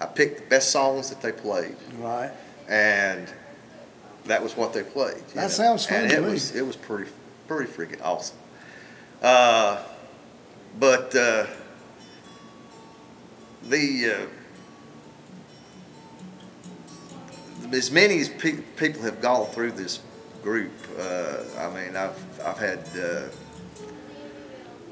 I 0.00 0.06
picked 0.06 0.36
the 0.42 0.46
best 0.46 0.70
songs 0.70 1.08
that 1.10 1.20
they 1.22 1.32
played, 1.32 1.76
Right. 1.98 2.30
and 2.68 3.26
that 4.28 4.42
was 4.42 4.56
what 4.56 4.72
they 4.72 4.82
played. 4.82 5.16
That 5.34 5.42
know. 5.42 5.48
sounds 5.48 5.86
fun 5.86 6.04
And 6.04 6.12
it 6.12 6.22
me. 6.22 6.30
was 6.32 6.54
it 6.54 6.64
was 6.66 6.76
pretty 6.76 7.10
pretty 7.46 7.70
freaking 7.70 8.00
awesome. 8.02 8.36
Uh, 9.22 9.82
but 10.78 11.14
uh, 11.16 11.46
the 13.64 14.26
uh, 17.62 17.74
as 17.74 17.90
many 17.90 18.20
as 18.20 18.28
pe- 18.28 18.62
people 18.76 19.02
have 19.02 19.20
gone 19.20 19.46
through 19.48 19.72
this 19.72 20.00
group, 20.42 20.72
uh, 20.98 21.38
I 21.58 21.68
mean, 21.74 21.96
I've 21.96 22.40
I've 22.44 22.58
had 22.58 22.78
uh, 22.96 23.28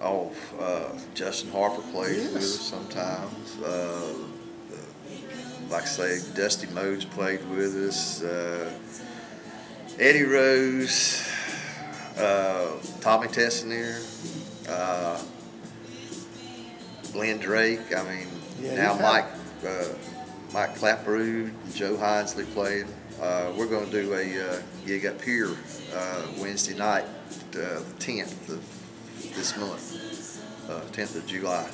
oh 0.03 0.33
uh, 0.59 0.89
Justin 1.15 1.51
Harper 1.53 1.83
plays 1.93 2.33
with 2.33 2.37
us 2.43 2.61
sometimes. 2.61 3.57
Uh, 3.63 4.15
like 5.71 5.83
I 5.83 5.87
say, 5.87 6.21
Dusty 6.37 6.69
Modes 6.69 7.05
played 7.05 7.45
with 7.51 7.75
us. 7.77 8.23
Uh, 8.23 8.71
Eddie 9.99 10.25
Rose, 10.25 11.27
uh, 12.19 12.73
Tommy 13.01 13.29
Tessinier, 13.29 13.99
uh, 14.69 15.23
Glenn 17.13 17.39
Drake. 17.39 17.97
I 17.97 18.03
mean, 18.03 18.29
Yeah, 18.61 18.75
now 18.75 18.99
Mike 19.01 19.25
uh, 19.67 19.85
Mike 20.53 20.77
Clapperud 20.77 21.49
and 21.49 21.75
Joe 21.75 21.97
Hinesley 21.97 22.45
playing. 22.53 22.87
Uh, 23.21 23.53
we're 23.57 23.67
going 23.67 23.87
to 23.87 24.03
do 24.03 24.13
a 24.13 24.51
uh, 24.51 24.63
gig 24.87 25.07
up 25.07 25.23
here 25.23 25.57
uh, 25.95 26.23
Wednesday 26.39 26.77
night, 26.77 27.05
uh, 27.05 27.81
the 27.81 27.95
10th 27.99 28.51
of 28.51 29.33
this 29.35 29.57
month, 29.57 30.45
uh, 30.69 30.81
10th 30.93 31.17
of 31.17 31.27
July, 31.27 31.67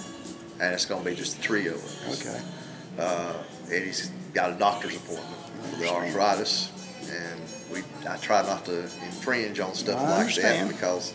and 0.61 0.73
it's 0.73 0.87
going 0.87 1.03
to 1.03 1.11
be 1.11 1.16
just 1.16 1.39
the 1.39 1.43
trio 1.43 1.75
of 1.75 1.85
us. 1.85 2.27
Okay. 2.27 2.41
Uh, 2.99 3.33
Eddie's 3.73 4.12
got 4.33 4.53
a 4.53 4.55
doctor's 4.55 4.97
appointment 4.97 5.37
for 5.70 5.77
the 5.81 5.89
arthritis, 5.89 6.70
and 7.11 7.41
we 7.73 7.83
I 8.09 8.16
try 8.16 8.43
not 8.43 8.64
to 8.66 8.83
infringe 8.83 9.61
on 9.61 9.75
stuff 9.75 9.99
I 10.01 10.11
like 10.11 10.20
understand. 10.20 10.70
that 10.70 10.75
because, 10.75 11.14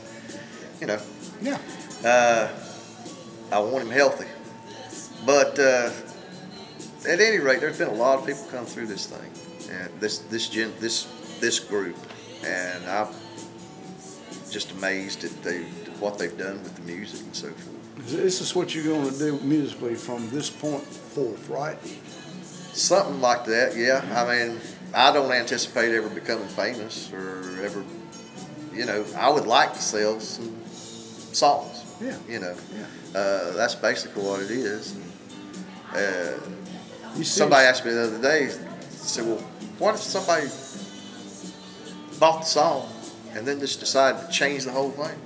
you 0.81 0.87
know, 0.87 0.99
Yeah. 1.41 1.57
uh, 2.03 2.47
I 3.51 3.59
want 3.59 3.83
him 3.85 3.91
healthy. 3.91 4.25
But 5.25 5.57
uh, 5.59 5.91
at 7.07 7.19
any 7.19 7.37
rate, 7.39 7.59
there's 7.61 7.77
been 7.77 7.89
a 7.89 7.93
lot 7.93 8.19
of 8.19 8.25
people 8.25 8.45
come 8.51 8.65
through 8.65 8.87
this 8.87 9.05
thing, 9.07 9.31
and 9.71 9.89
this 9.99 10.19
this 10.29 10.47
gen, 10.49 10.73
this 10.79 11.07
this 11.39 11.59
group, 11.59 11.95
and 12.45 12.85
I'm 12.85 13.07
just 14.51 14.71
amazed 14.71 15.23
at 15.23 15.43
they 15.43 15.63
what 15.99 16.17
they've 16.17 16.37
done 16.37 16.63
with 16.63 16.75
the 16.75 16.81
music 16.83 17.21
and 17.25 17.35
so 17.35 17.47
forth. 17.49 18.07
This 18.09 18.41
is 18.41 18.55
what 18.55 18.73
you're 18.75 18.83
going 18.85 19.09
to 19.11 19.17
do 19.19 19.39
musically 19.41 19.95
from 19.95 20.29
this 20.29 20.49
point 20.49 20.83
forth, 20.85 21.49
right? 21.49 21.77
Something 22.73 23.19
like 23.21 23.43
that, 23.45 23.75
yeah. 23.75 24.05
I 24.15 24.23
mean, 24.47 24.59
I 24.93 25.11
don't 25.13 25.31
anticipate 25.31 25.93
ever 25.93 26.09
becoming 26.09 26.47
famous 26.47 27.11
or 27.13 27.63
ever, 27.63 27.83
you 28.73 28.85
know, 28.85 29.05
I 29.17 29.29
would 29.29 29.45
like 29.45 29.73
to 29.73 29.81
sell 29.81 30.19
some 30.19 30.55
songs. 31.33 31.83
Yeah. 32.01 32.15
You 32.27 32.39
know, 32.39 32.55
Yeah. 33.13 33.19
uh, 33.19 33.51
that's 33.53 33.75
basically 33.75 34.23
what 34.23 34.41
it 34.41 34.51
is. 34.51 34.93
Uh, 35.93 36.33
You 37.15 37.23
see, 37.23 37.39
somebody 37.39 37.65
asked 37.65 37.83
me 37.85 37.91
the 37.93 38.03
other 38.03 38.21
day, 38.21 38.49
said, 38.91 39.25
well, 39.25 39.41
what 39.79 39.95
if 39.95 40.01
somebody 40.01 40.47
bought 42.19 42.41
the 42.41 42.47
song 42.47 42.89
and 43.33 43.47
then 43.47 43.59
just 43.59 43.79
decided 43.79 44.21
to 44.21 44.27
change 44.31 44.65
the 44.65 44.71
whole 44.71 44.91
thing? 44.91 45.17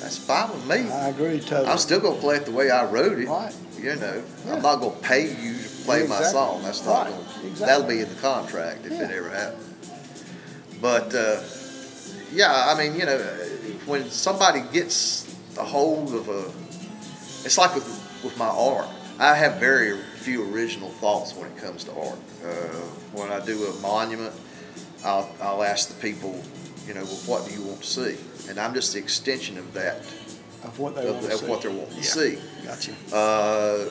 That's 0.00 0.18
fine 0.18 0.50
with 0.50 0.66
me. 0.66 0.90
I 0.92 1.08
agree 1.08 1.40
totally. 1.40 1.66
I'm 1.68 1.78
still 1.78 2.00
gonna 2.00 2.20
play 2.20 2.36
it 2.36 2.44
the 2.44 2.50
way 2.52 2.70
I 2.70 2.84
wrote 2.84 3.18
it. 3.18 3.26
Right. 3.28 3.54
You 3.80 3.96
know, 3.96 4.22
Yeah. 4.46 4.54
I'm 4.56 4.62
not 4.62 4.80
gonna 4.80 4.90
pay 5.00 5.22
you 5.34 5.54
to 5.56 5.68
play 5.86 6.00
my 6.06 6.16
Exactly. 6.18 6.32
song. 6.32 6.62
That's 6.62 6.84
not 6.84 7.06
Right. 7.06 7.10
gonna. 7.10 7.24
Exactly. 7.46 7.66
That'll 7.66 7.86
be 7.88 8.00
in 8.00 8.08
the 8.08 8.20
contract 8.20 8.86
if 8.86 8.92
it 8.92 9.10
ever 9.10 9.30
happens. 9.30 9.70
But 10.80 11.14
uh, 11.14 11.40
yeah, 12.32 12.66
I 12.68 12.76
mean, 12.78 12.98
you 12.98 13.06
know, 13.06 13.18
when 13.86 14.08
somebody 14.10 14.62
gets 14.72 15.34
a 15.58 15.64
hold 15.64 16.14
of 16.14 16.28
a, 16.28 16.44
it's 17.44 17.58
like 17.58 17.74
with 17.74 17.86
with 18.24 18.36
my 18.38 18.46
art. 18.48 18.88
I 19.18 19.36
have 19.36 19.60
very 19.60 19.96
few 20.16 20.52
original 20.52 20.88
thoughts 20.90 21.34
when 21.34 21.48
it 21.48 21.56
comes 21.58 21.84
to 21.84 21.92
art. 21.94 22.18
Uh, 22.44 22.48
when 23.12 23.30
I 23.30 23.38
do 23.44 23.64
a 23.66 23.74
monument, 23.80 24.34
I'll, 25.04 25.30
I'll 25.40 25.62
ask 25.62 25.88
the 25.88 25.94
people, 26.02 26.42
you 26.88 26.94
know, 26.94 27.04
well, 27.04 27.14
what 27.26 27.46
do 27.48 27.54
you 27.54 27.62
want 27.62 27.82
to 27.82 27.86
see? 27.86 28.16
And 28.50 28.58
I'm 28.58 28.74
just 28.74 28.92
the 28.92 28.98
extension 28.98 29.56
of 29.56 29.72
that, 29.74 29.98
of 30.64 30.78
what 30.80 30.96
they 30.96 31.06
of, 31.06 31.14
want 31.14 31.26
to 31.26 31.32
of 31.34 31.38
see. 31.40 31.46
what 31.46 31.62
they're 31.62 31.70
wanting 31.70 31.94
Yeah. 31.96 32.02
to 32.02 32.08
see. 32.08 32.38
Gotcha. 32.64 32.92
Uh, 33.14 33.88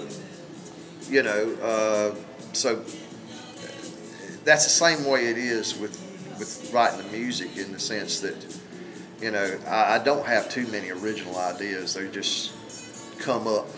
you 1.09 1.23
know, 1.23 1.55
uh, 1.61 2.15
so 2.51 2.83
that's 4.43 4.63
the 4.65 4.69
same 4.69 5.05
way 5.05 5.27
it 5.27 5.37
is 5.37 5.77
with 5.77 5.99
with 6.39 6.71
writing 6.73 6.97
the 7.05 7.17
music 7.17 7.57
in 7.57 7.71
the 7.71 7.79
sense 7.79 8.19
that, 8.21 8.59
you 9.21 9.31
know, 9.31 9.57
I, 9.67 9.95
I 9.95 10.03
don't 10.03 10.25
have 10.25 10.49
too 10.49 10.67
many 10.67 10.89
original 10.89 11.37
ideas. 11.37 11.93
They 11.93 12.07
just 12.09 12.51
come 13.19 13.47
up 13.47 13.69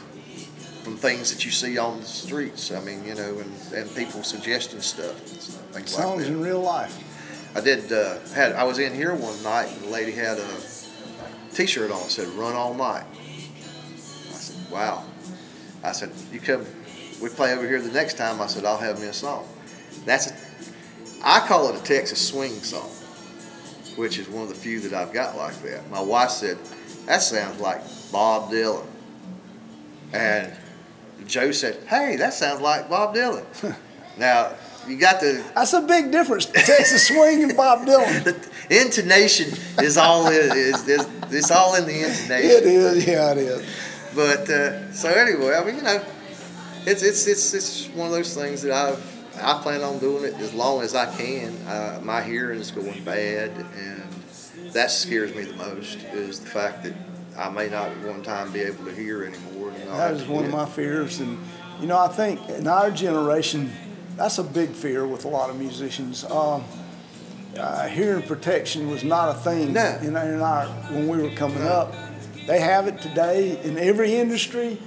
from 0.84 0.98
things 0.98 1.34
that 1.34 1.44
you 1.44 1.52
see 1.52 1.78
on 1.78 2.00
the 2.00 2.06
streets. 2.06 2.72
I 2.72 2.80
mean, 2.80 3.04
you 3.06 3.16
know, 3.16 3.40
and, 3.40 3.74
and 3.74 3.96
people 3.96 4.24
suggesting 4.24 4.82
stuff, 4.82 5.16
things 5.20 5.92
Songs 5.92 6.22
like 6.22 6.32
in 6.32 6.42
real 6.42 6.62
life. 6.62 7.02
I 7.56 7.62
did 7.62 7.92
uh, 7.92 8.20
had 8.34 8.54
I 8.54 8.64
was 8.64 8.80
in 8.80 8.94
here 8.94 9.14
one 9.14 9.42
night 9.44 9.72
and 9.72 9.82
the 9.82 9.90
lady 9.90 10.12
had 10.12 10.38
a 10.38 10.48
T-shirt 11.54 11.90
on 11.90 12.02
that 12.02 12.12
said 12.12 12.28
"Run 12.30 12.54
All 12.54 12.74
Night." 12.74 13.06
I 13.14 13.98
said, 13.98 14.72
"Wow." 14.72 15.06
I 15.84 15.92
said, 15.94 16.12
"You 16.32 16.40
come, 16.40 16.66
we 17.22 17.30
play 17.30 17.54
over 17.54 17.68
here 17.68 17.82
the 17.82 17.92
next 17.92 18.18
time." 18.18 18.42
I 18.42 18.48
said, 18.48 18.66
"I'll 18.66 18.78
have 18.78 19.00
me 19.00 19.08
a 19.08 19.14
song." 19.14 19.48
That's 20.06 20.28
a, 20.28 20.36
I 21.24 21.46
call 21.48 21.70
it 21.70 21.80
a 21.80 21.84
Texas 21.84 22.28
swing 22.28 22.54
song. 22.62 22.90
which 23.96 24.20
is 24.20 24.28
one 24.28 24.44
of 24.44 24.50
the 24.50 24.56
few 24.56 24.82
that 24.82 24.94
I've 24.94 25.14
got 25.14 25.38
like 25.38 25.56
that. 25.62 25.90
My 25.90 26.02
wife 26.02 26.30
said, 26.30 26.58
"That 27.06 27.22
sounds 27.22 27.62
like 27.62 27.82
Bob 28.12 28.52
Dylan," 28.52 28.86
and 30.12 30.52
Joe 31.26 31.52
said, 31.54 31.78
"Hey, 31.88 32.18
that 32.18 32.34
sounds 32.34 32.60
like 32.60 32.90
Bob 32.90 33.16
Dylan." 33.16 33.46
now 34.18 34.52
you 34.88 34.98
got 34.98 35.20
the 35.20 35.44
That's 35.56 35.74
a 35.74 35.82
big 35.82 36.12
difference. 36.12 36.46
Texas 36.46 37.08
swing 37.08 37.44
and 37.44 37.56
Bob 37.56 37.86
Dylan. 37.86 38.24
the 38.70 38.82
intonation 38.82 39.58
is 39.80 39.98
all 39.98 40.28
in, 40.28 40.34
is, 40.34 40.88
is 40.88 41.08
it's 41.32 41.52
all 41.52 41.76
in 41.76 41.86
the 41.86 42.00
intonation. 42.00 42.50
It 42.52 42.66
is, 42.66 43.08
yeah, 43.08 43.32
it 43.32 43.38
is. 43.38 43.66
But 44.14 44.50
uh, 44.50 44.92
so 44.94 45.10
anyway, 45.10 45.56
I 45.56 45.64
mean, 45.64 45.76
you 45.78 45.82
know, 45.82 46.04
it's 46.86 47.02
it's 47.02 47.28
it's 47.28 47.54
it's 47.54 47.88
one 47.90 48.08
of 48.08 48.14
those 48.14 48.36
things 48.36 48.62
that 48.62 48.72
I've 48.72 49.15
I 49.42 49.60
plan 49.62 49.82
on 49.82 50.00
doing 50.00 50.24
it 50.26 50.34
as 50.36 50.54
long 50.54 50.82
as 50.82 50.96
I 50.96 51.06
can. 51.16 51.56
Uh, 51.68 52.00
my 52.04 52.22
hearing 52.22 52.60
is 52.60 52.72
going 52.72 53.04
bad, 53.04 53.52
and 53.52 54.04
that 54.74 54.92
scares 54.92 55.34
me 55.36 55.44
the 55.44 55.56
most 55.56 55.98
is 56.14 56.40
the 56.40 56.48
fact 56.48 56.84
that 56.84 56.94
I 57.38 57.50
may 57.50 57.70
not 57.70 57.90
at 57.90 57.98
one 58.00 58.24
time 58.24 58.52
be 58.52 58.62
able 58.62 58.86
to 58.86 58.94
hear 58.94 59.24
anymore. 59.24 59.72
That 59.88 60.14
is 60.14 60.26
one 60.26 60.46
of 60.46 60.52
my 60.52 60.66
fears, 60.66 61.20
and 61.20 61.38
you 61.82 61.88
know, 61.88 61.98
I 61.98 62.08
think 62.08 62.48
in 62.50 62.68
our 62.68 62.90
generation, 62.92 63.72
that's 64.16 64.38
a 64.38 64.44
big 64.44 64.70
fear 64.70 65.06
with 65.06 65.26
a 65.26 65.28
lot 65.28 65.50
of 65.50 65.60
musicians. 65.60 66.24
Um, 66.26 66.64
uh, 67.58 67.88
hearing 67.88 68.22
protection 68.24 68.90
was 68.90 69.04
not 69.04 69.30
a 69.30 69.40
thing 69.40 69.72
No. 69.74 69.98
in, 70.02 70.08
in 70.08 70.42
our 70.42 70.66
when 70.92 71.08
we 71.08 71.22
were 71.22 71.34
coming 71.36 71.64
up. 71.64 71.94
They 72.48 72.60
have 72.60 72.88
it 72.88 73.02
today 73.02 73.60
in 73.64 73.78
every 73.78 74.16
industry, 74.16 74.78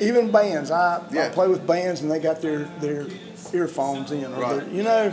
even 0.00 0.30
bands. 0.30 0.70
I, 0.70 1.02
I 1.18 1.28
play 1.30 1.48
with 1.48 1.66
bands, 1.66 2.02
and 2.02 2.10
they 2.10 2.18
got 2.20 2.40
their 2.42 2.64
their 2.80 3.06
earphones 3.52 4.10
in, 4.12 4.24
or 4.34 4.40
Right. 4.40 4.68
you 4.68 4.82
know, 4.82 5.12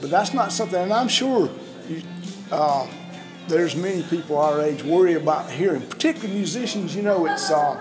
but 0.00 0.10
that's 0.10 0.32
not 0.34 0.52
something. 0.52 0.80
And 0.80 0.92
I'm 0.92 1.08
sure. 1.08 1.48
You, 1.88 2.02
uh, 2.52 2.86
there's 3.48 3.74
many 3.74 4.02
people 4.02 4.36
our 4.38 4.60
age 4.60 4.82
worry 4.82 5.14
about 5.14 5.50
hearing, 5.50 5.80
particularly 5.82 6.34
musicians. 6.34 6.94
You 6.94 7.02
know, 7.02 7.26
it's 7.26 7.50
uh, 7.50 7.76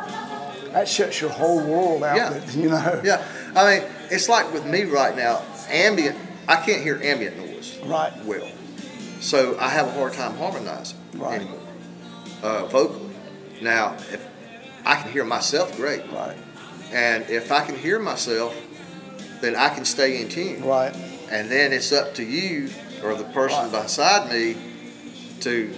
that 0.72 0.88
shuts 0.88 1.20
your 1.20 1.30
whole 1.30 1.60
world 1.62 2.04
out. 2.04 2.16
Yeah. 2.16 2.30
that- 2.30 2.56
You 2.56 2.70
know. 2.70 3.02
Yeah, 3.04 3.22
I 3.56 3.80
mean, 3.80 3.88
it's 4.10 4.30
like 4.30 4.52
with 4.54 4.66
me 4.66 4.84
right 4.84 5.16
now, 5.16 5.42
ambient. 5.70 6.16
I 6.48 6.56
can't 6.58 6.82
hear 6.82 7.00
ambient 7.04 7.38
noise. 7.38 7.78
Right. 7.86 8.14
Well, 8.26 8.48
so 9.20 9.58
I 9.60 9.68
have 9.68 9.88
a 9.88 9.92
hard 9.92 10.14
time 10.14 10.36
harmonizing 10.38 10.98
Right. 11.16 11.42
anymore, 11.42 11.60
uh, 12.44 12.66
vocally. 12.68 13.10
Now, 13.62 13.96
if 14.14 14.26
I 14.86 14.96
can 15.02 15.12
hear 15.12 15.26
myself 15.26 15.76
great, 15.76 16.04
Right. 16.14 16.38
and 16.94 17.26
if 17.30 17.52
I 17.52 17.66
can 17.66 17.76
hear 17.76 18.00
myself, 18.00 18.56
then 19.42 19.56
I 19.56 19.70
can 19.70 19.86
stay 19.86 20.22
in 20.22 20.30
tune. 20.30 20.64
Right. 20.64 20.96
And 21.30 21.50
then 21.52 21.74
it's 21.74 21.92
up 21.92 22.16
to 22.16 22.24
you 22.24 22.70
or 23.04 23.16
the 23.16 23.24
person 23.26 23.72
Right. 23.72 23.84
beside 23.84 24.32
me 24.32 24.56
to 25.42 25.74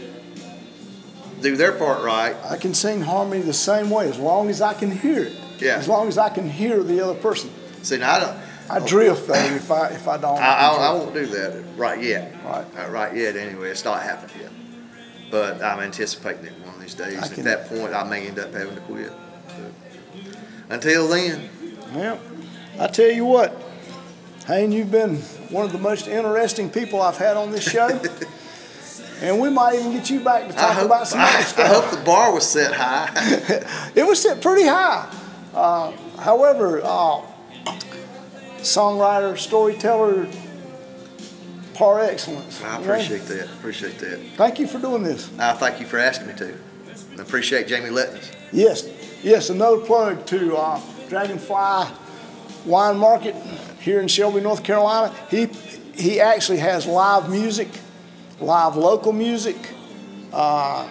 do 1.42 1.56
their 1.56 1.72
part 1.74 2.04
right. 2.04 2.36
I 2.50 2.58
can 2.58 2.74
sing 2.74 3.02
harmony 3.02 3.42
the 3.42 3.54
same 3.54 3.90
way 3.90 4.10
as 4.10 4.18
long 4.20 4.50
as 4.50 4.62
I 4.62 4.74
can 4.74 4.92
hear 4.92 5.24
it. 5.24 5.34
Yeah. 5.60 5.76
As 5.78 5.88
long 5.88 6.08
as 6.08 6.18
I 6.18 6.30
can 6.30 6.50
hear 6.50 6.84
the 6.84 7.02
other 7.04 7.16
person. 7.20 7.50
See, 7.82 7.98
now 7.98 8.16
I 8.16 8.20
don't. 8.20 8.38
I 8.72 8.80
drift 8.88 9.28
though 9.28 9.34
if 9.34 9.72
I 9.72 9.88
if 9.90 10.08
I 10.08 10.18
don't. 10.18 10.38
I, 10.38 10.68
I, 10.68 10.68
I 10.76 10.94
won't 10.94 11.14
do 11.14 11.26
that 11.26 11.64
right 11.76 12.02
yet. 12.02 12.34
Right. 12.46 12.66
Uh, 12.78 12.90
right 12.90 13.16
yet, 13.16 13.36
anyway. 13.36 13.70
It's 13.70 13.84
not 13.84 14.02
happened 14.04 14.32
yet. 14.40 14.52
But 15.32 15.62
I'm 15.64 15.80
anticipating 15.80 16.46
it 16.46 16.54
one 16.64 16.76
of 16.76 16.82
these 16.82 16.94
days. 16.94 17.18
At 17.18 17.44
that 17.46 17.68
point, 17.68 17.94
I 17.94 18.04
may 18.04 18.28
end 18.28 18.38
up 18.40 18.54
having 18.54 18.76
to 18.76 18.82
quit. 18.82 19.12
But 19.48 20.76
until 20.76 21.08
then, 21.08 21.50
Well, 21.94 22.20
I 22.80 22.88
tell 22.88 23.12
you 23.12 23.26
what, 23.26 23.54
Hayne, 24.48 24.72
you've 24.72 24.90
been 24.90 25.18
one 25.50 25.66
of 25.66 25.74
the 25.74 25.80
most 25.80 26.08
interesting 26.08 26.70
people 26.70 27.02
I've 27.02 27.18
had 27.18 27.36
on 27.36 27.52
this 27.52 27.70
show. 27.70 27.90
and 29.22 29.38
we 29.38 29.50
might 29.50 29.76
even 29.76 29.92
get 29.92 30.10
you 30.10 30.22
back 30.22 30.48
to 30.48 30.54
talk 30.54 30.76
hope, 30.76 30.86
about 30.86 31.08
some 31.08 31.20
other 31.20 31.38
I, 31.38 31.42
stuff. 31.42 31.66
I 31.66 31.74
hope 31.74 31.92
the 31.92 32.06
bar 32.06 32.34
was 32.34 32.50
set 32.50 32.74
high. 32.74 33.12
it 33.96 34.08
was 34.08 34.22
set 34.22 34.42
pretty 34.42 34.66
high. 34.66 35.14
Uh, 35.54 35.92
however, 36.20 36.80
uh, 36.82 37.22
songwriter, 38.60 39.38
storyteller, 39.38 40.28
par 41.74 42.00
excellence. 42.00 42.64
I 42.64 42.80
appreciate 42.80 43.24
that. 43.24 43.46
Appreciate 43.56 44.00
that. 44.00 44.20
Thank 44.38 44.58
you 44.58 44.68
for 44.68 44.80
doing 44.80 45.04
this. 45.04 45.30
I 45.38 45.52
thank 45.54 45.82
you 45.82 45.86
for 45.86 45.98
asking 45.98 46.28
me 46.28 46.34
to. 46.36 46.56
I 47.18 47.22
appreciate 47.22 47.68
Jamie 47.68 47.90
letting 47.90 48.16
us. 48.16 48.32
Yes, 48.54 48.88
yes. 49.22 49.50
Another 49.50 49.80
plug 49.80 50.26
to 50.28 50.56
uh, 50.56 50.82
Dragonfly 51.10 51.88
Wine 52.66 52.98
Market 52.98 53.36
here 53.80 54.02
in 54.02 54.08
Shelby, 54.08 54.42
North 54.42 54.64
Carolina. 54.64 55.14
He 55.30 55.46
he 55.96 56.20
actually 56.22 56.60
has 56.60 56.86
live 56.86 57.30
music, 57.30 57.68
live 58.40 58.76
local 58.76 59.12
music. 59.12 59.58
Uh, 60.32 60.88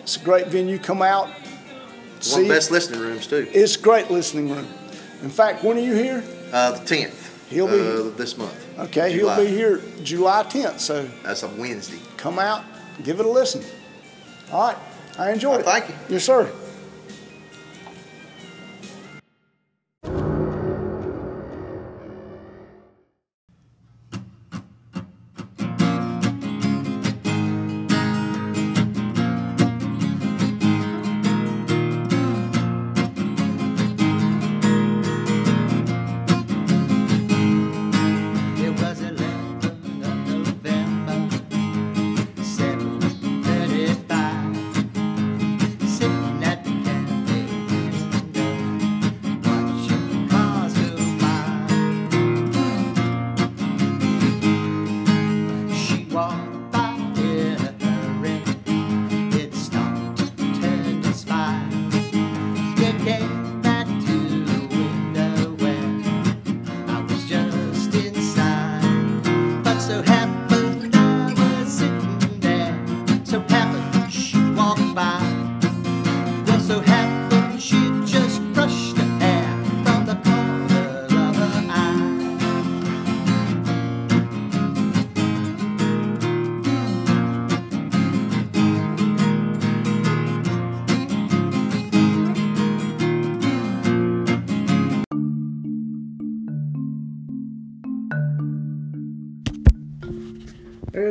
it's 0.00 0.16
a 0.16 0.20
great 0.20 0.48
venue. 0.48 0.78
Come 0.78 1.02
out. 1.02 1.26
One 1.28 2.42
of 2.42 2.46
the 2.46 2.48
best 2.48 2.70
listening 2.70 3.00
rooms 3.00 3.26
too. 3.26 3.48
it's 3.52 3.76
a 3.76 3.80
great 3.80 4.10
listening 4.10 4.50
room. 4.50 4.66
In 5.22 5.30
fact, 5.30 5.64
when 5.64 5.76
are 5.76 5.80
you 5.80 5.94
here? 5.94 6.22
Uh, 6.52 6.72
the 6.78 6.84
tenth. 6.84 7.48
He'll 7.50 7.66
be- 7.66 8.08
uh, 8.08 8.16
this 8.16 8.36
month. 8.38 8.54
Okay, 8.78 9.16
July. 9.16 9.36
he'll 9.36 9.44
be 9.44 9.50
here 9.50 9.80
July 10.02 10.42
10th. 10.44 10.80
So 10.80 11.08
That's 11.22 11.42
a 11.42 11.48
Wednesday. 11.48 11.98
come 12.16 12.38
out, 12.38 12.64
give 13.02 13.20
it 13.20 13.26
a 13.26 13.28
listen. 13.28 13.62
All 14.50 14.68
right, 14.68 14.76
I 15.18 15.32
enjoyed 15.32 15.60
it. 15.60 15.66
Thank 15.66 15.88
you. 15.88 15.94
Yes, 16.08 16.24
sir. 16.24 16.50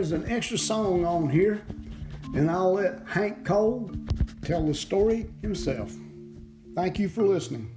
There's 0.02 0.14
an 0.14 0.32
extra 0.32 0.58
song 0.58 1.06
on 1.06 1.30
here, 1.30 1.62
and 2.34 2.50
I'll 2.50 2.74
let 2.74 3.08
Hank 3.08 3.46
Cole 3.46 3.92
tell 4.42 4.66
the 4.66 4.74
story 4.74 5.30
himself. 5.44 5.94
Thank 6.74 6.98
you 6.98 7.08
for 7.08 7.22
listening. 7.22 7.70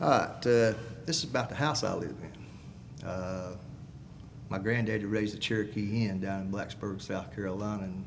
All 0.00 0.08
right, 0.08 0.46
uh, 0.46 0.72
this 1.04 1.18
is 1.18 1.24
about 1.24 1.50
the 1.50 1.54
house 1.54 1.84
I 1.84 1.92
live 1.92 2.16
in. 2.22 3.06
Uh, 3.06 3.56
my 4.48 4.58
granddaddy 4.58 5.04
razed 5.04 5.36
a 5.36 5.38
Cherokee 5.38 6.06
Inn 6.06 6.18
down 6.18 6.40
in 6.40 6.50
Blacksburg, 6.50 7.02
South 7.02 7.30
Carolina, 7.34 7.82
and 7.82 8.06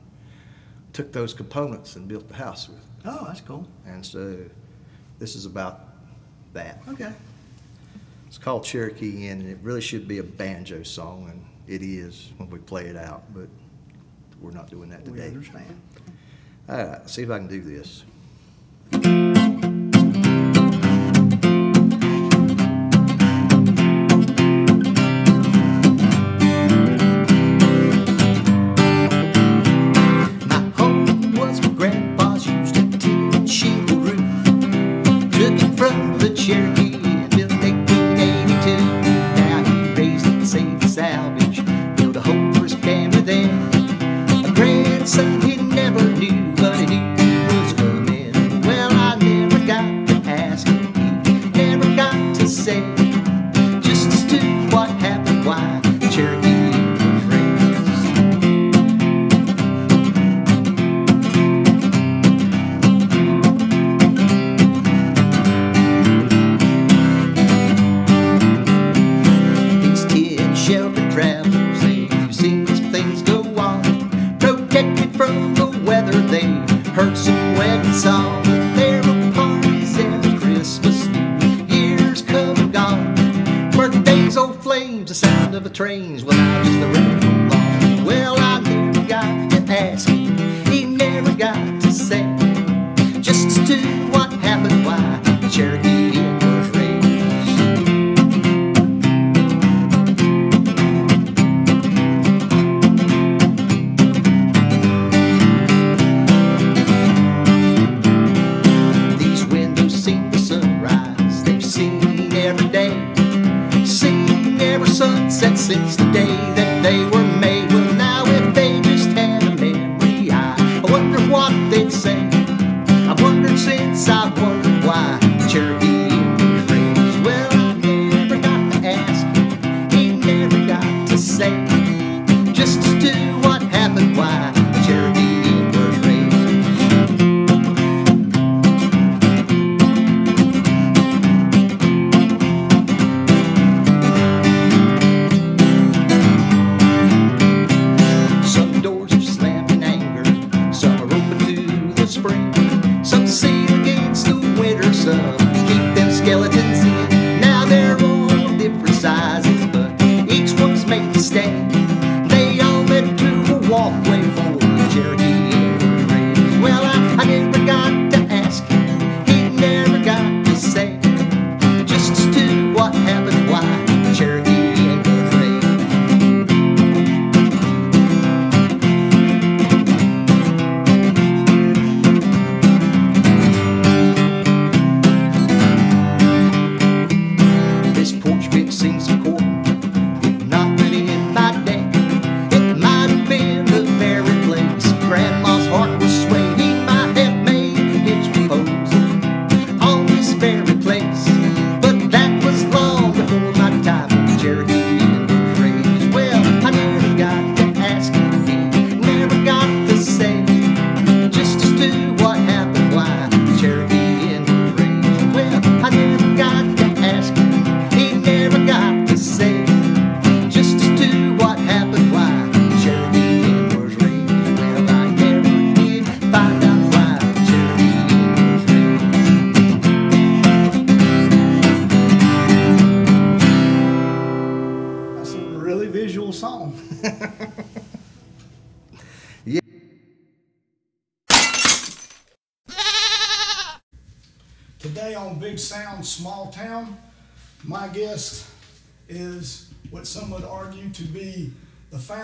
took 0.94 1.12
those 1.12 1.32
components 1.32 1.96
and 1.96 2.08
built 2.08 2.28
the 2.28 2.34
house 2.34 2.70
with. 2.70 2.84
Oh, 3.06 3.26
that's 3.28 3.42
cool. 3.42 3.68
And 3.86 4.04
so 4.04 4.36
this 5.20 5.36
is 5.36 5.46
about 5.46 5.90
that. 6.54 6.82
Okay. 6.90 7.14
It's 8.34 8.40
called 8.40 8.64
Cherokee 8.64 9.28
Inn, 9.28 9.42
and 9.42 9.48
it 9.52 9.60
really 9.62 9.80
should 9.80 10.08
be 10.08 10.18
a 10.18 10.24
banjo 10.24 10.82
song, 10.82 11.30
and 11.30 11.46
it 11.68 11.86
is 11.86 12.32
when 12.38 12.50
we 12.50 12.58
play 12.58 12.88
it 12.88 12.96
out, 12.96 13.32
but 13.32 13.48
we're 14.42 14.50
not 14.50 14.72
doing 14.72 14.90
that 14.90 15.06
today. 15.06 15.30
We 15.30 15.36
understand. 15.36 15.80
All 16.68 16.78
right, 16.84 17.08
see 17.08 17.22
if 17.22 17.30
I 17.30 17.38
can 17.38 17.48
do 17.48 17.62
this. 17.62 18.04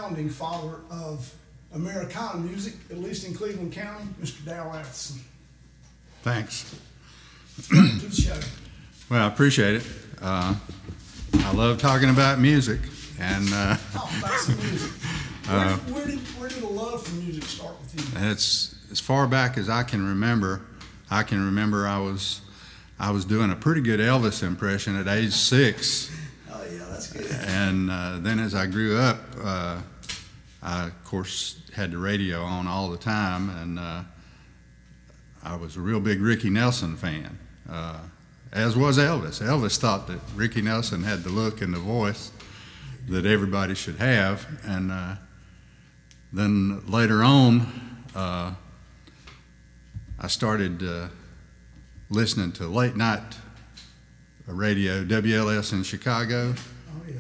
Founding 0.10 0.30
father 0.30 0.80
of 0.90 1.32
Americana 1.76 2.40
music, 2.40 2.74
at 2.90 2.98
least 2.98 3.28
in 3.28 3.34
Cleveland 3.36 3.72
County, 3.72 4.06
Mr. 4.20 4.44
Darrell 4.44 4.72
Atherson. 4.72 5.20
Thanks. 6.24 6.76
To 7.68 7.76
the 7.76 8.10
show. 8.12 8.36
Well, 9.10 9.24
I 9.24 9.28
appreciate 9.28 9.76
it. 9.76 9.84
Uh, 10.20 10.56
I 11.36 11.54
love 11.54 11.78
talking 11.78 12.10
about 12.10 12.40
music, 12.40 12.80
and 13.20 13.48
uh, 13.54 13.76
some 13.76 14.58
music. 14.58 14.92
Where, 15.50 15.66
where 15.78 16.06
did, 16.06 16.20
where 16.40 16.48
did 16.48 16.62
the 16.62 16.68
love 16.68 17.08
for 17.08 17.16
music 17.16 17.44
start 17.44 17.74
with 17.82 17.96
you? 18.16 18.30
it's 18.30 18.76
as 18.92 19.00
far 19.00 19.26
back 19.26 19.58
as 19.58 19.68
I 19.68 19.82
can 19.82 20.08
remember. 20.08 20.62
I 21.10 21.24
can 21.24 21.44
remember 21.44 21.88
I 21.88 21.98
was 21.98 22.42
I 23.00 23.10
was 23.10 23.26
doing 23.26 23.50
a 23.52 23.56
pretty 23.56 23.82
good 23.82 24.00
Elvis 24.00 24.44
impression 24.44 24.96
at 24.96 25.08
age 25.08 25.32
six, 25.34 26.12
Oh, 26.52 26.62
yeah, 26.72 26.86
that's 26.92 27.12
good. 27.12 27.32
and 27.48 27.90
uh, 27.90 28.18
then 28.20 28.38
as 28.38 28.54
I 28.54 28.68
grew 28.68 29.00
up, 29.00 29.18
uh, 29.44 29.82
I 30.62 30.88
of 30.88 31.04
course 31.04 31.62
had 31.74 31.92
the 31.92 31.98
radio 31.98 32.42
on 32.44 32.68
all 32.68 32.90
the 32.90 32.98
time, 32.98 33.50
and 33.50 33.80
uh, 33.80 34.04
I 35.44 35.56
was 35.56 35.78
a 35.78 35.82
real 35.82 36.00
big 36.00 36.22
Ricky 36.22 36.50
Nelson 36.50 36.96
fan, 36.96 37.38
uh, 37.70 38.00
as 38.52 38.76
was 38.76 38.98
Elvis. 38.98 39.42
Elvis 39.42 39.78
thought 39.78 40.08
that 40.08 40.20
Ricky 40.36 40.62
Nelson 40.62 41.04
had 41.04 41.24
the 41.24 41.30
look 41.30 41.62
and 41.62 41.74
the 41.74 41.80
voice 41.80 42.32
that 43.08 43.26
everybody 43.26 43.76
should 43.76 43.96
have, 43.96 44.46
and 44.66 44.92
uh, 44.92 45.16
then 46.34 46.86
later 46.88 47.24
on, 47.24 48.06
uh, 48.16 48.54
I 50.20 50.28
started 50.28 50.84
uh, 50.84 51.08
listening 52.10 52.52
to 52.54 52.68
late 52.68 52.96
night 52.96 53.38
radio, 54.52 55.04
WLS 55.04 55.74
in 55.74 55.84
Chicago. 55.84 56.56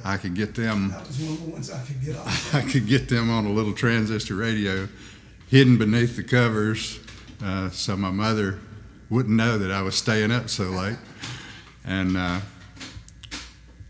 I 0.04 0.18
could 0.18 0.36
get 0.36 0.56
them 0.56 0.90
That 0.90 1.08
was 1.08 1.20
one 1.20 1.34
of 1.34 1.46
the 1.46 1.52
ones 1.52 1.72
I 1.72 1.82
could 1.84 2.04
get 2.04 2.16
off. 2.18 2.56
I 2.60 2.62
could 2.62 2.88
get 2.88 3.10
them 3.10 3.30
on 3.30 3.46
a 3.46 3.50
little 3.50 3.74
transistor 3.74 4.36
radio 4.36 4.88
hidden 5.50 5.78
beneath 5.78 6.16
the 6.16 6.24
covers 6.24 7.00
uh, 7.44 7.70
so 7.70 7.96
my 7.96 8.12
mother 8.12 8.60
wouldn't 9.10 9.36
know 9.36 9.58
that 9.58 9.72
I 9.72 9.82
was 9.82 9.96
staying 9.96 10.32
up 10.32 10.50
so 10.50 10.66
late. 10.66 10.98
And 11.86 12.18
uh, 12.18 12.42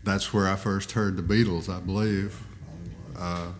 that's 0.04 0.32
where 0.32 0.48
I 0.48 0.56
first 0.56 0.92
heard 0.92 1.16
the 1.16 1.22
Beatles, 1.22 1.68
I 1.68 1.80
believe, 1.80 2.40
uh, 3.14 3.52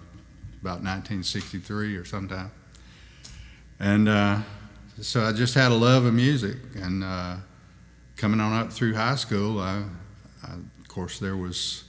about 0.62 0.82
1963 0.82 1.96
or 1.96 2.04
sometime. 2.06 2.50
And 3.78 4.08
uh, 4.08 4.38
so 5.00 5.22
I 5.22 5.32
just 5.32 5.54
had 5.54 5.72
a 5.72 5.74
love 5.74 6.06
of 6.06 6.14
music. 6.14 6.56
And 6.76 7.04
uh, 7.04 7.36
coming 8.16 8.40
on 8.40 8.52
up 8.52 8.72
through 8.72 8.94
high 8.94 9.16
school, 9.16 9.60
I, 9.60 9.82
I, 10.42 10.54
of 10.54 10.88
course, 10.88 11.18
there 11.18 11.36
was 11.36 11.84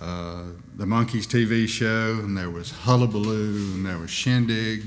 uh, 0.00 0.44
the 0.76 0.84
Monkees 0.86 1.26
TV 1.26 1.68
show, 1.68 2.18
and 2.22 2.36
there 2.36 2.50
was 2.50 2.70
Hullabaloo, 2.70 3.74
and 3.74 3.84
there 3.86 3.98
was 3.98 4.10
Shindig. 4.10 4.84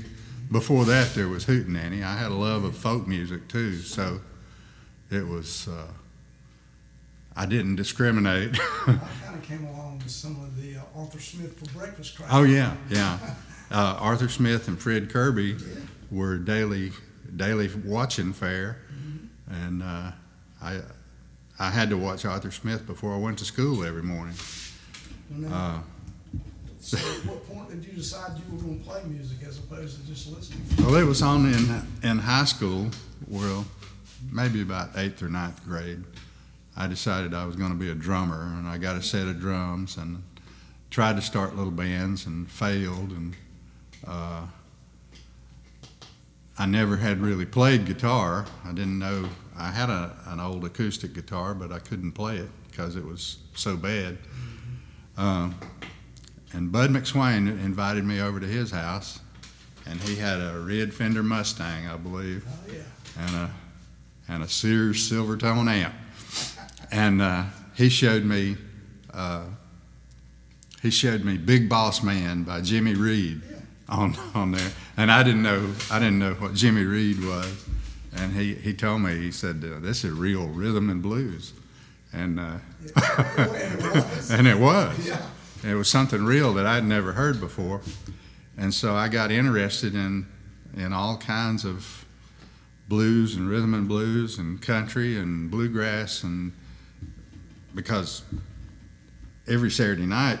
Before 0.50 0.84
that, 0.84 1.14
there 1.14 1.28
was 1.28 1.44
Hootenanny. 1.46 2.02
I 2.02 2.16
had 2.16 2.30
a 2.30 2.34
love 2.34 2.64
of 2.64 2.76
folk 2.76 3.06
music 3.06 3.48
too, 3.48 3.76
so 3.78 4.20
it 5.10 5.26
was. 5.26 5.68
Uh, 5.68 5.86
I 7.36 7.46
didn't 7.46 7.76
discriminate. 7.76 8.58
I 8.60 8.98
kind 9.24 9.34
of 9.34 9.42
came 9.42 9.64
along 9.64 9.98
with 9.98 10.10
some 10.10 10.40
of 10.42 10.60
the 10.60 10.76
uh, 10.76 10.82
Arthur 11.00 11.20
Smith 11.20 11.58
for 11.58 11.78
breakfast 11.78 12.16
crowd. 12.16 12.28
oh 12.30 12.42
yeah, 12.44 12.74
yeah. 12.88 13.18
Uh, 13.70 13.96
Arthur 13.98 14.28
Smith 14.28 14.68
and 14.68 14.78
Fred 14.78 15.10
Kirby 15.10 15.56
were 16.10 16.36
daily 16.36 16.92
daily 17.34 17.68
watching 17.84 18.32
fare, 18.32 18.78
and 19.50 19.82
uh, 19.82 20.12
I 20.62 20.80
I 21.58 21.70
had 21.70 21.88
to 21.90 21.96
watch 21.96 22.24
Arthur 22.24 22.50
Smith 22.52 22.86
before 22.86 23.14
I 23.14 23.16
went 23.16 23.38
to 23.38 23.44
school 23.44 23.82
every 23.82 24.02
morning. 24.02 24.34
Uh, 25.50 25.80
So 26.80 26.98
at 26.98 27.24
what 27.24 27.48
point 27.48 27.70
did 27.70 27.82
you 27.84 27.92
decide 27.92 28.32
you 28.36 28.44
were 28.54 28.62
going 28.62 28.78
to 28.78 28.84
play 28.84 29.02
music 29.04 29.38
as 29.48 29.58
opposed 29.58 29.98
to 29.98 30.06
just 30.06 30.30
listening? 30.30 30.60
Well, 30.78 30.96
it 30.96 31.04
was 31.04 31.22
on 31.22 31.46
in 31.46 31.82
in 32.10 32.18
high 32.18 32.44
school. 32.44 32.90
Well, 33.26 33.64
maybe 34.30 34.60
about 34.60 34.90
eighth 34.96 35.22
or 35.22 35.28
ninth 35.30 35.64
grade. 35.64 36.04
I 36.76 36.86
decided 36.86 37.32
I 37.32 37.46
was 37.46 37.56
going 37.56 37.70
to 37.70 37.78
be 37.78 37.90
a 37.90 37.94
drummer, 37.94 38.42
and 38.58 38.68
I 38.68 38.76
got 38.78 38.96
a 38.96 39.02
set 39.02 39.26
of 39.28 39.40
drums 39.40 39.96
and 39.96 40.22
tried 40.90 41.16
to 41.16 41.22
start 41.22 41.56
little 41.56 41.72
bands 41.72 42.26
and 42.26 42.50
failed. 42.50 43.10
And 43.10 43.34
uh, 44.06 44.42
I 46.58 46.66
never 46.66 46.96
had 46.96 47.20
really 47.20 47.46
played 47.46 47.86
guitar. 47.86 48.44
I 48.64 48.72
didn't 48.72 48.98
know 48.98 49.28
I 49.56 49.70
had 49.70 49.88
a, 49.88 50.14
an 50.26 50.38
old 50.40 50.64
acoustic 50.64 51.14
guitar, 51.14 51.54
but 51.54 51.72
I 51.72 51.78
couldn't 51.78 52.12
play 52.12 52.36
it 52.36 52.50
because 52.70 52.94
it 52.96 53.04
was 53.06 53.38
so 53.54 53.76
bad. 53.76 54.18
Um, 55.16 55.54
and 56.52 56.70
Bud 56.72 56.90
McSwain 56.90 57.48
invited 57.64 58.04
me 58.04 58.20
over 58.20 58.40
to 58.40 58.46
his 58.46 58.70
house, 58.70 59.20
and 59.86 60.00
he 60.00 60.16
had 60.16 60.40
a 60.40 60.58
red 60.66 60.92
Fender 60.94 61.22
Mustang, 61.22 61.86
I 61.88 61.96
believe, 61.96 62.44
Oh, 62.48 62.72
yeah. 62.72 63.24
and 63.26 63.34
a 63.36 63.50
and 64.26 64.42
a 64.42 64.48
Sears 64.48 65.10
Silvertone 65.10 65.68
amp. 65.70 65.94
And 66.90 67.20
uh, 67.20 67.44
he 67.74 67.88
showed 67.88 68.24
me 68.24 68.56
uh, 69.12 69.44
he 70.82 70.90
showed 70.90 71.24
me 71.24 71.36
Big 71.36 71.68
Boss 71.68 72.02
Man 72.02 72.42
by 72.44 72.60
Jimmy 72.60 72.94
Reed 72.94 73.42
on 73.88 74.16
on 74.34 74.52
there, 74.52 74.70
and 74.96 75.10
I 75.10 75.22
didn't 75.22 75.42
know 75.42 75.72
I 75.90 75.98
didn't 75.98 76.18
know 76.18 76.34
what 76.34 76.54
Jimmy 76.54 76.84
Reed 76.84 77.22
was, 77.24 77.66
and 78.16 78.32
he 78.32 78.54
he 78.54 78.72
told 78.74 79.02
me 79.02 79.16
he 79.16 79.30
said 79.32 79.62
uh, 79.64 79.80
this 79.80 80.04
is 80.04 80.12
real 80.12 80.46
rhythm 80.48 80.88
and 80.90 81.02
blues, 81.02 81.52
and 82.14 82.40
uh, 82.40 82.58
And 82.96 83.76
it 83.76 83.82
was. 83.82 84.30
it 84.30 84.58
was. 84.58 85.06
Yeah. 85.06 85.26
It 85.64 85.74
was 85.74 85.88
something 85.88 86.24
real 86.24 86.52
that 86.54 86.66
I'd 86.66 86.84
never 86.84 87.12
heard 87.12 87.40
before. 87.40 87.80
And 88.56 88.72
so 88.72 88.94
I 88.94 89.08
got 89.08 89.30
interested 89.30 89.94
in, 89.94 90.26
in 90.76 90.92
all 90.92 91.16
kinds 91.16 91.64
of 91.64 92.04
blues 92.88 93.34
and 93.34 93.48
rhythm 93.48 93.72
and 93.72 93.88
blues 93.88 94.38
and 94.38 94.60
country 94.60 95.18
and 95.18 95.50
bluegrass 95.50 96.22
and 96.22 96.52
because 97.74 98.22
every 99.48 99.70
Saturday 99.70 100.06
night 100.06 100.38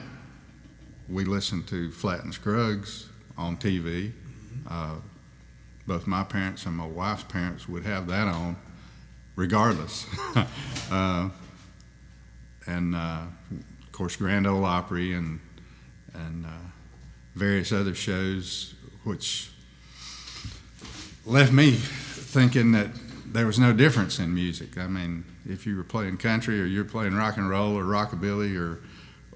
we 1.08 1.24
listened 1.24 1.66
to 1.68 1.90
Flatt 1.90 2.22
and 2.22 2.34
Scruggs 2.34 3.08
on 3.36 3.56
TV. 3.56 4.12
Uh, 4.68 4.96
both 5.86 6.06
my 6.06 6.22
parents 6.22 6.66
and 6.66 6.76
my 6.76 6.86
wife's 6.86 7.24
parents 7.24 7.68
would 7.68 7.84
have 7.84 8.06
that 8.06 8.28
on 8.28 8.56
regardless. 9.36 10.06
uh, 10.90 11.28
and 12.66 12.94
uh, 12.94 13.22
of 13.50 13.92
course 13.92 14.16
Grand 14.16 14.46
Ole 14.46 14.64
Opry 14.64 15.12
and 15.12 15.40
and 16.14 16.46
uh, 16.46 16.48
various 17.34 17.72
other 17.72 17.94
shows, 17.94 18.74
which 19.02 19.50
left 21.26 21.52
me 21.52 21.72
thinking 21.72 22.72
that 22.72 22.88
there 23.26 23.46
was 23.46 23.58
no 23.58 23.72
difference 23.72 24.18
in 24.18 24.32
music. 24.32 24.78
I 24.78 24.86
mean, 24.86 25.24
if 25.48 25.66
you 25.66 25.76
were 25.76 25.84
playing 25.84 26.18
country 26.18 26.60
or 26.60 26.64
you're 26.64 26.84
playing 26.84 27.14
rock 27.14 27.36
and 27.36 27.48
roll 27.48 27.76
or 27.76 27.82
rockabilly 27.82 28.56
or 28.58 28.80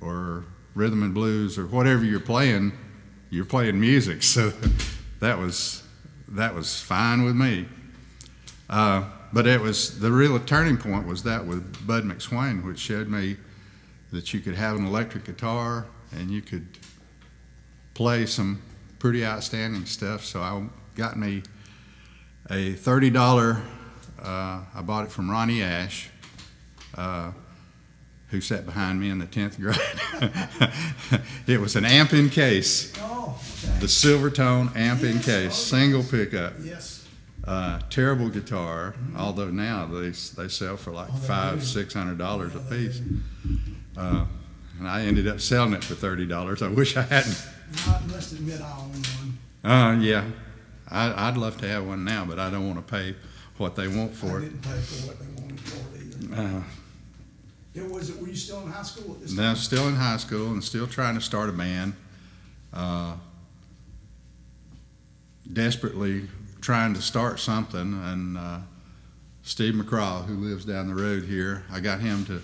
or 0.00 0.44
rhythm 0.74 1.02
and 1.02 1.12
blues 1.12 1.58
or 1.58 1.66
whatever 1.66 2.04
you're 2.04 2.20
playing, 2.20 2.72
you're 3.30 3.44
playing 3.44 3.80
music. 3.80 4.22
So 4.22 4.52
that 5.20 5.38
was 5.38 5.82
that 6.28 6.54
was 6.54 6.80
fine 6.80 7.24
with 7.24 7.34
me. 7.34 7.66
Uh, 8.70 9.04
but 9.32 9.46
it 9.46 9.60
was 9.60 9.98
the 10.00 10.10
real 10.12 10.38
turning 10.40 10.76
point 10.76 11.06
was 11.06 11.22
that 11.24 11.46
with 11.46 11.86
Bud 11.86 12.04
McSwain, 12.04 12.64
which 12.64 12.78
showed 12.78 13.08
me 13.08 13.36
that 14.12 14.32
you 14.32 14.40
could 14.40 14.54
have 14.54 14.76
an 14.76 14.86
electric 14.86 15.24
guitar 15.24 15.86
and 16.12 16.30
you 16.30 16.40
could 16.42 16.66
play 17.94 18.24
some 18.26 18.60
pretty 18.98 19.24
outstanding 19.24 19.84
stuff. 19.86 20.24
So 20.24 20.40
I 20.40 20.62
got 20.96 21.18
me 21.18 21.42
a 22.50 22.72
thirty 22.72 23.10
dollar. 23.10 23.60
Uh, 24.22 24.62
I 24.74 24.82
bought 24.82 25.04
it 25.04 25.12
from 25.12 25.30
Ronnie 25.30 25.62
Ash, 25.62 26.08
uh, 26.96 27.30
who 28.30 28.40
sat 28.40 28.66
behind 28.66 29.00
me 29.00 29.10
in 29.10 29.18
the 29.18 29.26
tenth 29.26 29.60
grade. 29.60 29.78
it 31.46 31.60
was 31.60 31.76
an 31.76 31.84
amp 31.84 32.12
in 32.12 32.28
case, 32.28 32.92
Oh, 33.00 33.38
okay. 33.64 33.78
the 33.78 33.86
Silvertone 33.86 34.74
amp 34.76 35.02
in 35.04 35.20
case, 35.20 35.54
single 35.54 36.02
pickup. 36.02 36.54
Yes. 36.62 36.97
Uh, 37.48 37.80
terrible 37.88 38.28
guitar, 38.28 38.94
although 39.16 39.48
now 39.50 39.86
they 39.86 40.10
they 40.10 40.48
sell 40.48 40.76
for 40.76 40.92
like 40.92 41.08
Oh, 41.10 41.16
five 41.16 41.64
six 41.64 41.94
hundred 41.94 42.18
dollars 42.18 42.54
a 42.54 42.58
piece. 42.60 43.00
Uh, 43.96 44.26
and 44.78 44.86
I 44.86 45.02
ended 45.06 45.26
up 45.26 45.40
selling 45.40 45.72
it 45.72 45.82
for 45.82 45.94
thirty 45.94 46.26
dollars. 46.26 46.60
I 46.60 46.68
wish 46.68 46.96
I 46.96 47.02
hadn't. 47.02 47.42
I 47.86 48.00
must 48.08 48.32
admit 48.34 48.60
I 48.60 48.70
own 48.78 48.90
one. 48.90 49.38
Uh, 49.64 49.98
yeah, 50.00 50.24
I, 50.90 51.28
I'd 51.28 51.38
love 51.38 51.56
to 51.62 51.68
have 51.68 51.86
one 51.86 52.04
now, 52.04 52.26
but 52.26 52.38
I 52.38 52.50
don't 52.50 52.66
want 52.66 52.86
to 52.86 52.92
pay 52.94 53.14
what 53.56 53.76
they 53.76 53.88
want 53.88 54.10
I 54.12 54.14
for 54.14 54.38
it. 54.38 54.42
didn't 54.42 54.62
pay 54.62 54.78
for 54.78 55.06
what 55.08 55.18
they 55.18 55.40
wanted 55.42 55.60
for 55.60 55.96
it 55.96 56.02
either. 56.26 56.42
Uh, 56.58 56.62
It 57.74 57.90
was, 57.90 58.14
were 58.16 58.28
you 58.28 58.36
still 58.36 58.60
in 58.60 58.70
high 58.70 58.82
school 58.82 59.14
at 59.14 59.20
this 59.22 59.32
now, 59.32 59.48
time? 59.54 59.56
still 59.56 59.88
in 59.88 59.94
high 59.94 60.16
school 60.18 60.52
and 60.52 60.62
still 60.62 60.86
trying 60.86 61.14
to 61.14 61.20
start 61.22 61.48
a 61.48 61.52
band. 61.52 61.94
Uh, 62.74 63.14
desperately 65.52 66.28
trying 66.60 66.94
to 66.94 67.02
start 67.02 67.40
something, 67.40 68.00
and 68.04 68.38
uh, 68.38 68.58
Steve 69.42 69.74
McCraw, 69.74 70.24
who 70.24 70.34
lives 70.34 70.64
down 70.64 70.88
the 70.88 70.94
road 70.94 71.24
here, 71.24 71.64
I 71.70 71.80
got 71.80 72.00
him 72.00 72.24
to 72.26 72.42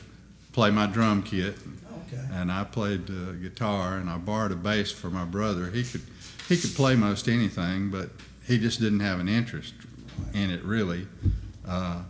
play 0.52 0.70
my 0.70 0.86
drum 0.86 1.22
kit. 1.22 1.56
Okay. 2.12 2.22
and 2.32 2.52
I 2.52 2.64
played 2.64 3.08
uh, 3.08 3.32
guitar 3.32 3.96
and 3.96 4.10
I 4.10 4.18
borrowed 4.18 4.52
a 4.52 4.56
bass 4.56 4.92
for 4.92 5.08
my 5.08 5.24
brother. 5.24 5.70
He 5.70 5.84
could 5.84 6.02
he 6.48 6.56
could 6.56 6.74
play 6.74 6.94
most 6.96 7.28
anything, 7.28 7.90
but 7.90 8.10
he 8.46 8.58
just 8.58 8.80
didn't 8.80 9.00
have 9.00 9.20
an 9.20 9.28
interest 9.28 9.74
in 10.34 10.50
it 10.50 10.62
really. 10.64 11.06
Uh, 11.66 12.02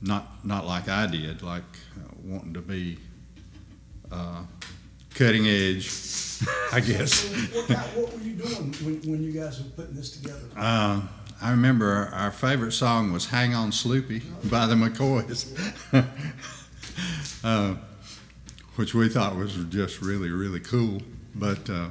not 0.00 0.44
not 0.44 0.66
like 0.66 0.88
I 0.88 1.06
did, 1.06 1.42
like 1.42 1.62
uh, 1.96 2.14
wanting 2.24 2.54
to 2.54 2.60
be 2.60 2.98
uh, 4.10 4.42
cutting 5.14 5.46
edge, 5.46 5.90
I 6.72 6.80
guess. 6.80 7.12
So 7.12 7.28
what, 7.58 7.68
kind, 7.68 7.96
what 7.96 8.12
were 8.14 8.20
you 8.22 8.32
doing 8.32 8.72
when, 8.82 9.10
when 9.10 9.22
you 9.22 9.32
guys 9.32 9.62
were 9.62 9.70
putting 9.70 9.94
this 9.94 10.16
together? 10.16 10.40
Uh, 10.56 11.02
I 11.42 11.50
remember 11.52 12.10
our, 12.12 12.30
favorite 12.30 12.72
song 12.72 13.12
was 13.12 13.26
"Hang 13.26 13.54
On 13.54 13.70
Sloopy" 13.70 14.22
by 14.50 14.66
the 14.66 14.74
McCoys, 14.74 15.46
uh, 17.44 17.76
which 18.76 18.94
we 18.94 19.08
thought 19.08 19.36
was 19.36 19.54
just 19.70 20.02
really 20.02 20.30
really 20.30 20.60
cool. 20.60 21.00
But 21.34 21.70
uh, 21.70 21.88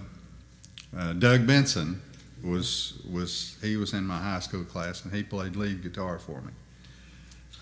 uh, 0.95 1.13
Doug 1.13 1.47
Benson 1.47 2.01
was 2.43 3.01
was 3.11 3.57
he 3.61 3.75
was 3.75 3.93
in 3.93 4.05
my 4.05 4.19
high 4.19 4.39
school 4.39 4.63
class 4.63 5.03
and 5.03 5.13
he 5.13 5.23
played 5.23 5.55
lead 5.55 5.81
guitar 5.81 6.19
for 6.19 6.41
me. 6.41 6.51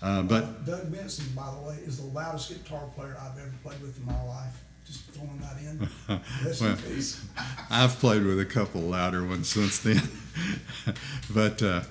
Uh, 0.02 0.22
but 0.22 0.66
Doug 0.66 0.92
Benson, 0.92 1.24
by 1.34 1.50
the 1.50 1.68
way, 1.68 1.76
is 1.84 1.98
the 1.98 2.06
loudest 2.06 2.50
guitar 2.50 2.84
player 2.94 3.16
I've 3.20 3.38
ever 3.38 3.52
played 3.62 3.80
with 3.80 3.98
in 3.98 4.04
my 4.04 4.22
life. 4.24 4.62
Just 4.88 5.04
throwing 5.10 5.38
that 5.38 5.58
in. 5.60 5.78
Rest 6.44 6.62
Well, 6.62 6.70
in 6.70 6.76
peace. 6.78 7.24
I've 7.70 7.98
played 7.98 8.24
with 8.24 8.40
a 8.40 8.46
couple 8.46 8.80
louder 8.80 9.24
ones 9.26 9.48
since 9.48 9.78
then. 9.80 10.02
but 11.34 11.62
uh, 11.62 11.82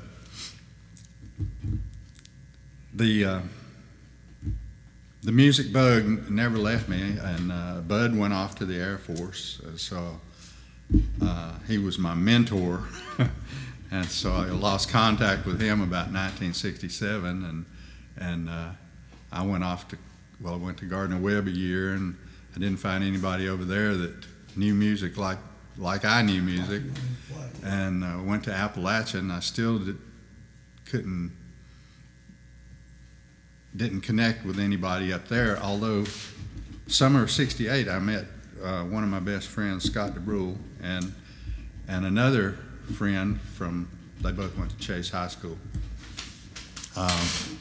the 2.93 3.25
uh, 3.25 3.39
the 5.21 5.31
music 5.31 5.71
bug 5.71 6.27
never 6.31 6.57
left 6.57 6.89
me, 6.89 7.17
and 7.21 7.51
uh, 7.51 7.81
Bud 7.87 8.17
went 8.17 8.33
off 8.33 8.55
to 8.55 8.65
the 8.65 8.75
Air 8.75 8.97
Force, 8.97 9.61
uh, 9.61 9.77
so 9.77 10.19
uh, 11.21 11.53
he 11.67 11.77
was 11.77 11.99
my 11.99 12.15
mentor, 12.15 12.83
and 13.91 14.05
so 14.07 14.31
I 14.31 14.45
lost 14.45 14.89
contact 14.89 15.45
with 15.45 15.61
him 15.61 15.81
about 15.81 16.07
1967, 16.07 17.45
and 17.45 17.65
and 18.17 18.49
uh, 18.49 18.69
I 19.31 19.45
went 19.45 19.63
off 19.63 19.87
to 19.89 19.97
well, 20.41 20.55
I 20.55 20.57
went 20.57 20.77
to 20.79 20.85
Gardner 20.85 21.17
Webb 21.17 21.47
a 21.47 21.51
year, 21.51 21.93
and 21.93 22.15
I 22.57 22.59
didn't 22.59 22.77
find 22.77 23.03
anybody 23.03 23.49
over 23.49 23.63
there 23.63 23.93
that 23.93 24.15
knew 24.55 24.73
music 24.73 25.15
like 25.15 25.37
like 25.77 26.05
I 26.05 26.23
knew 26.23 26.41
music, 26.41 26.81
and 27.63 28.03
uh, 28.03 28.17
went 28.23 28.45
to 28.45 28.51
Appalachian. 28.51 29.29
I 29.29 29.41
still 29.41 29.77
did, 29.77 29.99
couldn't 30.85 31.37
didn't 33.75 34.01
connect 34.01 34.43
with 34.43 34.57
anybody 34.57 35.13
up 35.13 35.27
there. 35.27 35.59
Although 35.59 36.05
summer 36.87 37.21
of 37.21 37.29
'68, 37.29 37.87
I 37.87 37.99
met 37.99 38.25
uh, 38.63 38.81
one 38.85 39.03
of 39.03 39.09
my 39.09 39.19
best 39.19 39.49
friends, 39.49 39.83
Scott 39.83 40.13
DeBrule, 40.15 40.57
and 40.81 41.13
and 41.87 42.07
another 42.07 42.57
friend 42.95 43.39
from. 43.39 43.87
They 44.21 44.31
both 44.31 44.57
went 44.57 44.71
to 44.71 44.77
Chase 44.79 45.11
High 45.11 45.27
School. 45.27 45.59
Um, 46.95 47.59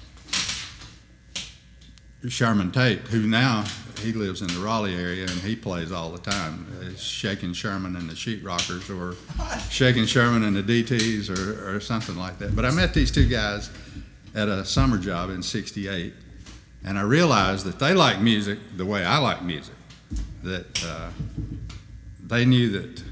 Sherman 2.30 2.72
Tate, 2.72 3.00
who 3.00 3.26
now 3.26 3.66
he 3.98 4.12
lives 4.12 4.42
in 4.42 4.48
the 4.48 4.58
Raleigh 4.60 4.94
area 4.94 5.22
and 5.22 5.30
he 5.40 5.56
plays 5.56 5.90
all 5.92 6.10
the 6.10 6.18
time. 6.30 6.66
Uh, 6.80 6.96
shaking 6.96 7.52
Sherman 7.52 7.96
and 7.96 8.08
the 8.08 8.14
Sheetrockers 8.14 8.88
or 8.90 9.16
shaking 9.70 10.06
Sherman 10.06 10.44
and 10.44 10.56
the 10.56 10.62
DTs 10.82 11.28
or, 11.30 11.76
or 11.76 11.80
something 11.80 12.16
like 12.16 12.38
that. 12.38 12.54
But 12.54 12.64
I 12.64 12.70
met 12.70 12.94
these 12.94 13.10
two 13.10 13.26
guys 13.28 13.70
at 14.34 14.48
a 14.48 14.64
summer 14.64 14.98
job 14.98 15.30
in 15.30 15.42
'68, 15.42 16.12
and 16.84 16.98
I 16.98 17.02
realized 17.02 17.64
that 17.66 17.78
they 17.78 17.94
like 17.94 18.20
music 18.20 18.58
the 18.76 18.84
way 18.86 19.04
I 19.04 19.18
like 19.18 19.42
music. 19.42 19.74
That 20.42 20.84
uh, 20.84 21.10
they 22.24 22.44
knew 22.44 22.70
that 22.70 23.02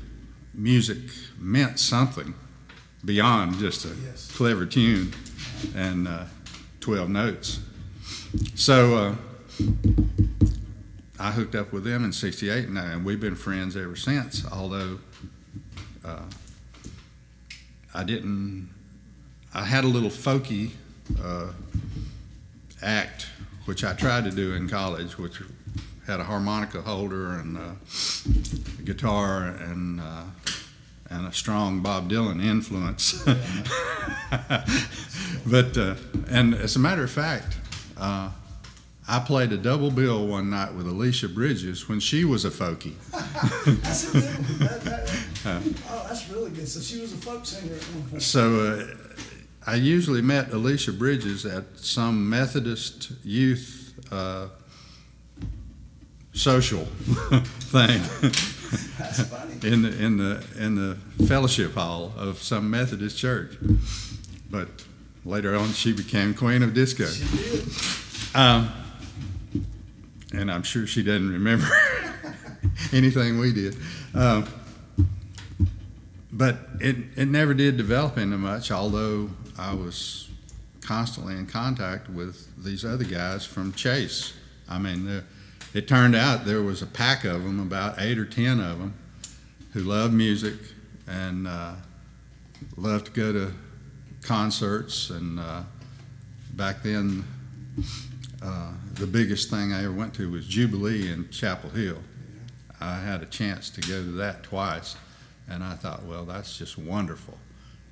music 0.53 0.99
meant 1.39 1.79
something 1.81 2.35
beyond 3.05 3.59
just 3.59 3.85
a 3.85 3.89
Yes. 4.05 4.31
clever 4.33 4.65
tune 4.67 5.13
and 5.75 6.07
uh, 6.09 6.25
12 6.81 7.09
notes. 7.09 7.61
So 8.55 8.95
uh, 8.97 9.15
I 11.19 11.31
hooked 11.31 11.55
up 11.55 11.73
with 11.73 11.85
them 11.85 12.05
in 12.05 12.13
68 12.13 12.69
and, 12.69 12.79
uh, 12.79 12.83
and 12.83 13.05
we've 13.05 13.21
been 13.21 13.37
friends 13.37 13.77
ever 13.77 13.97
since, 13.97 14.45
although 14.51 14.99
uh, 16.05 16.23
I 17.95 18.05
didn't, 18.05 18.71
I 19.55 19.65
had 19.65 19.85
a 19.85 19.89
little 19.89 20.11
folky 20.11 20.71
uh, 21.23 21.53
act, 22.83 23.29
which 23.67 23.85
I 23.85 23.93
tried 23.93 24.25
to 24.25 24.31
do 24.31 24.55
in 24.55 24.69
college, 24.69 25.17
which 25.17 25.41
had 26.07 26.21
a 26.21 26.25
harmonica 26.25 26.83
holder 26.83 27.33
and 27.33 27.57
uh, 27.57 27.71
a 28.79 28.83
guitar 28.83 29.45
and 29.45 30.01
uh, 30.01 30.25
and 31.11 31.27
a 31.27 31.33
strong 31.33 31.81
Bob 31.81 32.11
Dylan 32.11 32.43
influence. 32.43 33.23
but 35.47 35.77
uh, 35.77 35.95
and 36.29 36.55
as 36.55 36.77
a 36.77 36.79
matter 36.79 37.05
of 37.05 37.11
fact, 37.11 37.57
uh, 37.97 38.31
I 39.07 39.19
played 39.21 39.53
a 39.53 39.59
double 39.59 39.91
bill 39.91 40.27
one 40.27 40.49
night 40.51 40.75
with 40.75 40.87
Alicia 40.87 41.29
Bridges 41.29 41.89
when 41.89 42.01
she 42.01 42.25
was 42.25 42.45
a 42.47 42.51
folkie. 42.51 42.95
That's 43.83 44.09
a 44.09 44.13
good 44.13 44.25
one. 44.25 44.59
That- 44.59 44.85
that- 44.85 45.75
oh, 45.91 46.07
that's 46.09 46.31
really 46.31 46.51
good. 46.51 46.67
So 46.67 46.81
she 46.81 47.01
was 47.03 47.13
a 47.13 47.17
folk 47.17 47.45
singer 47.45 47.75
at 47.75 47.83
one 47.83 48.09
point. 48.09 48.23
So 48.23 48.61
uh, 48.61 48.87
I 49.67 49.75
usually 49.75 50.23
met 50.23 50.51
Alicia 50.55 50.93
Bridges 50.95 51.45
at 51.45 51.65
some 51.79 52.31
Methodist 52.31 53.13
youth 53.23 53.93
uh, 54.11 54.47
social 56.33 56.85
thing 57.61 58.01
That's 58.99 59.21
funny. 59.25 59.55
in 59.71 59.83
the 59.83 60.03
in 60.03 60.17
the 60.17 60.45
in 60.59 60.75
the 60.77 60.97
fellowship 61.27 61.75
hall 61.75 62.13
of 62.17 62.43
some 62.43 62.71
Methodist 62.71 63.19
church. 63.19 63.57
But 64.51 64.69
later 65.27 65.55
on, 65.55 65.73
she 65.75 65.93
became 65.93 66.33
queen 66.33 66.63
of 66.63 66.73
disco. 66.73 67.05
She 67.07 67.25
did. 67.37 67.65
Um, 68.35 68.71
and 70.37 70.51
I'm 70.51 70.63
sure 70.63 70.87
she 70.87 71.03
doesn't 71.03 71.33
remember 71.33 71.67
anything 72.93 73.39
we 73.39 73.53
did. 73.53 73.77
Um, 74.15 74.47
but 76.33 76.59
it, 76.81 76.97
it 77.17 77.29
never 77.29 77.55
did 77.55 77.77
develop 77.77 78.19
into 78.19 78.37
much, 78.37 78.71
although 78.71 79.31
I 79.57 79.75
was 79.75 80.29
constantly 80.81 81.35
in 81.35 81.47
contact 81.47 82.11
with 82.11 82.49
these 82.63 82.85
other 82.85 83.05
guys 83.05 83.45
from 83.45 83.73
Chase. 83.73 84.35
I 84.69 84.79
mean, 84.79 85.07
the, 85.07 85.25
it 85.73 85.89
turned 85.89 86.15
out 86.15 86.45
there 86.45 86.63
was 86.63 86.83
a 86.83 86.87
pack 86.87 87.25
of 87.25 87.43
them, 87.45 87.61
about 87.61 88.01
eight 88.01 88.19
or 88.19 88.25
ten 88.25 88.61
of 88.61 88.79
them, 88.79 88.95
who 89.73 89.81
loved 89.81 90.13
music 90.13 90.55
and 91.07 91.47
uh, 91.47 91.75
loved 92.77 93.07
to 93.07 93.13
go 93.13 93.33
to 93.33 93.53
concerts. 94.23 95.11
And 95.11 95.39
uh, 95.39 95.63
back 96.55 96.83
then, 96.83 97.25
uh, 98.43 98.73
the 98.95 99.07
biggest 99.07 99.51
thing 99.51 99.73
I 99.73 99.85
ever 99.85 99.93
went 99.93 100.15
to 100.15 100.31
was 100.31 100.47
Jubilee 100.47 101.11
in 101.11 101.29
Chapel 101.31 101.71
Hill. 101.71 101.99
I 102.81 102.97
had 103.01 103.23
a 103.23 103.27
chance 103.27 103.71
to 103.71 103.81
go 103.81 104.03
to 104.03 104.13
that 104.13 104.43
twice, 104.43 104.97
and 105.49 105.65
I 105.65 105.75
thought, 105.75 106.05
well, 106.05 106.25
that's 106.25 106.57
just 106.57 106.79
wonderful. 106.79 107.39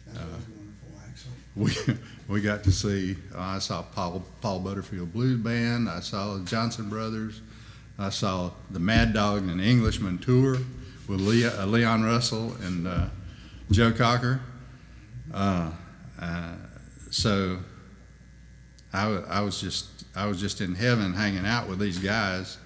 That 0.07 0.25
was 0.25 0.45
wonderful, 0.49 1.01
actually. 1.09 1.33
We 1.55 1.99
we 2.35 2.41
got 2.41 2.65
to 2.65 2.73
see. 2.73 3.17
Uh, 3.35 3.41
I 3.41 3.59
saw 3.59 3.83
Paul 3.83 4.25
Paul 4.41 4.61
Butterfield 4.61 5.13
Blues 5.13 5.39
Band. 5.41 5.89
I 5.89 6.01
saw 6.01 6.35
the 6.35 6.45
Johnson 6.45 6.89
Brothers. 6.89 7.41
I 7.99 8.11
saw 8.11 8.51
the 8.71 8.81
Mad 8.81 9.13
Dog 9.13 9.49
and 9.49 9.61
the 9.61 9.65
Englishman 9.65 10.19
tour 10.19 10.57
with 11.09 11.21
uh, 11.21 11.67
Leon 11.67 12.05
Russell 12.05 12.55
and 12.63 12.87
uh, 12.87 13.07
Joe 13.71 13.93
Cocker. 13.93 14.41
Uh, 15.33 15.71
uh, 16.21 16.55
so 17.11 17.59
I, 18.93 19.07
I 19.29 19.41
was 19.41 19.61
just 19.61 20.05
I 20.15 20.27
was 20.27 20.39
just 20.41 20.61
in 20.61 20.75
heaven 20.75 21.15
hanging 21.15 21.47
out 21.47 21.69
with 21.69 21.79
these 21.79 21.99
guys 21.99 22.59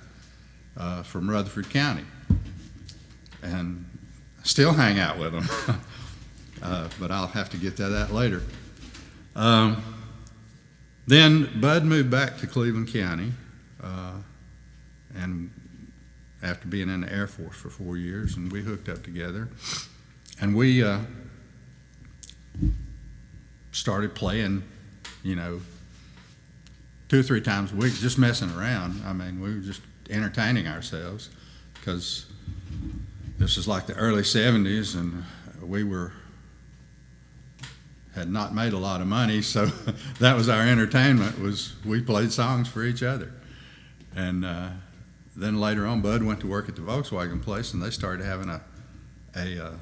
uh, 0.76 1.02
from 1.02 1.30
Rutherford 1.30 1.70
County, 1.70 2.04
and 3.42 3.84
still 4.42 4.72
hang 4.72 4.98
out 4.98 5.18
with 5.18 5.32
them. 5.32 5.48
uh, 6.62 6.88
but 6.98 7.10
I'll 7.10 7.28
have 7.28 7.50
to 7.50 7.56
get 7.56 7.76
to 7.76 7.88
that 7.88 8.12
later. 8.12 8.42
Um, 9.36 9.82
then 11.06 11.60
Bud 11.60 11.84
moved 11.84 12.10
back 12.10 12.38
to 12.38 12.46
Cleveland 12.48 12.92
County, 12.92 13.32
uh, 13.82 14.14
and 15.14 15.50
after 16.42 16.66
being 16.66 16.88
in 16.88 17.02
the 17.02 17.12
Air 17.12 17.28
Force 17.28 17.54
for 17.54 17.70
four 17.70 17.96
years, 17.96 18.36
and 18.36 18.50
we 18.50 18.62
hooked 18.62 18.88
up 18.88 19.04
together, 19.04 19.48
and 20.40 20.56
we 20.56 20.82
uh, 20.82 20.98
started 23.70 24.14
playing, 24.14 24.64
you 25.22 25.36
know, 25.36 25.60
two 27.08 27.20
or 27.20 27.22
three 27.22 27.40
times 27.40 27.72
a 27.72 27.76
week, 27.76 27.94
just 27.94 28.18
messing 28.18 28.50
around. 28.50 29.02
I 29.04 29.12
mean, 29.12 29.40
we 29.40 29.54
were 29.54 29.60
just 29.60 29.80
entertaining 30.10 30.66
ourselves 30.66 31.30
because 31.74 32.26
this 33.38 33.56
is 33.56 33.68
like 33.68 33.86
the 33.86 33.94
early 33.94 34.22
70s, 34.22 34.94
and 34.94 35.24
we 35.62 35.84
were 35.84 36.12
had 38.14 38.30
not 38.30 38.54
made 38.54 38.72
a 38.72 38.78
lot 38.78 39.02
of 39.02 39.06
money, 39.06 39.42
so 39.42 39.66
that 40.20 40.34
was 40.34 40.48
our 40.48 40.62
entertainment. 40.62 41.38
Was 41.38 41.74
we 41.84 42.00
played 42.00 42.32
songs 42.32 42.66
for 42.66 42.82
each 42.82 43.02
other, 43.02 43.32
and 44.14 44.44
uh, 44.44 44.70
then 45.36 45.60
later 45.60 45.86
on, 45.86 46.00
Bud 46.00 46.22
went 46.22 46.40
to 46.40 46.46
work 46.46 46.68
at 46.68 46.76
the 46.76 46.82
Volkswagen 46.82 47.42
place, 47.42 47.74
and 47.74 47.82
they 47.82 47.90
started 47.90 48.24
having 48.24 48.48
a 48.48 48.62
a, 49.36 49.66
uh, 49.66 49.72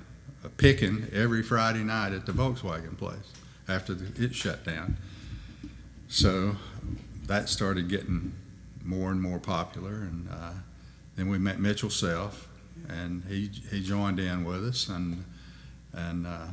a 0.44 0.48
picking 0.48 1.06
every 1.12 1.42
Friday 1.42 1.84
night 1.84 2.12
at 2.12 2.26
the 2.26 2.32
Volkswagen 2.32 2.98
place 2.98 3.32
after 3.68 3.94
the, 3.94 4.22
it 4.22 4.34
shut 4.34 4.64
down. 4.64 4.96
So 6.08 6.56
that 7.26 7.48
started 7.48 7.88
getting 7.88 8.32
more 8.84 9.10
and 9.10 9.20
more 9.20 9.38
popular, 9.38 9.92
and 9.92 10.28
uh, 10.30 10.52
then 11.16 11.28
we 11.28 11.38
met 11.38 11.58
Mitchell 11.60 11.90
Self, 11.90 12.48
and 12.88 13.22
he 13.28 13.50
he 13.70 13.82
joined 13.82 14.18
in 14.18 14.44
with 14.44 14.64
us, 14.66 14.88
and 14.88 15.24
and 15.92 16.26
uh, 16.26 16.46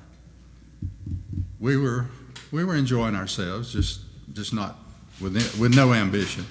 we 1.60 1.78
were 1.78 2.06
we 2.52 2.64
were 2.64 2.76
enjoying 2.76 3.16
ourselves, 3.16 3.72
just 3.74 4.02
just 4.34 4.54
not 4.54 4.78
with 5.20 5.36
with 5.60 5.76
no 5.76 5.94
ambition. 5.94 6.46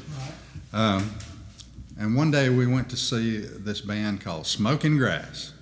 Um, 0.72 1.10
and 1.98 2.14
one 2.16 2.30
day 2.30 2.48
we 2.48 2.66
went 2.66 2.88
to 2.90 2.96
see 2.96 3.38
this 3.38 3.80
band 3.80 4.20
called 4.20 4.46
Smoking 4.46 4.96
Grass 4.96 5.52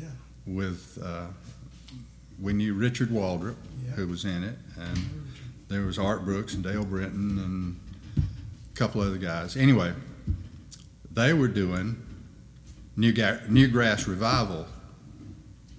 Yeah. 0.00 0.08
with 0.46 0.98
uh, 1.02 1.26
we 2.40 2.52
knew 2.52 2.74
Richard 2.74 3.08
Waldrop, 3.10 3.56
Yeah. 3.84 3.92
who 3.92 4.06
was 4.08 4.24
in 4.24 4.44
it, 4.44 4.56
and 4.78 4.98
there 5.68 5.82
was 5.82 5.98
Art 5.98 6.24
Brooks 6.24 6.54
and 6.54 6.62
Dale 6.62 6.84
Britton 6.84 7.38
and 7.38 7.80
couple 8.74 9.00
other 9.00 9.18
guys. 9.18 9.56
Anyway, 9.56 9.92
they 11.12 11.32
were 11.32 11.48
doing 11.48 11.96
new 12.96 13.12
new 13.48 13.68
grass 13.68 14.06
revival. 14.06 14.66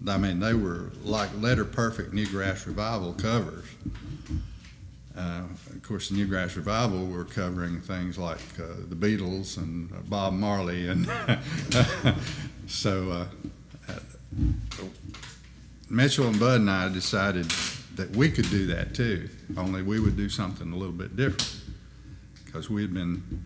I 0.07 0.17
mean, 0.17 0.39
they 0.39 0.53
were 0.53 0.91
like 1.03 1.29
letter 1.39 1.65
perfect 1.65 2.13
new 2.13 2.27
grass 2.27 2.67
revival 2.67 3.13
covers. 3.13 3.65
Uh, 5.17 5.43
of 5.73 5.81
course, 5.81 6.09
the 6.09 6.15
new 6.15 6.27
grass 6.27 6.55
revival 6.57 7.05
were 7.05 7.23
covering 7.23 7.79
things 7.79 8.17
like 8.17 8.39
uh, 8.59 8.65
the 8.89 8.95
Beatles 8.95 9.57
and 9.57 9.91
uh, 9.91 9.95
Bob 10.09 10.33
Marley, 10.33 10.89
and 10.89 11.07
so 12.67 13.11
uh, 13.11 13.95
Mitchell 15.89 16.27
and 16.27 16.37
Bud 16.37 16.59
and 16.61 16.69
I 16.69 16.89
decided 16.89 17.45
that 17.95 18.13
we 18.13 18.29
could 18.29 18.49
do 18.49 18.67
that 18.67 18.93
too, 18.93 19.29
only 19.55 19.83
we 19.83 20.01
would 20.01 20.17
do 20.17 20.27
something 20.27 20.73
a 20.73 20.75
little 20.75 20.93
bit 20.93 21.15
different 21.15 21.64
because 22.55 22.69
we 22.69 22.81
had 22.81 22.93
been 22.93 23.43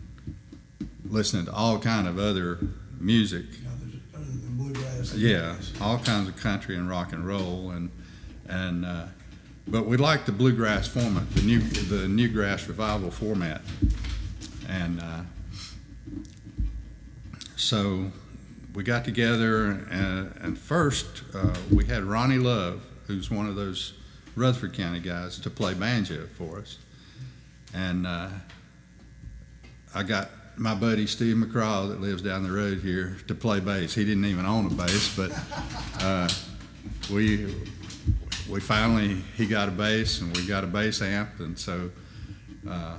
listening 1.04 1.44
to 1.44 1.52
all 1.52 1.80
kind 1.80 2.06
of 2.06 2.16
other 2.16 2.58
music. 3.00 3.44
Other, 3.66 3.90
other 4.14 4.24
than 4.24 4.56
bluegrass. 4.56 5.14
Yeah, 5.14 5.56
all 5.80 5.98
kinds 5.98 6.28
of 6.28 6.36
country 6.36 6.76
and 6.76 6.88
rock 6.88 7.12
and 7.12 7.26
roll, 7.26 7.70
and 7.70 7.90
and 8.48 8.86
uh, 8.86 9.06
but 9.66 9.86
we 9.86 9.96
liked 9.96 10.26
the 10.26 10.32
bluegrass 10.32 10.86
format, 10.86 11.28
the 11.34 11.42
new 11.42 11.58
the 11.58 12.06
new 12.06 12.28
grass 12.28 12.68
revival 12.68 13.10
format, 13.10 13.62
and 14.68 15.00
uh, 15.00 15.22
so 17.56 18.12
we 18.74 18.84
got 18.84 19.04
together, 19.04 19.70
and, 19.90 20.36
and 20.40 20.56
first 20.56 21.24
uh, 21.34 21.52
we 21.72 21.84
had 21.86 22.04
Ronnie 22.04 22.38
Love, 22.38 22.80
who's 23.08 23.28
one 23.28 23.48
of 23.48 23.56
those 23.56 23.94
Rutherford 24.36 24.74
County 24.74 25.00
guys, 25.00 25.36
to 25.40 25.50
play 25.50 25.74
banjo 25.74 26.28
for 26.38 26.60
us, 26.60 26.78
and 27.74 28.06
uh, 28.06 28.28
I 29.94 30.02
got 30.02 30.30
my 30.56 30.74
buddy 30.74 31.06
Steve 31.06 31.36
McCraw 31.36 31.88
that 31.88 32.00
lives 32.00 32.22
down 32.22 32.42
the 32.42 32.52
road 32.52 32.78
here 32.78 33.16
to 33.28 33.34
play 33.34 33.60
bass. 33.60 33.94
He 33.94 34.04
didn't 34.04 34.24
even 34.24 34.46
own 34.46 34.66
a 34.66 34.70
bass, 34.70 35.16
but 35.16 35.32
uh, 36.02 36.28
we 37.12 37.54
we 38.48 38.60
finally 38.60 39.16
he 39.36 39.46
got 39.46 39.68
a 39.68 39.72
bass 39.72 40.20
and 40.20 40.36
we 40.36 40.46
got 40.46 40.64
a 40.64 40.66
bass 40.66 41.02
amp, 41.02 41.40
and 41.40 41.58
so 41.58 41.90
uh, 42.68 42.96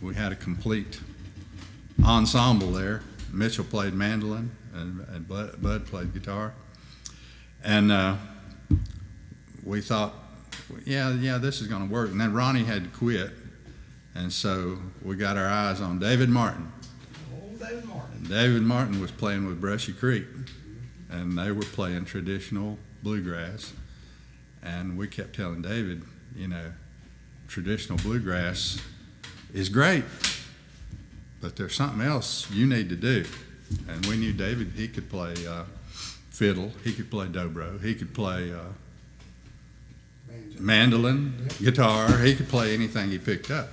we 0.00 0.14
had 0.14 0.32
a 0.32 0.36
complete 0.36 1.00
ensemble 2.04 2.72
there. 2.72 3.02
Mitchell 3.32 3.64
played 3.64 3.94
mandolin 3.94 4.50
and, 4.74 5.06
and 5.08 5.28
Bud, 5.28 5.86
played 5.86 6.12
guitar, 6.14 6.54
And 7.62 7.92
uh, 7.92 8.16
we 9.64 9.80
thought, 9.80 10.14
yeah, 10.84 11.12
yeah, 11.12 11.38
this 11.38 11.60
is 11.60 11.66
going 11.66 11.86
to 11.86 11.92
work. 11.92 12.10
And 12.10 12.20
then 12.20 12.32
Ronnie 12.32 12.64
had 12.64 12.84
to 12.84 12.90
quit. 12.90 13.30
And 14.14 14.32
so 14.32 14.78
we 15.02 15.16
got 15.16 15.36
our 15.36 15.48
eyes 15.48 15.80
on 15.80 15.98
David 15.98 16.28
Martin. 16.28 16.70
Old 17.32 17.58
David 17.58 17.84
Martin. 17.84 18.24
David 18.28 18.62
Martin 18.62 19.00
was 19.00 19.10
playing 19.10 19.46
with 19.46 19.60
Brushy 19.60 19.92
Creek, 19.92 20.26
and 21.08 21.38
they 21.38 21.52
were 21.52 21.62
playing 21.62 22.04
traditional 22.04 22.78
bluegrass. 23.02 23.72
And 24.62 24.98
we 24.98 25.08
kept 25.08 25.36
telling 25.36 25.62
David, 25.62 26.02
you 26.34 26.48
know, 26.48 26.72
traditional 27.48 27.98
bluegrass 27.98 28.80
is 29.54 29.68
great, 29.68 30.04
but 31.40 31.56
there's 31.56 31.74
something 31.74 32.06
else 32.06 32.50
you 32.50 32.66
need 32.66 32.88
to 32.90 32.96
do. 32.96 33.24
And 33.88 34.04
we 34.06 34.16
knew 34.16 34.32
David, 34.32 34.72
he 34.76 34.88
could 34.88 35.08
play 35.08 35.34
uh, 35.48 35.64
fiddle, 36.30 36.72
he 36.84 36.92
could 36.92 37.10
play 37.10 37.26
dobro, 37.26 37.82
he 37.82 37.94
could 37.94 38.12
play 38.12 38.52
uh. 38.52 38.58
Mandolin, 40.60 41.48
guitar, 41.60 42.18
he 42.18 42.34
could 42.34 42.48
play 42.48 42.74
anything 42.74 43.10
he 43.10 43.18
picked 43.18 43.50
up. 43.50 43.68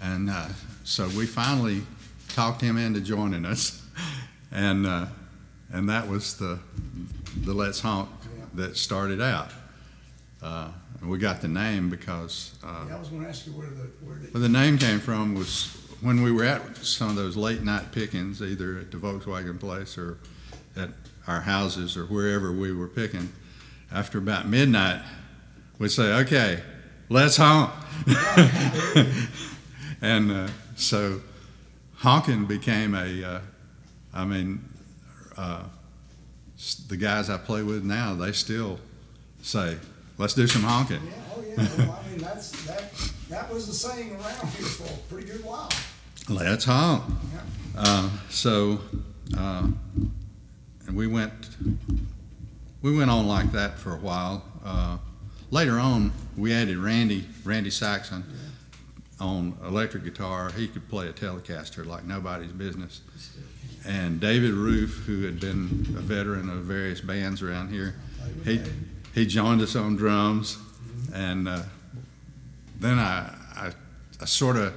And 0.00 0.30
uh, 0.30 0.48
so 0.84 1.08
we 1.08 1.26
finally 1.26 1.82
talked 2.28 2.60
him 2.60 2.76
into 2.76 3.00
joining 3.00 3.44
us, 3.44 3.82
and 4.52 4.86
uh, 4.86 5.06
and 5.72 5.88
that 5.88 6.08
was 6.08 6.36
the 6.36 6.58
the 7.42 7.52
Let's 7.52 7.80
Honk 7.80 8.08
that 8.54 8.76
started 8.76 9.20
out. 9.20 9.50
Uh, 10.42 10.68
and 11.00 11.10
we 11.10 11.18
got 11.18 11.40
the 11.40 11.48
name 11.48 11.90
because 11.90 12.54
uh, 12.64 12.84
Yeah, 12.88 12.96
I 12.96 12.98
was 12.98 13.08
gonna 13.08 13.28
ask 13.28 13.46
you 13.46 13.52
where 13.52 13.68
the, 13.68 13.90
where 14.04 14.16
the, 14.16 14.26
where 14.28 14.40
the 14.40 14.48
name 14.48 14.78
came 14.78 15.00
from 15.00 15.34
was 15.34 15.76
when 16.00 16.22
we 16.22 16.30
were 16.30 16.44
at 16.44 16.76
some 16.78 17.08
of 17.08 17.16
those 17.16 17.36
late 17.36 17.62
night 17.62 17.90
pickings, 17.92 18.42
either 18.42 18.78
at 18.78 18.90
the 18.90 18.96
Volkswagen 18.98 19.58
place 19.58 19.98
or 19.98 20.18
at 20.76 20.90
our 21.26 21.40
houses 21.40 21.96
or 21.96 22.04
wherever 22.06 22.52
we 22.52 22.72
were 22.72 22.88
picking. 22.88 23.32
After 23.90 24.18
about 24.18 24.46
midnight, 24.48 25.00
we'd 25.78 25.90
say, 25.90 26.12
"Okay, 26.20 26.62
let's 27.08 27.36
honk," 27.36 27.70
and 30.00 30.30
uh, 30.30 30.48
so 30.76 31.20
honking 31.96 32.46
became 32.46 32.94
a. 32.94 33.24
Uh, 33.24 33.40
I 34.14 34.24
mean, 34.24 34.64
uh, 35.36 35.64
the 36.88 36.96
guys 36.96 37.28
I 37.28 37.36
play 37.36 37.62
with 37.62 37.84
now, 37.84 38.14
they 38.14 38.32
still 38.32 38.78
say, 39.42 39.76
"Let's 40.18 40.34
do 40.34 40.46
some 40.46 40.62
honking." 40.62 41.02
yeah, 41.04 41.12
oh 41.34 41.42
yeah, 41.42 41.68
well, 41.78 42.00
I 42.04 42.08
mean, 42.10 42.18
that's, 42.20 42.64
that, 42.66 42.92
that 43.28 43.52
was 43.52 43.66
the 43.66 43.74
saying 43.74 44.12
around 44.12 44.48
here 44.48 44.66
for 44.66 44.92
a 44.92 44.96
pretty 45.12 45.28
good 45.30 45.44
while. 45.44 45.70
Let's 46.28 46.64
honk. 46.64 47.04
Yeah. 47.32 47.40
Uh, 47.76 48.10
so, 48.30 48.80
uh, 49.36 49.68
and 50.86 50.96
we 50.96 51.06
went, 51.06 51.50
we 52.82 52.96
went 52.96 53.10
on 53.10 53.28
like 53.28 53.52
that 53.52 53.78
for 53.78 53.92
a 53.94 53.98
while. 53.98 54.42
Later 55.50 55.78
on, 55.78 56.12
we 56.36 56.52
added 56.52 56.76
Randy, 56.76 57.26
Randy 57.44 57.70
Saxon, 57.70 58.24
on 59.20 59.56
electric 59.64 60.04
guitar. 60.04 60.50
He 60.50 60.68
could 60.68 60.88
play 60.88 61.08
a 61.08 61.12
Telecaster 61.12 61.86
like 61.86 62.04
nobody's 62.04 62.52
business. 62.52 63.00
And 63.86 64.20
David 64.20 64.52
Roof, 64.52 65.04
who 65.06 65.24
had 65.24 65.38
been 65.40 65.94
a 65.96 66.00
veteran 66.00 66.50
of 66.50 66.64
various 66.64 67.00
bands 67.00 67.42
around 67.42 67.70
here, 67.70 67.94
he 68.44 68.60
he 69.14 69.24
joined 69.24 69.62
us 69.62 69.76
on 69.76 69.96
drums, 69.96 70.58
and 71.14 71.48
uh, 71.48 71.62
then 72.80 72.98
I, 72.98 73.34
I, 73.54 73.72
I 74.20 74.24
sort 74.26 74.56
of 74.56 74.74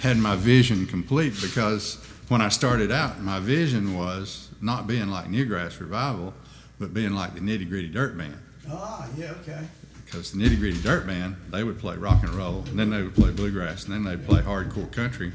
had 0.00 0.16
my 0.16 0.34
vision 0.36 0.86
complete 0.86 1.34
because 1.42 1.96
when 2.28 2.40
I 2.40 2.48
started 2.48 2.90
out, 2.90 3.20
my 3.20 3.38
vision 3.38 3.98
was 3.98 4.48
not 4.62 4.86
being 4.86 5.08
like 5.08 5.26
Newgrass 5.26 5.78
Revival, 5.78 6.32
but 6.78 6.94
being 6.94 7.12
like 7.12 7.34
the 7.34 7.40
Nitty 7.40 7.68
Gritty 7.68 7.88
Dirt 7.88 8.16
Band. 8.16 8.38
Ah, 8.70 9.06
yeah, 9.18 9.32
okay. 9.42 9.66
Because 10.10 10.32
the 10.32 10.38
Nitty 10.38 10.58
Gritty 10.58 10.82
Dirt 10.82 11.06
Band, 11.06 11.36
they 11.50 11.62
would 11.62 11.78
play 11.78 11.94
rock 11.94 12.24
and 12.24 12.34
roll, 12.34 12.64
and 12.68 12.76
then 12.76 12.90
they 12.90 13.00
would 13.00 13.14
play 13.14 13.30
bluegrass, 13.30 13.84
and 13.84 13.94
then 13.94 14.02
they'd 14.02 14.26
play 14.26 14.40
hardcore 14.40 14.90
country, 14.90 15.32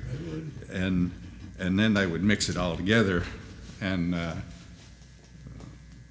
and 0.70 1.12
and 1.58 1.80
then 1.80 1.94
they 1.94 2.06
would 2.06 2.24
mix 2.24 2.50
it 2.50 2.58
all 2.58 2.76
together, 2.76 3.24
and 3.80 4.14
uh, 4.14 4.34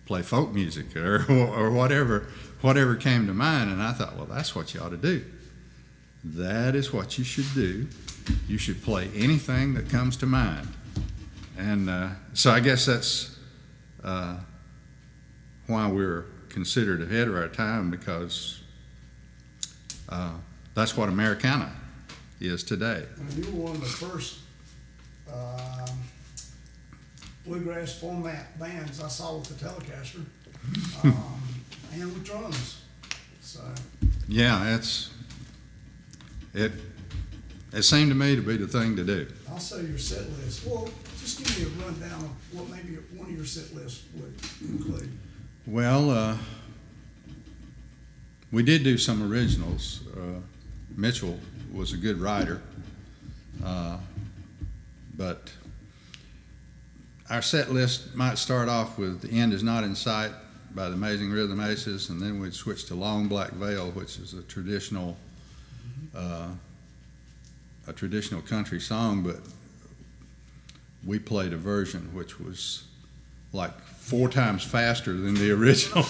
play 0.06 0.22
folk 0.22 0.52
music 0.54 0.96
or 0.96 1.26
or 1.30 1.70
whatever 1.70 2.26
whatever 2.62 2.96
came 2.96 3.26
to 3.26 3.34
mind. 3.34 3.70
And 3.70 3.82
I 3.82 3.92
thought, 3.92 4.16
well, 4.16 4.24
that's 4.24 4.54
what 4.54 4.72
you 4.72 4.80
ought 4.80 4.92
to 4.92 4.96
do. 4.96 5.22
That 6.24 6.74
is 6.74 6.90
what 6.90 7.18
you 7.18 7.24
should 7.24 7.52
do. 7.54 7.86
You 8.48 8.56
should 8.56 8.82
play 8.82 9.10
anything 9.14 9.74
that 9.74 9.90
comes 9.90 10.16
to 10.18 10.26
mind. 10.26 10.68
And 11.58 11.90
uh, 11.90 12.08
so 12.32 12.50
I 12.50 12.60
guess 12.60 12.86
that's 12.86 13.38
uh, 14.02 14.38
why 15.66 15.88
we're 15.88 16.24
considered 16.54 17.02
ahead 17.02 17.26
of 17.26 17.34
our 17.34 17.48
time 17.48 17.90
because 17.90 18.62
uh, 20.08 20.30
that's 20.74 20.96
what 20.96 21.08
Americana 21.08 21.72
is 22.40 22.62
today. 22.62 23.04
I 23.18 23.22
mean, 23.24 23.44
you 23.44 23.50
were 23.50 23.64
one 23.64 23.74
of 23.74 23.80
the 23.80 23.86
first, 23.86 24.38
um, 25.32 25.98
bluegrass 27.44 27.98
format 27.98 28.56
bands 28.60 29.02
I 29.02 29.08
saw 29.08 29.36
with 29.38 29.48
the 29.48 29.64
Telecaster, 29.64 30.24
um, 31.02 31.42
and 31.92 32.04
with 32.04 32.24
drums. 32.24 32.82
So, 33.40 33.60
Yeah, 34.28 34.76
it's 34.76 35.10
it. 36.54 36.70
It 37.72 37.82
seemed 37.82 38.10
to 38.10 38.14
me 38.14 38.36
to 38.36 38.42
be 38.42 38.56
the 38.56 38.68
thing 38.68 38.94
to 38.94 39.02
do. 39.04 39.26
I'll 39.50 39.58
say 39.58 39.82
your 39.82 39.98
set 39.98 40.30
list. 40.38 40.64
Well, 40.64 40.88
just 41.20 41.38
give 41.38 41.58
me 41.58 41.64
a 41.64 41.84
rundown 41.84 42.20
of 42.22 42.30
what 42.52 42.68
maybe 42.70 42.94
one 43.16 43.28
of 43.28 43.34
your 43.34 43.44
set 43.44 43.74
lists 43.74 44.04
would 44.14 44.34
include. 44.62 45.10
Well, 45.66 46.10
uh, 46.10 46.36
we 48.52 48.62
did 48.62 48.84
do 48.84 48.98
some 48.98 49.32
originals. 49.32 50.02
Uh, 50.14 50.40
Mitchell 50.94 51.38
was 51.72 51.94
a 51.94 51.96
good 51.96 52.18
writer, 52.18 52.60
uh, 53.64 53.96
but 55.16 55.50
our 57.30 57.40
set 57.40 57.72
list 57.72 58.14
might 58.14 58.36
start 58.36 58.68
off 58.68 58.98
with 58.98 59.22
"The 59.22 59.30
End 59.30 59.54
Is 59.54 59.62
Not 59.62 59.84
in 59.84 59.94
Sight" 59.94 60.32
by 60.74 60.88
the 60.90 60.94
Amazing 60.96 61.30
Rhythm 61.30 61.58
Aces, 61.62 62.10
and 62.10 62.20
then 62.20 62.40
we'd 62.40 62.52
switch 62.52 62.84
to 62.88 62.94
"Long 62.94 63.26
Black 63.26 63.52
Veil," 63.52 63.90
which 63.92 64.18
is 64.18 64.34
a 64.34 64.42
traditional, 64.42 65.16
uh, 66.14 66.48
a 67.86 67.92
traditional 67.94 68.42
country 68.42 68.80
song, 68.80 69.22
but 69.22 69.40
we 71.06 71.18
played 71.18 71.54
a 71.54 71.56
version 71.56 72.10
which 72.12 72.38
was 72.38 72.84
like 73.54 73.72
four 74.04 74.28
times 74.28 74.62
faster 74.62 75.14
than 75.14 75.34
the 75.34 75.50
original 75.58 76.04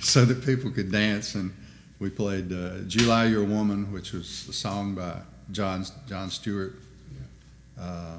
so 0.00 0.24
that 0.26 0.44
people 0.44 0.70
could 0.70 0.92
dance. 0.92 1.34
And 1.34 1.54
we 1.98 2.10
played 2.10 2.52
uh, 2.52 2.80
July 2.86 3.26
You're 3.26 3.42
a 3.42 3.46
Woman 3.46 3.90
which 3.90 4.12
was 4.12 4.46
a 4.48 4.52
song 4.52 4.94
by 4.94 5.20
John 5.50 5.84
John 6.06 6.28
Stewart. 6.28 6.74
Uh, 7.80 8.18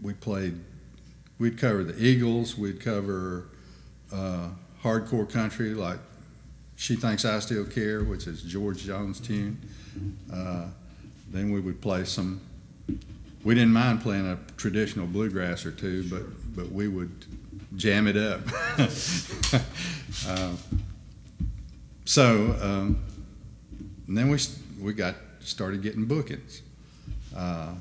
we 0.00 0.14
played 0.14 0.58
we'd 1.38 1.58
cover 1.58 1.84
the 1.84 2.02
Eagles 2.02 2.56
we'd 2.56 2.80
cover 2.80 3.48
uh, 4.12 4.48
hardcore 4.82 5.30
country 5.30 5.74
like 5.74 5.98
She 6.76 6.96
Thinks 6.96 7.24
I 7.24 7.38
Still 7.40 7.66
Care 7.66 8.02
which 8.02 8.26
is 8.26 8.42
George 8.42 8.78
Jones 8.84 9.20
tune. 9.20 9.60
Uh, 10.32 10.68
then 11.30 11.52
we 11.52 11.60
would 11.60 11.82
play 11.82 12.04
some 12.04 12.40
we 13.48 13.54
didn't 13.54 13.72
mind 13.72 14.02
playing 14.02 14.26
a 14.26 14.38
traditional 14.58 15.06
bluegrass 15.06 15.64
or 15.64 15.70
two, 15.70 16.06
but 16.10 16.22
but 16.54 16.70
we 16.70 16.86
would 16.86 17.24
jam 17.76 18.06
it 18.06 18.14
up. 18.14 18.42
uh, 20.28 20.52
so 22.04 22.54
um, 22.60 23.02
then 24.06 24.28
we 24.28 24.38
we 24.78 24.92
got 24.92 25.14
started 25.40 25.80
getting 25.80 26.04
bookings, 26.04 26.60
uh, 27.34 27.72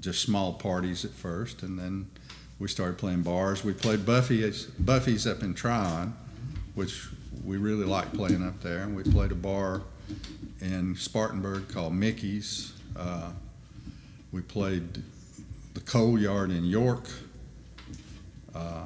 just 0.00 0.22
small 0.22 0.54
parties 0.54 1.04
at 1.04 1.12
first, 1.12 1.62
and 1.62 1.78
then 1.78 2.10
we 2.58 2.66
started 2.66 2.98
playing 2.98 3.22
bars. 3.22 3.62
We 3.62 3.74
played 3.74 4.04
Buffy's 4.04 4.64
Buffy's 4.64 5.24
up 5.24 5.44
in 5.44 5.54
Tryon, 5.54 6.16
which 6.74 7.06
we 7.44 7.58
really 7.58 7.84
liked 7.84 8.12
playing 8.12 8.44
up 8.44 8.60
there, 8.60 8.82
and 8.82 8.96
we 8.96 9.04
played 9.04 9.30
a 9.30 9.36
bar 9.36 9.82
in 10.60 10.96
Spartanburg 10.96 11.68
called 11.68 11.94
Mickey's. 11.94 12.72
Uh, 12.96 13.30
we 14.36 14.42
played 14.42 15.02
the 15.72 15.80
Coal 15.80 16.18
Yard 16.18 16.50
in 16.50 16.62
York. 16.66 17.08
Uh, 18.54 18.84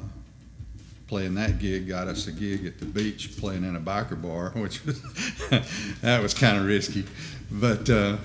playing 1.09 1.35
that 1.35 1.59
gig 1.59 1.89
got 1.89 2.07
us 2.07 2.29
a 2.29 2.33
gig 2.33 2.65
at 2.67 2.79
the 2.79 2.85
beach 2.85 3.37
playing 3.37 3.65
in 3.65 3.75
a 3.75 3.81
biker 3.81 4.21
bar, 4.21 4.51
which 4.55 4.85
was 4.87 5.03
that 6.03 6.23
was 6.23 6.35
kind 6.35 6.57
of 6.57 6.67
risky. 6.67 7.05
But 7.51 7.91
uh, 7.91 8.19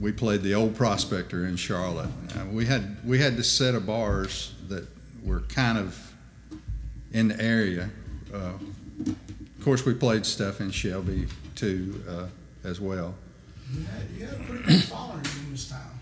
we 0.00 0.12
played 0.12 0.42
the 0.42 0.54
Old 0.54 0.76
Prospector 0.76 1.46
in 1.46 1.56
Charlotte. 1.56 2.10
Uh, 2.36 2.44
we 2.52 2.64
had 2.64 2.96
we 3.04 3.18
had 3.18 3.36
this 3.36 3.50
set 3.50 3.74
of 3.74 3.84
bars 3.84 4.54
that 4.68 4.86
were 5.24 5.40
kind 5.40 5.78
of 5.78 6.14
in 7.10 7.26
the 7.26 7.42
area. 7.42 7.90
Uh, 8.32 8.52
of 9.04 9.64
course, 9.64 9.84
we 9.84 9.94
played 9.94 10.24
stuff 10.24 10.60
in 10.60 10.70
Shelby 10.70 11.26
too 11.56 12.04
uh, 12.08 12.26
as 12.62 12.80
well. 12.80 13.16
You 13.74 13.84
had, 13.84 14.02
you 14.16 14.26
had 14.26 14.34
a 14.34 14.44
pretty 14.44 14.62
good 14.62 14.84
following 14.84 15.24
in 15.24 15.50
this 15.50 15.68
town. 15.68 15.99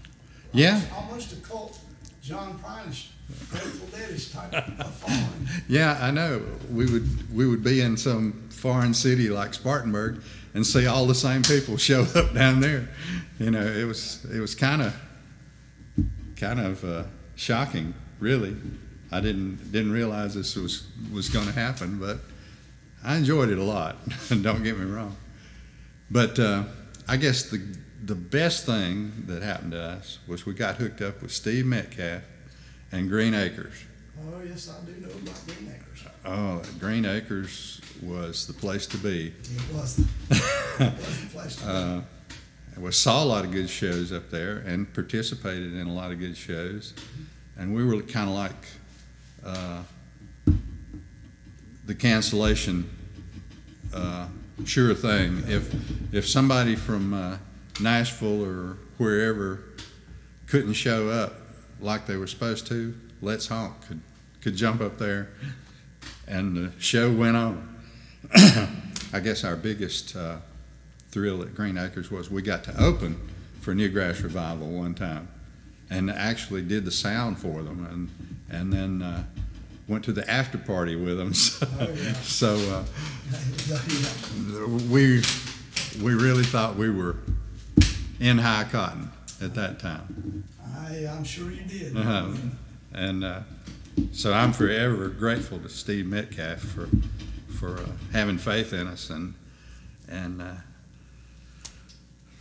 Yeah. 0.52 0.80
Almost 0.96 1.32
a 1.32 1.36
cult 1.36 1.78
John 2.22 2.58
Prineish, 2.58 3.08
Grateful 3.50 3.86
Deadish 3.88 4.32
type 4.32 4.52
of 4.80 4.94
following. 4.94 5.48
Yeah, 5.68 5.98
I 6.00 6.10
know. 6.10 6.42
We 6.70 6.86
would 6.86 7.34
we 7.34 7.46
would 7.46 7.62
be 7.62 7.80
in 7.80 7.96
some 7.96 8.48
foreign 8.50 8.94
city 8.94 9.28
like 9.28 9.54
Spartanburg 9.54 10.22
and 10.54 10.66
see 10.66 10.86
all 10.86 11.06
the 11.06 11.14
same 11.14 11.42
people 11.42 11.76
show 11.88 12.02
up 12.14 12.34
down 12.34 12.60
there. 12.60 12.88
You 13.38 13.50
know, 13.50 13.64
it 13.66 13.84
was 13.84 14.24
it 14.32 14.40
was 14.40 14.54
kind 14.54 14.82
of 14.82 14.94
kind 16.36 16.60
of 16.60 16.84
uh, 16.84 17.04
shocking, 17.36 17.94
really. 18.20 18.56
I 19.10 19.20
didn't 19.20 19.72
didn't 19.72 19.92
realize 19.92 20.34
this 20.34 20.56
was 20.56 20.86
was 21.12 21.28
going 21.28 21.46
to 21.46 21.52
happen, 21.52 21.98
but 21.98 22.18
I 23.04 23.16
enjoyed 23.16 23.48
it 23.50 23.58
a 23.58 23.64
lot. 23.64 23.96
Don't 24.28 24.62
get 24.62 24.78
me 24.78 24.84
wrong. 24.84 25.16
But 26.10 26.38
uh, 26.38 26.64
I 27.06 27.16
guess 27.16 27.44
the 27.50 27.60
the 28.08 28.14
best 28.14 28.64
thing 28.64 29.12
that 29.26 29.42
happened 29.42 29.72
to 29.72 29.80
us 29.80 30.18
was 30.26 30.46
we 30.46 30.54
got 30.54 30.76
hooked 30.76 31.02
up 31.02 31.20
with 31.20 31.30
Steve 31.30 31.66
Metcalf 31.66 32.22
and 32.90 33.06
Green 33.06 33.34
Acres. 33.34 33.84
Oh, 34.18 34.40
yes, 34.42 34.70
I 34.70 34.84
do 34.86 34.98
know 34.98 35.10
about 35.10 35.38
Green 35.46 35.74
Acres. 35.74 36.06
Oh, 36.24 36.62
Green 36.80 37.04
Acres 37.04 37.82
was 38.02 38.46
the 38.46 38.54
place 38.54 38.86
to 38.86 38.96
be. 38.96 39.34
It 39.44 39.74
was, 39.74 39.98
it 40.30 40.92
was 40.98 41.20
the 41.20 41.28
place 41.30 41.56
to 41.56 41.66
be. 41.66 41.70
Uh, 41.70 42.00
we 42.78 42.92
saw 42.92 43.22
a 43.22 43.26
lot 43.26 43.44
of 43.44 43.52
good 43.52 43.68
shows 43.68 44.10
up 44.10 44.30
there 44.30 44.58
and 44.58 44.92
participated 44.94 45.74
in 45.74 45.86
a 45.86 45.92
lot 45.92 46.10
of 46.10 46.18
good 46.18 46.36
shows. 46.36 46.94
And 47.58 47.74
we 47.74 47.84
were 47.84 48.00
kind 48.00 48.30
of 48.30 48.34
like 48.34 48.54
uh, 49.44 49.82
the 51.84 51.94
cancellation 51.94 52.88
uh, 53.92 54.28
sure 54.64 54.94
thing. 54.94 55.42
If, 55.46 55.74
if 56.14 56.26
somebody 56.26 56.74
from 56.74 57.12
uh, 57.12 57.36
Nashville 57.80 58.44
or 58.44 58.76
wherever 58.98 59.60
couldn't 60.46 60.72
show 60.74 61.08
up 61.08 61.34
like 61.80 62.06
they 62.06 62.16
were 62.16 62.26
supposed 62.26 62.66
to, 62.68 62.94
Let's 63.20 63.46
Honk 63.46 63.74
could, 63.86 64.00
could 64.40 64.56
jump 64.56 64.80
up 64.80 64.98
there 64.98 65.30
and 66.26 66.56
the 66.56 66.72
show 66.80 67.10
went 67.12 67.36
on. 67.36 67.76
I 69.12 69.20
guess 69.22 69.44
our 69.44 69.56
biggest 69.56 70.14
uh, 70.16 70.36
thrill 71.10 71.42
at 71.42 71.54
Green 71.54 71.78
Acres 71.78 72.10
was 72.10 72.30
we 72.30 72.42
got 72.42 72.64
to 72.64 72.82
open 72.82 73.18
for 73.60 73.74
Newgrass 73.74 74.22
Revival 74.22 74.68
one 74.68 74.94
time, 74.94 75.28
and 75.90 76.10
actually 76.10 76.62
did 76.62 76.84
the 76.84 76.90
sound 76.90 77.38
for 77.38 77.62
them, 77.62 77.86
and 77.90 78.10
and 78.50 78.72
then 78.72 79.00
uh, 79.02 79.24
went 79.88 80.04
to 80.04 80.12
the 80.12 80.28
after 80.30 80.58
party 80.58 80.96
with 80.96 81.16
them. 81.16 81.32
So, 81.34 81.66
Oh, 81.80 81.88
yeah. 81.94 82.12
so 82.14 82.54
uh, 82.70 82.84
Yeah. 83.68 84.66
we 84.90 85.22
we 86.02 86.14
really 86.14 86.44
thought 86.44 86.76
we 86.76 86.90
were 86.90 87.16
in 88.20 88.38
high 88.38 88.64
cotton 88.64 89.10
at 89.40 89.54
that 89.54 89.78
time. 89.78 90.44
I, 90.76 91.06
I'm 91.06 91.24
sure 91.24 91.50
you 91.50 91.62
did. 91.62 91.96
Uh-huh. 91.96 92.32
And 92.92 93.24
uh, 93.24 93.40
so 94.12 94.32
I'm 94.32 94.52
forever 94.52 95.08
grateful 95.08 95.58
to 95.60 95.68
Steve 95.68 96.06
Metcalf 96.06 96.60
for 96.60 96.88
for 97.58 97.76
uh, 97.76 97.86
having 98.12 98.38
faith 98.38 98.72
in 98.72 98.86
us 98.86 99.10
and 99.10 99.34
and 100.08 100.40
uh, 100.40 100.54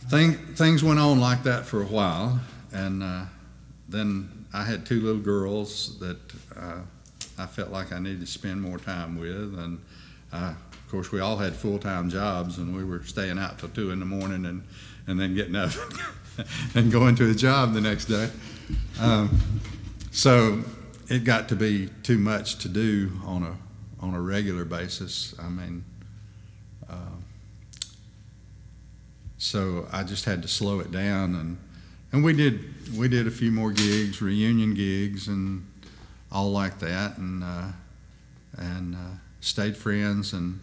thing, 0.06 0.34
things 0.54 0.82
went 0.82 1.00
on 1.00 1.18
like 1.18 1.42
that 1.42 1.66
for 1.66 1.82
a 1.82 1.86
while 1.86 2.40
and 2.72 3.02
uh, 3.02 3.24
then 3.88 4.46
I 4.52 4.64
had 4.64 4.86
two 4.86 5.00
little 5.00 5.20
girls 5.20 5.98
that 5.98 6.18
uh, 6.56 6.80
I 7.36 7.46
felt 7.46 7.70
like 7.70 7.92
I 7.92 7.98
needed 7.98 8.20
to 8.20 8.26
spend 8.26 8.62
more 8.62 8.78
time 8.78 9.18
with 9.18 9.58
and 9.58 9.80
uh, 10.32 10.54
of 10.70 10.88
course 10.90 11.10
we 11.10 11.20
all 11.20 11.36
had 11.36 11.54
full-time 11.54 12.10
jobs 12.10 12.58
and 12.58 12.74
we 12.74 12.84
were 12.84 13.02
staying 13.02 13.38
out 13.38 13.58
till 13.58 13.70
two 13.70 13.90
in 13.90 13.98
the 13.98 14.06
morning 14.06 14.46
and 14.46 14.62
and 15.08 15.18
then 15.18 15.34
getting 15.34 15.56
up 15.56 15.72
and 16.74 16.92
going 16.92 17.16
to 17.16 17.30
a 17.30 17.34
job 17.34 17.72
the 17.72 17.80
next 17.80 18.04
day. 18.04 18.30
Um, 19.00 19.40
so 20.12 20.62
it 21.08 21.24
got 21.24 21.48
to 21.48 21.56
be 21.56 21.88
too 22.02 22.18
much 22.18 22.58
to 22.58 22.68
do 22.68 23.10
on 23.24 23.42
a 23.42 23.56
on 24.00 24.14
a 24.14 24.20
regular 24.20 24.64
basis. 24.64 25.34
I 25.40 25.48
mean, 25.48 25.84
uh, 26.88 27.16
so 29.38 29.88
I 29.92 30.04
just 30.04 30.24
had 30.24 30.42
to 30.42 30.48
slow 30.48 30.80
it 30.80 30.92
down, 30.92 31.34
and 31.34 31.58
and 32.12 32.22
we 32.22 32.34
did 32.34 32.96
we 32.96 33.08
did 33.08 33.26
a 33.26 33.30
few 33.30 33.50
more 33.50 33.72
gigs, 33.72 34.20
reunion 34.20 34.74
gigs, 34.74 35.28
and 35.28 35.66
all 36.30 36.50
like 36.52 36.78
that, 36.80 37.16
and 37.16 37.42
uh, 37.42 37.68
and 38.58 38.94
uh, 38.94 39.16
stayed 39.40 39.76
friends 39.76 40.32
and 40.32 40.60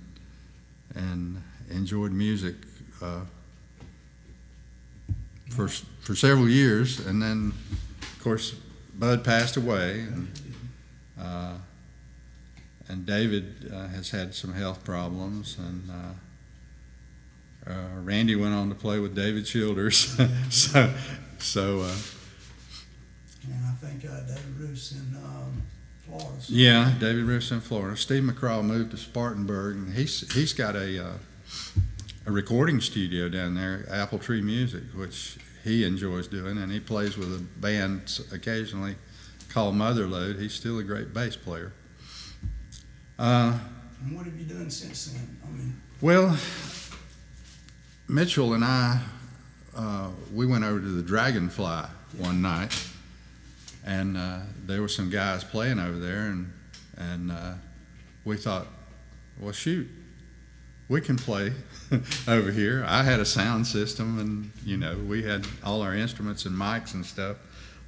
and 0.93 1.41
enjoyed 1.69 2.11
music 2.11 2.55
uh, 3.01 3.21
for 5.49 5.67
for 5.67 6.15
several 6.15 6.49
years, 6.49 6.99
and 6.99 7.21
then 7.21 7.53
of 8.01 8.23
course 8.23 8.55
Bud 8.93 9.23
passed 9.23 9.57
away, 9.57 10.01
and 10.01 10.27
uh, 11.19 11.53
and 12.87 13.05
David 13.05 13.71
uh, 13.73 13.87
has 13.87 14.11
had 14.11 14.33
some 14.35 14.53
health 14.53 14.83
problems, 14.83 15.57
and 15.57 15.89
uh, 15.89 17.71
uh, 17.71 18.01
Randy 18.03 18.35
went 18.35 18.53
on 18.53 18.69
to 18.69 18.75
play 18.75 18.99
with 18.99 19.15
David 19.15 19.45
Childers, 19.45 20.17
so 20.49 20.93
so 21.39 21.81
uh, 21.81 21.95
And 23.43 23.65
I 23.65 23.73
think 23.85 24.05
uh, 24.05 24.21
David 24.21 24.59
Roof's 24.59 24.91
in 24.91 25.15
um, 25.23 25.61
Florida. 26.05 26.41
yeah, 26.47 26.93
David 26.99 27.23
Roof's 27.25 27.51
in 27.51 27.61
Florida. 27.61 27.97
Steve 27.97 28.23
McCraw 28.23 28.63
moved 28.63 28.91
to 28.91 28.97
Spartanburg, 28.97 29.75
and 29.77 29.93
he's 29.95 30.31
he's 30.33 30.53
got 30.53 30.75
a 30.75 31.05
uh, 31.05 31.13
a 32.25 32.31
recording 32.31 32.81
studio 32.81 33.29
down 33.29 33.55
there, 33.55 33.85
Apple 33.89 34.19
Tree 34.19 34.41
Music, 34.41 34.83
which 34.95 35.37
he 35.63 35.83
enjoys 35.83 36.27
doing, 36.27 36.57
and 36.57 36.71
he 36.71 36.79
plays 36.79 37.17
with 37.17 37.33
a 37.35 37.39
band 37.59 38.19
occasionally 38.31 38.95
called 39.49 39.75
Motherload. 39.75 40.39
He's 40.39 40.53
still 40.53 40.79
a 40.79 40.83
great 40.83 41.13
bass 41.13 41.35
player. 41.35 41.71
Uh, 43.17 43.57
And 44.03 44.15
what 44.15 44.25
have 44.25 44.37
you 44.37 44.45
done 44.45 44.69
since 44.69 45.05
then? 45.11 45.37
I 45.45 45.49
mean, 45.51 45.81
well, 46.01 46.37
Mitchell 48.07 48.53
and 48.53 48.63
I, 48.63 49.01
uh, 49.75 50.09
we 50.33 50.45
went 50.45 50.63
over 50.63 50.79
to 50.79 50.87
the 50.87 51.01
Dragonfly 51.01 51.83
one 52.17 52.41
night, 52.41 52.75
and 53.85 54.17
uh, 54.17 54.39
there 54.65 54.81
were 54.81 54.87
some 54.87 55.09
guys 55.09 55.43
playing 55.43 55.79
over 55.79 55.97
there, 55.99 56.27
and 56.27 56.51
and 56.97 57.31
uh, 57.31 57.53
we 58.23 58.37
thought, 58.37 58.67
well, 59.39 59.51
shoot, 59.51 59.87
we 60.87 61.01
can 61.01 61.15
play 61.15 61.53
over 62.27 62.51
here. 62.51 62.85
I 62.87 63.03
had 63.03 63.19
a 63.19 63.25
sound 63.25 63.67
system, 63.67 64.19
and 64.19 64.51
you 64.63 64.77
know, 64.77 64.97
we 64.97 65.23
had 65.23 65.47
all 65.63 65.81
our 65.81 65.95
instruments 65.95 66.45
and 66.45 66.55
mics 66.55 66.93
and 66.93 67.05
stuff 67.05 67.37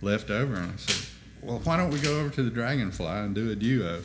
left 0.01 0.29
over, 0.29 0.55
and 0.55 0.73
I 0.73 0.75
said, 0.77 1.09
well, 1.41 1.59
why 1.59 1.77
don't 1.77 1.91
we 1.91 1.99
go 1.99 2.19
over 2.19 2.29
to 2.29 2.43
the 2.43 2.49
Dragonfly 2.49 3.05
and 3.07 3.35
do 3.35 3.51
a 3.51 3.55
duo? 3.55 4.01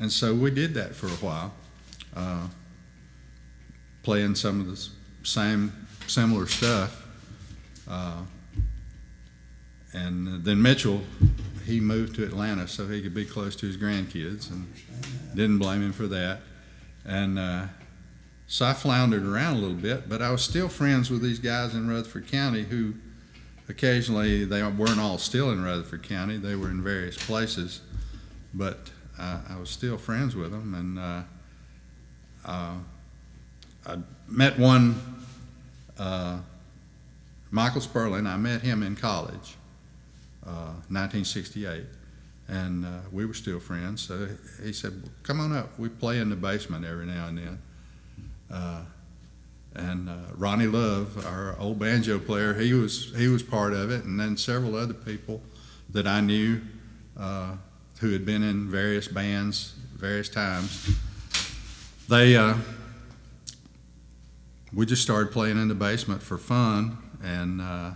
And 0.00 0.10
so 0.10 0.34
we 0.34 0.50
did 0.50 0.74
that 0.74 0.94
for 0.94 1.06
a 1.06 1.10
while. 1.10 1.54
Uh, 2.16 2.48
playing 4.02 4.34
some 4.34 4.60
of 4.60 4.66
the 4.66 4.88
same 5.22 5.72
similar 6.06 6.46
stuff. 6.46 7.06
Uh, 7.88 8.22
and 9.92 10.44
then 10.44 10.60
Mitchell, 10.60 11.02
he 11.64 11.80
moved 11.80 12.16
to 12.16 12.24
Atlanta 12.24 12.66
so 12.68 12.86
he 12.88 13.00
could 13.00 13.14
be 13.14 13.24
close 13.24 13.56
to 13.56 13.66
his 13.66 13.76
grandkids, 13.76 14.50
and 14.50 14.72
didn't 15.34 15.58
blame 15.58 15.82
him 15.82 15.92
for 15.92 16.06
that. 16.08 16.40
And 17.04 17.38
uh, 17.38 17.66
so 18.46 18.66
I 18.66 18.72
floundered 18.72 19.24
around 19.24 19.56
a 19.56 19.58
little 19.58 19.76
bit, 19.76 20.08
but 20.08 20.22
I 20.22 20.30
was 20.30 20.42
still 20.42 20.68
friends 20.68 21.10
with 21.10 21.22
these 21.22 21.38
guys 21.38 21.74
in 21.74 21.88
Rutherford 21.88 22.28
County 22.28 22.64
who 22.64 22.94
occasionally 23.68 24.44
they 24.44 24.62
weren't 24.62 25.00
all 25.00 25.18
still 25.18 25.50
in 25.50 25.62
Rutherford 25.62 26.02
County; 26.02 26.36
they 26.36 26.54
were 26.54 26.70
in 26.70 26.82
various 26.82 27.16
places, 27.16 27.80
but 28.52 28.90
uh, 29.18 29.40
I 29.48 29.58
was 29.58 29.70
still 29.70 29.98
friends 29.98 30.34
with 30.34 30.50
them, 30.50 30.74
and. 30.74 30.98
Uh, 30.98 31.22
uh, 32.44 32.74
I 33.86 33.98
met 34.28 34.58
one, 34.58 35.00
uh, 35.98 36.38
Michael 37.50 37.80
Sperling. 37.80 38.26
I 38.26 38.36
met 38.36 38.62
him 38.62 38.82
in 38.82 38.96
college, 38.96 39.56
uh, 40.46 40.76
1968, 40.88 41.84
and 42.48 42.84
uh, 42.84 43.00
we 43.10 43.24
were 43.24 43.34
still 43.34 43.60
friends. 43.60 44.02
So 44.02 44.28
he 44.62 44.72
said, 44.72 44.92
well, 45.02 45.12
"Come 45.22 45.40
on 45.40 45.52
up. 45.52 45.78
We 45.78 45.88
play 45.88 46.18
in 46.18 46.30
the 46.30 46.36
basement 46.36 46.84
every 46.84 47.06
now 47.06 47.28
and 47.28 47.38
then." 47.38 47.62
Uh, 48.50 48.82
and 49.76 50.08
uh, 50.08 50.14
Ronnie 50.36 50.66
Love, 50.66 51.26
our 51.26 51.56
old 51.58 51.78
banjo 51.78 52.18
player, 52.18 52.54
he 52.54 52.72
was 52.72 53.12
he 53.16 53.28
was 53.28 53.42
part 53.42 53.72
of 53.72 53.90
it, 53.90 54.04
and 54.04 54.18
then 54.18 54.36
several 54.36 54.76
other 54.76 54.94
people 54.94 55.42
that 55.90 56.06
I 56.06 56.20
knew 56.20 56.60
uh, 57.18 57.56
who 58.00 58.12
had 58.12 58.24
been 58.24 58.42
in 58.42 58.70
various 58.70 59.08
bands, 59.08 59.74
various 59.96 60.28
times. 60.28 60.96
They 62.08 62.36
uh, 62.36 62.54
we 64.72 64.86
just 64.86 65.02
started 65.02 65.32
playing 65.32 65.60
in 65.60 65.68
the 65.68 65.74
basement 65.74 66.22
for 66.22 66.38
fun, 66.38 66.98
and 67.22 67.60
uh, 67.60 67.90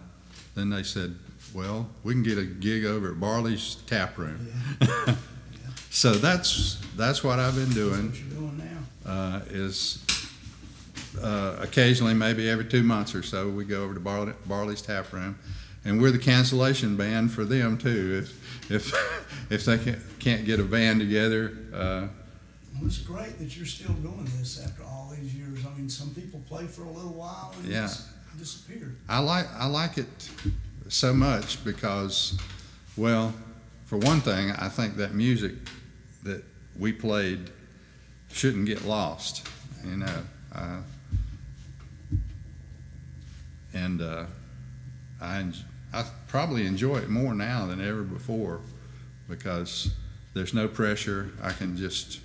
then 0.54 0.70
they 0.70 0.82
said, 0.82 1.14
"Well, 1.54 1.88
we 2.04 2.12
can 2.14 2.22
get 2.22 2.38
a 2.38 2.44
gig 2.44 2.84
over 2.84 3.10
at 3.12 3.20
Barley's 3.20 3.76
Tap 3.86 4.16
Room." 4.18 4.48
Yeah. 4.80 5.14
so 5.90 6.12
that's 6.14 6.80
that's 6.96 7.22
what 7.24 7.38
I've 7.38 7.54
been 7.56 7.70
doing. 7.70 8.10
what 8.10 8.18
you're 8.18 8.28
doing 8.40 8.58
now? 8.58 9.10
Uh, 9.10 9.40
is 9.50 10.04
uh, 11.22 11.56
occasionally, 11.60 12.14
maybe 12.14 12.48
every 12.48 12.64
two 12.64 12.82
months 12.82 13.14
or 13.14 13.22
so, 13.22 13.48
we 13.48 13.64
go 13.64 13.82
over 13.82 13.94
to 13.94 14.00
Barley, 14.00 14.32
Barley's 14.46 14.82
Tap 14.82 15.12
Room, 15.12 15.38
and 15.84 16.00
we're 16.00 16.10
the 16.10 16.18
cancellation 16.18 16.96
band 16.96 17.32
for 17.32 17.44
them 17.44 17.78
too. 17.78 18.22
If 18.22 18.70
if 18.70 18.92
if 19.50 19.64
they 19.64 19.78
can't, 19.78 19.98
can't 20.18 20.44
get 20.44 20.60
a 20.60 20.64
band 20.64 21.00
together, 21.00 21.52
uh, 21.72 22.08
Well, 22.74 22.86
it's 22.86 22.98
great 22.98 23.38
that 23.38 23.56
you're 23.56 23.66
still 23.66 23.94
doing 23.94 24.28
this 24.38 24.62
after 24.62 24.82
all 24.84 25.12
these 25.18 25.34
years. 25.34 25.64
I 25.66 25.76
mean, 25.76 25.88
some 25.88 26.10
people 26.10 26.40
play 26.48 26.66
for 26.66 26.82
a 26.82 26.90
little 26.90 27.14
while 27.14 27.54
and 27.58 27.66
Yeah. 27.72 27.82
just 27.82 28.06
disappear. 28.38 28.94
I 29.08 29.18
like 29.20 29.46
I 29.58 29.66
like 29.66 29.96
it 29.98 30.06
so 30.88 31.12
much 31.12 31.62
because, 31.64 32.38
well, 32.96 33.34
for 33.84 33.98
one 33.98 34.20
thing, 34.20 34.50
I 34.52 34.68
think 34.68 34.96
that 34.96 35.14
music 35.14 35.52
that 36.22 36.42
we 36.78 36.92
played 36.92 37.50
shouldn't 38.32 38.66
get 38.66 38.84
lost. 38.84 39.46
You 39.84 39.98
know, 39.98 40.22
uh, 40.54 40.80
and 43.72 44.02
uh, 44.02 44.24
I 45.20 45.44
I 45.92 46.04
probably 46.26 46.66
enjoy 46.66 46.98
it 46.98 47.08
more 47.08 47.34
now 47.34 47.66
than 47.66 47.80
ever 47.80 48.02
before 48.02 48.60
because 49.28 49.92
there's 50.34 50.52
no 50.52 50.68
pressure. 50.68 51.30
I 51.42 51.52
can 51.52 51.76
just 51.76 52.20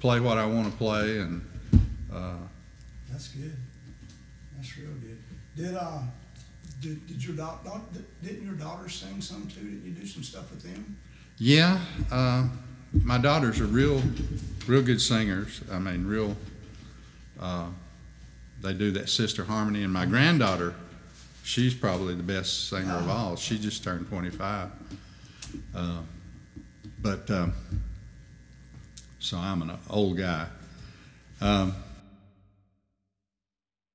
play 0.00 0.20
what 0.20 0.38
I 0.38 0.46
want 0.46 0.70
to 0.70 0.76
play 0.78 1.18
and. 1.18 1.48
Uh, 2.12 2.34
That's 3.10 3.28
good. 3.28 3.56
That's 4.56 4.76
real 4.76 4.90
good. 5.00 5.18
Did 5.56 5.74
uh, 5.74 6.00
did, 6.82 7.06
did 7.06 7.24
your 7.24 7.36
daughter 7.36 7.80
didn't 8.22 8.44
your 8.44 8.54
daughter 8.54 8.88
sing 8.88 9.20
some 9.20 9.46
too? 9.46 9.62
Did 9.62 9.82
you 9.84 9.92
do 9.92 10.06
some 10.06 10.22
stuff 10.22 10.50
with 10.50 10.62
them? 10.62 10.98
Yeah, 11.38 11.80
uh, 12.10 12.48
my 12.92 13.18
daughters 13.18 13.60
are 13.60 13.66
real, 13.66 14.02
real 14.66 14.82
good 14.82 15.00
singers. 15.00 15.62
I 15.70 15.78
mean, 15.78 16.06
real. 16.06 16.36
Uh, 17.40 17.68
they 18.60 18.74
do 18.74 18.90
that 18.92 19.08
sister 19.08 19.44
harmony, 19.44 19.82
and 19.82 19.92
my 19.92 20.06
granddaughter, 20.06 20.74
she's 21.42 21.74
probably 21.74 22.14
the 22.14 22.22
best 22.22 22.68
singer 22.68 22.94
of 22.94 23.08
all. 23.08 23.36
She 23.36 23.58
just 23.58 23.82
turned 23.82 24.08
twenty-five. 24.08 24.70
Uh, 25.74 26.02
but 27.00 27.30
um, 27.30 27.54
so 29.18 29.38
I'm 29.38 29.62
an 29.62 29.72
old 29.88 30.18
guy. 30.18 30.46
Um, 31.40 31.74